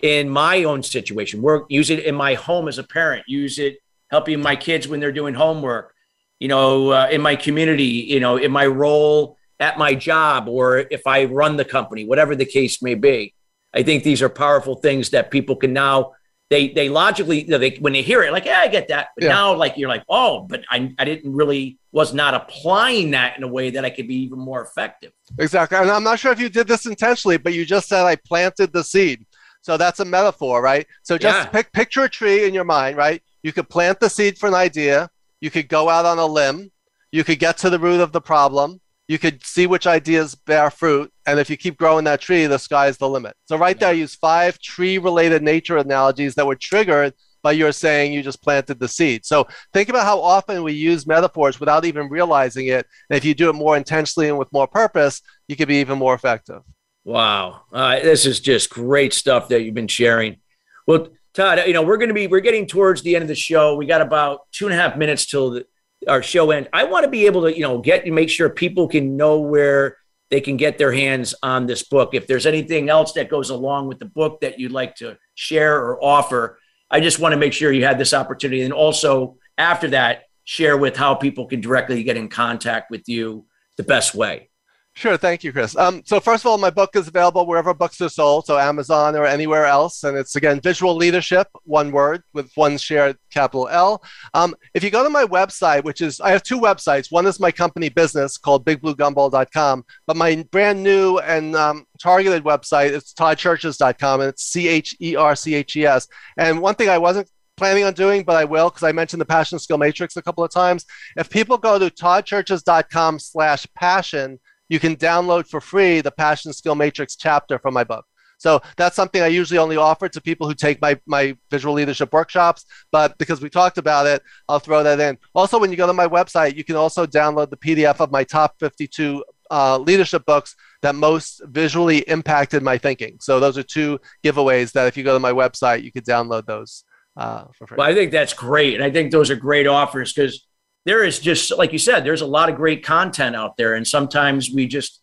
in 0.00 0.30
my 0.30 0.62
own 0.62 0.84
situation? 0.84 1.42
Work, 1.42 1.66
use 1.70 1.90
it 1.90 2.04
in 2.04 2.14
my 2.14 2.34
home 2.34 2.68
as 2.68 2.78
a 2.78 2.84
parent. 2.84 3.24
Use 3.26 3.58
it 3.58 3.78
helping 4.12 4.40
my 4.40 4.54
kids 4.54 4.86
when 4.86 5.00
they're 5.00 5.10
doing 5.10 5.34
homework. 5.34 5.92
You 6.38 6.46
know, 6.46 6.90
uh, 6.90 7.08
in 7.10 7.20
my 7.20 7.34
community. 7.34 8.06
You 8.08 8.20
know, 8.20 8.36
in 8.36 8.52
my 8.52 8.66
role 8.66 9.36
at 9.58 9.76
my 9.76 9.96
job, 9.96 10.48
or 10.48 10.84
if 10.88 11.04
I 11.04 11.24
run 11.24 11.56
the 11.56 11.64
company, 11.64 12.04
whatever 12.04 12.36
the 12.36 12.46
case 12.46 12.80
may 12.80 12.94
be. 12.94 13.34
I 13.72 13.82
think 13.82 14.04
these 14.04 14.22
are 14.22 14.28
powerful 14.28 14.76
things 14.76 15.10
that 15.10 15.32
people 15.32 15.56
can 15.56 15.72
now 15.72 16.12
they 16.54 16.68
they 16.68 16.88
logically 16.88 17.42
you 17.42 17.48
know, 17.48 17.58
they 17.58 17.70
when 17.80 17.92
they 17.92 18.02
hear 18.02 18.22
it 18.22 18.32
like 18.32 18.44
yeah 18.44 18.60
I 18.60 18.68
get 18.68 18.88
that 18.88 19.08
but 19.16 19.24
yeah. 19.24 19.30
now 19.30 19.54
like 19.54 19.76
you're 19.76 19.88
like 19.88 20.04
oh 20.08 20.42
but 20.42 20.64
I 20.70 20.94
I 20.98 21.04
didn't 21.04 21.34
really 21.34 21.78
was 21.90 22.14
not 22.14 22.34
applying 22.34 23.10
that 23.12 23.36
in 23.36 23.42
a 23.42 23.48
way 23.48 23.70
that 23.70 23.84
I 23.84 23.90
could 23.90 24.08
be 24.08 24.16
even 24.16 24.38
more 24.38 24.62
effective. 24.62 25.12
Exactly, 25.38 25.78
and 25.78 25.90
I'm 25.90 26.02
not 26.02 26.18
sure 26.18 26.32
if 26.32 26.40
you 26.40 26.48
did 26.48 26.66
this 26.66 26.86
intentionally, 26.86 27.36
but 27.36 27.54
you 27.54 27.64
just 27.64 27.88
said 27.88 28.04
I 28.04 28.16
planted 28.16 28.72
the 28.72 28.82
seed. 28.82 29.26
So 29.62 29.76
that's 29.76 30.00
a 30.00 30.04
metaphor, 30.04 30.60
right? 30.60 30.86
So 31.04 31.16
just 31.16 31.38
yeah. 31.38 31.46
pick, 31.46 31.72
picture 31.72 32.02
a 32.02 32.08
tree 32.08 32.46
in 32.46 32.52
your 32.52 32.64
mind, 32.64 32.96
right? 32.96 33.22
You 33.44 33.52
could 33.52 33.68
plant 33.68 34.00
the 34.00 34.10
seed 34.10 34.38
for 34.38 34.48
an 34.48 34.54
idea. 34.54 35.08
You 35.40 35.50
could 35.50 35.68
go 35.68 35.88
out 35.88 36.04
on 36.04 36.18
a 36.18 36.26
limb. 36.26 36.70
You 37.12 37.22
could 37.22 37.38
get 37.38 37.58
to 37.58 37.70
the 37.70 37.78
root 37.78 38.00
of 38.00 38.10
the 38.10 38.20
problem 38.20 38.80
you 39.08 39.18
could 39.18 39.44
see 39.44 39.66
which 39.66 39.86
ideas 39.86 40.34
bear 40.34 40.70
fruit. 40.70 41.12
And 41.26 41.40
if 41.40 41.48
you 41.48 41.56
keep 41.56 41.76
growing 41.76 42.04
that 42.04 42.20
tree, 42.20 42.46
the 42.46 42.58
sky's 42.58 42.98
the 42.98 43.08
limit. 43.08 43.34
So 43.46 43.56
right 43.56 43.78
there, 43.78 43.90
I 43.90 43.92
use 43.92 44.14
five 44.14 44.58
tree 44.58 44.98
related 44.98 45.42
nature 45.42 45.78
analogies 45.78 46.34
that 46.34 46.46
were 46.46 46.56
triggered 46.56 47.14
by 47.42 47.52
your 47.52 47.72
saying 47.72 48.12
you 48.12 48.22
just 48.22 48.42
planted 48.42 48.80
the 48.80 48.88
seed. 48.88 49.24
So 49.24 49.46
think 49.72 49.88
about 49.88 50.04
how 50.04 50.20
often 50.20 50.62
we 50.62 50.72
use 50.72 51.06
metaphors 51.06 51.60
without 51.60 51.84
even 51.84 52.08
realizing 52.08 52.66
it. 52.68 52.86
And 53.10 53.16
if 53.16 53.24
you 53.24 53.34
do 53.34 53.50
it 53.50 53.54
more 53.54 53.76
intentionally 53.76 54.28
and 54.28 54.38
with 54.38 54.52
more 54.52 54.66
purpose, 54.66 55.20
you 55.46 55.56
could 55.56 55.68
be 55.68 55.76
even 55.76 55.98
more 55.98 56.14
effective. 56.14 56.62
Wow. 57.04 57.62
Uh, 57.70 58.00
this 58.00 58.24
is 58.24 58.40
just 58.40 58.70
great 58.70 59.12
stuff 59.12 59.48
that 59.48 59.62
you've 59.62 59.74
been 59.74 59.88
sharing. 59.88 60.38
Well, 60.86 61.08
Todd, 61.34 61.60
you 61.66 61.74
know, 61.74 61.82
we're 61.82 61.98
going 61.98 62.08
to 62.08 62.14
be, 62.14 62.26
we're 62.28 62.40
getting 62.40 62.66
towards 62.66 63.02
the 63.02 63.14
end 63.14 63.22
of 63.22 63.28
the 63.28 63.34
show. 63.34 63.76
We 63.76 63.86
got 63.86 64.00
about 64.00 64.40
two 64.52 64.66
and 64.66 64.74
a 64.74 64.78
half 64.78 64.96
minutes 64.96 65.26
till 65.26 65.50
the, 65.50 65.66
our 66.08 66.22
show 66.22 66.50
end. 66.50 66.68
I 66.72 66.84
want 66.84 67.04
to 67.04 67.10
be 67.10 67.26
able 67.26 67.42
to, 67.42 67.54
you 67.54 67.62
know, 67.62 67.78
get 67.78 68.06
make 68.06 68.30
sure 68.30 68.48
people 68.48 68.88
can 68.88 69.16
know 69.16 69.40
where 69.40 69.98
they 70.30 70.40
can 70.40 70.56
get 70.56 70.78
their 70.78 70.92
hands 70.92 71.34
on 71.42 71.66
this 71.66 71.82
book. 71.82 72.14
If 72.14 72.26
there's 72.26 72.46
anything 72.46 72.88
else 72.88 73.12
that 73.12 73.28
goes 73.28 73.50
along 73.50 73.88
with 73.88 73.98
the 73.98 74.06
book 74.06 74.40
that 74.40 74.58
you'd 74.58 74.72
like 74.72 74.96
to 74.96 75.16
share 75.34 75.76
or 75.76 76.02
offer, 76.02 76.58
I 76.90 77.00
just 77.00 77.18
want 77.18 77.32
to 77.32 77.38
make 77.38 77.52
sure 77.52 77.72
you 77.72 77.84
had 77.84 77.98
this 77.98 78.14
opportunity. 78.14 78.62
And 78.62 78.72
also 78.72 79.36
after 79.58 79.88
that, 79.88 80.24
share 80.44 80.76
with 80.76 80.96
how 80.96 81.14
people 81.14 81.46
can 81.46 81.60
directly 81.60 82.02
get 82.02 82.16
in 82.16 82.28
contact 82.28 82.90
with 82.90 83.08
you 83.08 83.46
the 83.76 83.82
best 83.82 84.14
way. 84.14 84.50
Sure. 84.96 85.16
Thank 85.16 85.42
you, 85.42 85.52
Chris. 85.52 85.76
Um, 85.76 86.02
so 86.04 86.20
first 86.20 86.44
of 86.44 86.50
all, 86.50 86.56
my 86.56 86.70
book 86.70 86.94
is 86.94 87.08
available 87.08 87.46
wherever 87.46 87.74
books 87.74 88.00
are 88.00 88.08
sold, 88.08 88.46
so 88.46 88.56
Amazon 88.56 89.16
or 89.16 89.26
anywhere 89.26 89.66
else. 89.66 90.04
And 90.04 90.16
it's 90.16 90.36
again, 90.36 90.60
VisuaLeadership, 90.60 91.46
one 91.64 91.90
word 91.90 92.22
with 92.32 92.52
one 92.54 92.78
shared 92.78 93.18
capital 93.28 93.68
L. 93.68 94.04
Um, 94.34 94.54
if 94.72 94.84
you 94.84 94.90
go 94.90 95.02
to 95.02 95.10
my 95.10 95.24
website, 95.24 95.82
which 95.82 96.00
is, 96.00 96.20
I 96.20 96.30
have 96.30 96.44
two 96.44 96.60
websites. 96.60 97.10
One 97.10 97.26
is 97.26 97.40
my 97.40 97.50
company 97.50 97.88
business 97.88 98.38
called 98.38 98.64
bigbluegumball.com, 98.64 99.84
but 100.06 100.16
my 100.16 100.46
brand 100.52 100.80
new 100.80 101.18
and 101.18 101.56
um, 101.56 101.86
targeted 102.00 102.44
website 102.44 102.90
is 102.90 103.12
toddcherches.com, 103.18 104.20
and 104.20 104.28
it's 104.28 104.44
C-H-E-R-C-H-E-S. 104.44 106.08
And 106.36 106.60
one 106.62 106.76
thing 106.76 106.88
I 106.88 106.98
wasn't 106.98 107.28
planning 107.56 107.82
on 107.82 107.94
doing, 107.94 108.22
but 108.22 108.36
I 108.36 108.44
will 108.44 108.70
because 108.70 108.84
I 108.84 108.92
mentioned 108.92 109.20
the 109.20 109.26
passion 109.26 109.58
skill 109.58 109.78
matrix 109.78 110.16
a 110.16 110.22
couple 110.22 110.44
of 110.44 110.52
times. 110.52 110.86
If 111.16 111.30
people 111.30 111.58
go 111.58 111.80
to 111.80 111.90
toddcherches.com 111.90 113.18
slash 113.18 113.66
passion, 113.74 114.38
you 114.68 114.80
can 114.80 114.96
download 114.96 115.46
for 115.46 115.60
free 115.60 116.00
the 116.00 116.10
Passion 116.10 116.52
Skill 116.52 116.74
Matrix 116.74 117.16
chapter 117.16 117.58
from 117.58 117.74
my 117.74 117.84
book. 117.84 118.04
So 118.38 118.60
that's 118.76 118.96
something 118.96 119.22
I 119.22 119.28
usually 119.28 119.58
only 119.58 119.76
offer 119.76 120.08
to 120.08 120.20
people 120.20 120.46
who 120.46 120.54
take 120.54 120.80
my, 120.82 120.98
my 121.06 121.36
visual 121.50 121.74
leadership 121.74 122.12
workshops. 122.12 122.66
But 122.92 123.16
because 123.16 123.40
we 123.40 123.48
talked 123.48 123.78
about 123.78 124.06
it, 124.06 124.22
I'll 124.48 124.58
throw 124.58 124.82
that 124.82 125.00
in. 125.00 125.18
Also, 125.34 125.58
when 125.58 125.70
you 125.70 125.76
go 125.76 125.86
to 125.86 125.92
my 125.92 126.06
website, 126.06 126.56
you 126.56 126.64
can 126.64 126.76
also 126.76 127.06
download 127.06 127.50
the 127.50 127.56
PDF 127.56 128.00
of 128.00 128.10
my 128.10 128.24
top 128.24 128.56
52 128.60 129.24
uh, 129.50 129.78
leadership 129.78 130.24
books 130.26 130.56
that 130.82 130.94
most 130.94 131.40
visually 131.46 131.98
impacted 132.00 132.62
my 132.62 132.76
thinking. 132.76 133.18
So 133.20 133.40
those 133.40 133.56
are 133.56 133.62
two 133.62 133.98
giveaways 134.24 134.72
that 134.72 134.88
if 134.88 134.96
you 134.96 135.04
go 135.04 135.14
to 135.14 135.20
my 135.20 135.32
website, 135.32 135.82
you 135.82 135.92
could 135.92 136.04
download 136.04 136.46
those 136.46 136.84
uh, 137.16 137.44
for 137.56 137.66
free. 137.66 137.76
Well, 137.76 137.88
I 137.88 137.94
think 137.94 138.12
that's 138.12 138.34
great. 138.34 138.74
And 138.74 138.84
I 138.84 138.90
think 138.90 139.12
those 139.12 139.30
are 139.30 139.36
great 139.36 139.66
offers 139.66 140.12
because 140.12 140.46
there 140.84 141.02
is 141.04 141.18
just 141.18 141.56
like 141.56 141.72
you 141.72 141.78
said, 141.78 142.04
there's 142.04 142.20
a 142.20 142.26
lot 142.26 142.48
of 142.48 142.56
great 142.56 142.84
content 142.84 143.34
out 143.36 143.56
there, 143.56 143.74
and 143.74 143.86
sometimes 143.86 144.50
we 144.50 144.66
just 144.66 145.00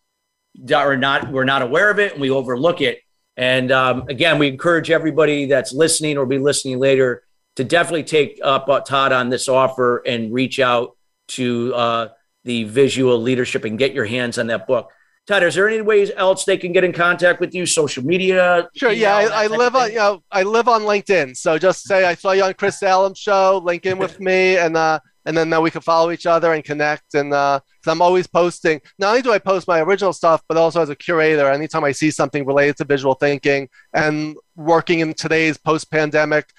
are 0.74 0.96
not 0.96 1.30
we're 1.32 1.44
not 1.44 1.62
aware 1.62 1.90
of 1.90 1.98
it 1.98 2.12
and 2.12 2.20
we 2.20 2.30
overlook 2.30 2.80
it. 2.80 3.00
And 3.36 3.72
um, 3.72 4.04
again, 4.08 4.38
we 4.38 4.48
encourage 4.48 4.90
everybody 4.90 5.46
that's 5.46 5.72
listening 5.72 6.18
or 6.18 6.26
be 6.26 6.38
listening 6.38 6.78
later 6.78 7.22
to 7.56 7.64
definitely 7.64 8.04
take 8.04 8.38
up 8.42 8.68
uh, 8.68 8.80
Todd 8.80 9.12
on 9.12 9.30
this 9.30 9.48
offer 9.48 9.98
and 10.06 10.32
reach 10.32 10.60
out 10.60 10.96
to 11.28 11.74
uh, 11.74 12.08
the 12.44 12.64
visual 12.64 13.20
leadership 13.20 13.64
and 13.64 13.78
get 13.78 13.92
your 13.92 14.04
hands 14.04 14.38
on 14.38 14.48
that 14.48 14.66
book. 14.66 14.90
Todd, 15.26 15.44
is 15.44 15.54
there 15.54 15.68
any 15.68 15.80
ways 15.80 16.10
else 16.16 16.44
they 16.44 16.58
can 16.58 16.72
get 16.72 16.82
in 16.82 16.92
contact 16.92 17.40
with 17.40 17.54
you? 17.54 17.64
Social 17.64 18.04
media? 18.04 18.68
Sure. 18.74 18.90
Yeah, 18.90 19.16
I, 19.16 19.44
I 19.44 19.46
live 19.46 19.76
on 19.76 19.90
you 19.90 19.96
know 19.96 20.22
I 20.30 20.42
live 20.42 20.68
on 20.68 20.82
LinkedIn, 20.82 21.36
so 21.36 21.58
just 21.58 21.84
say 21.84 22.04
I 22.04 22.14
saw 22.14 22.32
you 22.32 22.42
on 22.42 22.54
Chris 22.54 22.80
Salem 22.80 23.14
show, 23.14 23.60
link 23.64 23.86
in 23.86 23.98
with 23.98 24.18
me, 24.28 24.58
and 24.58 24.76
uh, 24.76 24.98
and 25.24 25.36
then 25.36 25.48
now 25.48 25.60
we 25.60 25.70
can 25.70 25.80
follow 25.80 26.10
each 26.10 26.26
other 26.26 26.52
and 26.52 26.64
connect. 26.64 27.14
And 27.14 27.32
uh, 27.32 27.60
i 27.86 27.90
I'm 27.90 28.02
always 28.02 28.26
posting. 28.26 28.80
Not 28.98 29.10
only 29.10 29.22
do 29.22 29.32
I 29.32 29.38
post 29.38 29.68
my 29.68 29.80
original 29.80 30.12
stuff, 30.12 30.42
but 30.48 30.56
also 30.56 30.80
as 30.80 30.88
a 30.88 30.96
curator, 30.96 31.50
anytime 31.50 31.84
I 31.84 31.92
see 31.92 32.10
something 32.10 32.46
related 32.46 32.76
to 32.78 32.84
visual 32.84 33.14
thinking 33.14 33.68
and 33.94 34.36
working 34.56 35.00
in 35.00 35.14
today's 35.14 35.58
post-pandemic, 35.58 36.50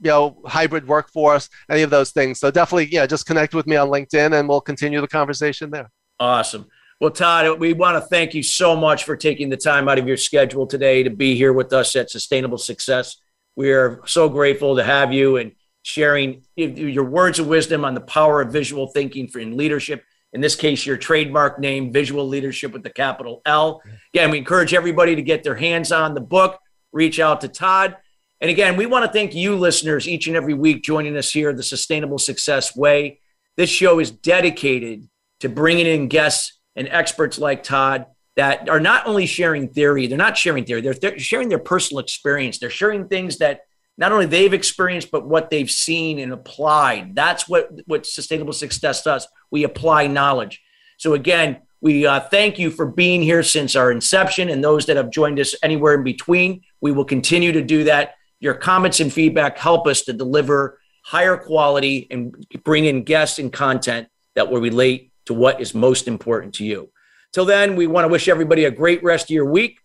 you 0.00 0.10
know, 0.10 0.40
hybrid 0.46 0.86
workforce, 0.86 1.48
any 1.70 1.82
of 1.82 1.90
those 1.90 2.10
things. 2.10 2.40
So 2.40 2.50
definitely, 2.50 2.92
yeah, 2.92 3.06
just 3.06 3.26
connect 3.26 3.54
with 3.54 3.66
me 3.66 3.76
on 3.76 3.88
LinkedIn, 3.88 4.38
and 4.38 4.48
we'll 4.48 4.60
continue 4.60 5.00
the 5.00 5.08
conversation 5.08 5.70
there. 5.70 5.90
Awesome. 6.20 6.66
Well, 7.00 7.10
Todd, 7.10 7.58
we 7.58 7.72
want 7.72 8.02
to 8.02 8.08
thank 8.08 8.34
you 8.34 8.42
so 8.42 8.76
much 8.76 9.04
for 9.04 9.16
taking 9.16 9.50
the 9.50 9.56
time 9.56 9.88
out 9.88 9.98
of 9.98 10.06
your 10.06 10.16
schedule 10.16 10.66
today 10.66 11.02
to 11.02 11.10
be 11.10 11.34
here 11.34 11.52
with 11.52 11.72
us 11.72 11.96
at 11.96 12.10
Sustainable 12.10 12.58
Success. 12.58 13.16
We 13.56 13.72
are 13.72 14.00
so 14.06 14.28
grateful 14.28 14.76
to 14.76 14.84
have 14.84 15.12
you 15.12 15.36
and 15.36 15.52
sharing 15.84 16.42
your 16.56 17.04
words 17.04 17.38
of 17.38 17.46
wisdom 17.46 17.84
on 17.84 17.94
the 17.94 18.00
power 18.00 18.40
of 18.40 18.50
visual 18.50 18.88
thinking 18.88 19.28
for 19.28 19.38
in 19.38 19.56
leadership 19.56 20.02
In 20.34 20.40
this 20.40 20.56
case, 20.56 20.84
your 20.84 20.96
trademark 20.96 21.60
name, 21.60 21.92
VisuaLeadership 21.92 22.72
with 22.72 22.82
the 22.82 22.90
capital 22.90 23.40
L. 23.46 23.80
Again, 24.12 24.32
we 24.32 24.38
encourage 24.38 24.74
everybody 24.74 25.14
to 25.14 25.22
get 25.22 25.44
their 25.44 25.54
hands 25.54 25.92
on 25.92 26.14
the 26.14 26.20
book, 26.20 26.58
reach 26.92 27.20
out 27.20 27.40
to 27.42 27.48
Todd. 27.48 27.96
And 28.40 28.50
again, 28.50 28.76
we 28.76 28.84
want 28.84 29.04
to 29.06 29.12
thank 29.12 29.32
you, 29.32 29.54
listeners, 29.56 30.08
each 30.08 30.26
and 30.26 30.34
every 30.34 30.52
week 30.52 30.82
joining 30.82 31.16
us 31.16 31.30
here, 31.30 31.52
the 31.52 31.62
Sustainable 31.62 32.18
Success 32.18 32.74
Way. 32.74 33.20
This 33.56 33.70
show 33.70 34.00
is 34.00 34.10
dedicated 34.10 35.08
to 35.38 35.48
bringing 35.48 35.86
in 35.86 36.08
guests 36.08 36.58
and 36.74 36.88
experts 36.88 37.38
like 37.38 37.62
Todd 37.62 38.06
that 38.34 38.68
are 38.68 38.80
not 38.80 39.06
only 39.06 39.26
sharing 39.26 39.68
theory, 39.68 40.08
they're 40.08 40.18
not 40.18 40.36
sharing 40.36 40.64
theory, 40.64 40.80
they're, 40.80 40.94
they're 40.94 41.18
sharing 41.20 41.48
their 41.48 41.60
personal 41.60 42.00
experience. 42.00 42.58
They're 42.58 42.70
sharing 42.70 43.06
things 43.06 43.38
that 43.38 43.60
not 43.96 44.12
only 44.12 44.26
they've 44.26 44.52
experienced, 44.52 45.10
but 45.10 45.26
what 45.26 45.50
they've 45.50 45.70
seen 45.70 46.18
and 46.18 46.32
applied. 46.32 47.14
That's 47.14 47.48
what, 47.48 47.70
what 47.86 48.06
sustainable 48.06 48.52
success 48.52 49.02
does. 49.02 49.28
We 49.50 49.64
apply 49.64 50.08
knowledge. 50.08 50.62
So, 50.96 51.14
again, 51.14 51.58
we 51.80 52.06
uh, 52.06 52.20
thank 52.20 52.58
you 52.58 52.70
for 52.70 52.86
being 52.86 53.22
here 53.22 53.42
since 53.42 53.76
our 53.76 53.92
inception 53.92 54.48
and 54.48 54.64
those 54.64 54.86
that 54.86 54.96
have 54.96 55.10
joined 55.10 55.38
us 55.38 55.54
anywhere 55.62 55.94
in 55.94 56.02
between. 56.02 56.62
We 56.80 56.92
will 56.92 57.04
continue 57.04 57.52
to 57.52 57.62
do 57.62 57.84
that. 57.84 58.14
Your 58.40 58.54
comments 58.54 59.00
and 59.00 59.12
feedback 59.12 59.58
help 59.58 59.86
us 59.86 60.02
to 60.02 60.12
deliver 60.12 60.80
higher 61.04 61.36
quality 61.36 62.06
and 62.10 62.34
bring 62.64 62.86
in 62.86 63.04
guests 63.04 63.38
and 63.38 63.52
content 63.52 64.08
that 64.34 64.50
will 64.50 64.60
relate 64.60 65.12
to 65.26 65.34
what 65.34 65.60
is 65.60 65.74
most 65.74 66.08
important 66.08 66.54
to 66.54 66.64
you. 66.64 66.90
Till 67.32 67.44
then, 67.44 67.76
we 67.76 67.86
want 67.86 68.04
to 68.04 68.08
wish 68.08 68.28
everybody 68.28 68.64
a 68.64 68.70
great 68.70 69.02
rest 69.02 69.26
of 69.26 69.30
your 69.30 69.44
week. 69.44 69.78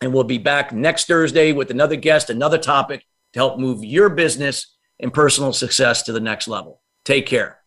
And 0.00 0.12
we'll 0.12 0.24
be 0.24 0.38
back 0.38 0.72
next 0.72 1.06
Thursday 1.06 1.52
with 1.52 1.70
another 1.70 1.96
guest, 1.96 2.30
another 2.30 2.58
topic 2.58 3.04
to 3.34 3.38
help 3.38 3.58
move 3.58 3.84
your 3.84 4.08
business 4.08 4.74
and 4.98 5.12
personal 5.12 5.52
success 5.52 6.02
to 6.04 6.12
the 6.12 6.20
next 6.20 6.48
level. 6.48 6.80
Take 7.04 7.26
care. 7.26 7.58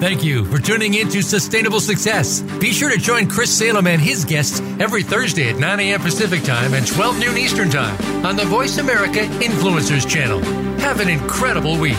Thank 0.00 0.24
you 0.24 0.46
for 0.46 0.58
tuning 0.58 0.94
in 0.94 1.10
to 1.10 1.20
Sustainable 1.20 1.78
Success. 1.78 2.40
Be 2.58 2.72
sure 2.72 2.88
to 2.88 2.96
join 2.96 3.28
Chris 3.28 3.54
Salem 3.54 3.86
and 3.86 4.00
his 4.00 4.24
guests 4.24 4.60
every 4.80 5.02
Thursday 5.02 5.50
at 5.50 5.58
9 5.58 5.78
a.m. 5.80 6.00
Pacific 6.00 6.42
Time 6.42 6.72
and 6.72 6.86
12 6.86 7.20
noon 7.20 7.36
Eastern 7.36 7.68
Time 7.68 8.24
on 8.24 8.34
the 8.34 8.46
Voice 8.46 8.78
America 8.78 9.20
Influencers 9.44 10.08
Channel. 10.08 10.40
Have 10.80 11.00
an 11.00 11.10
incredible 11.10 11.78
week. 11.78 11.98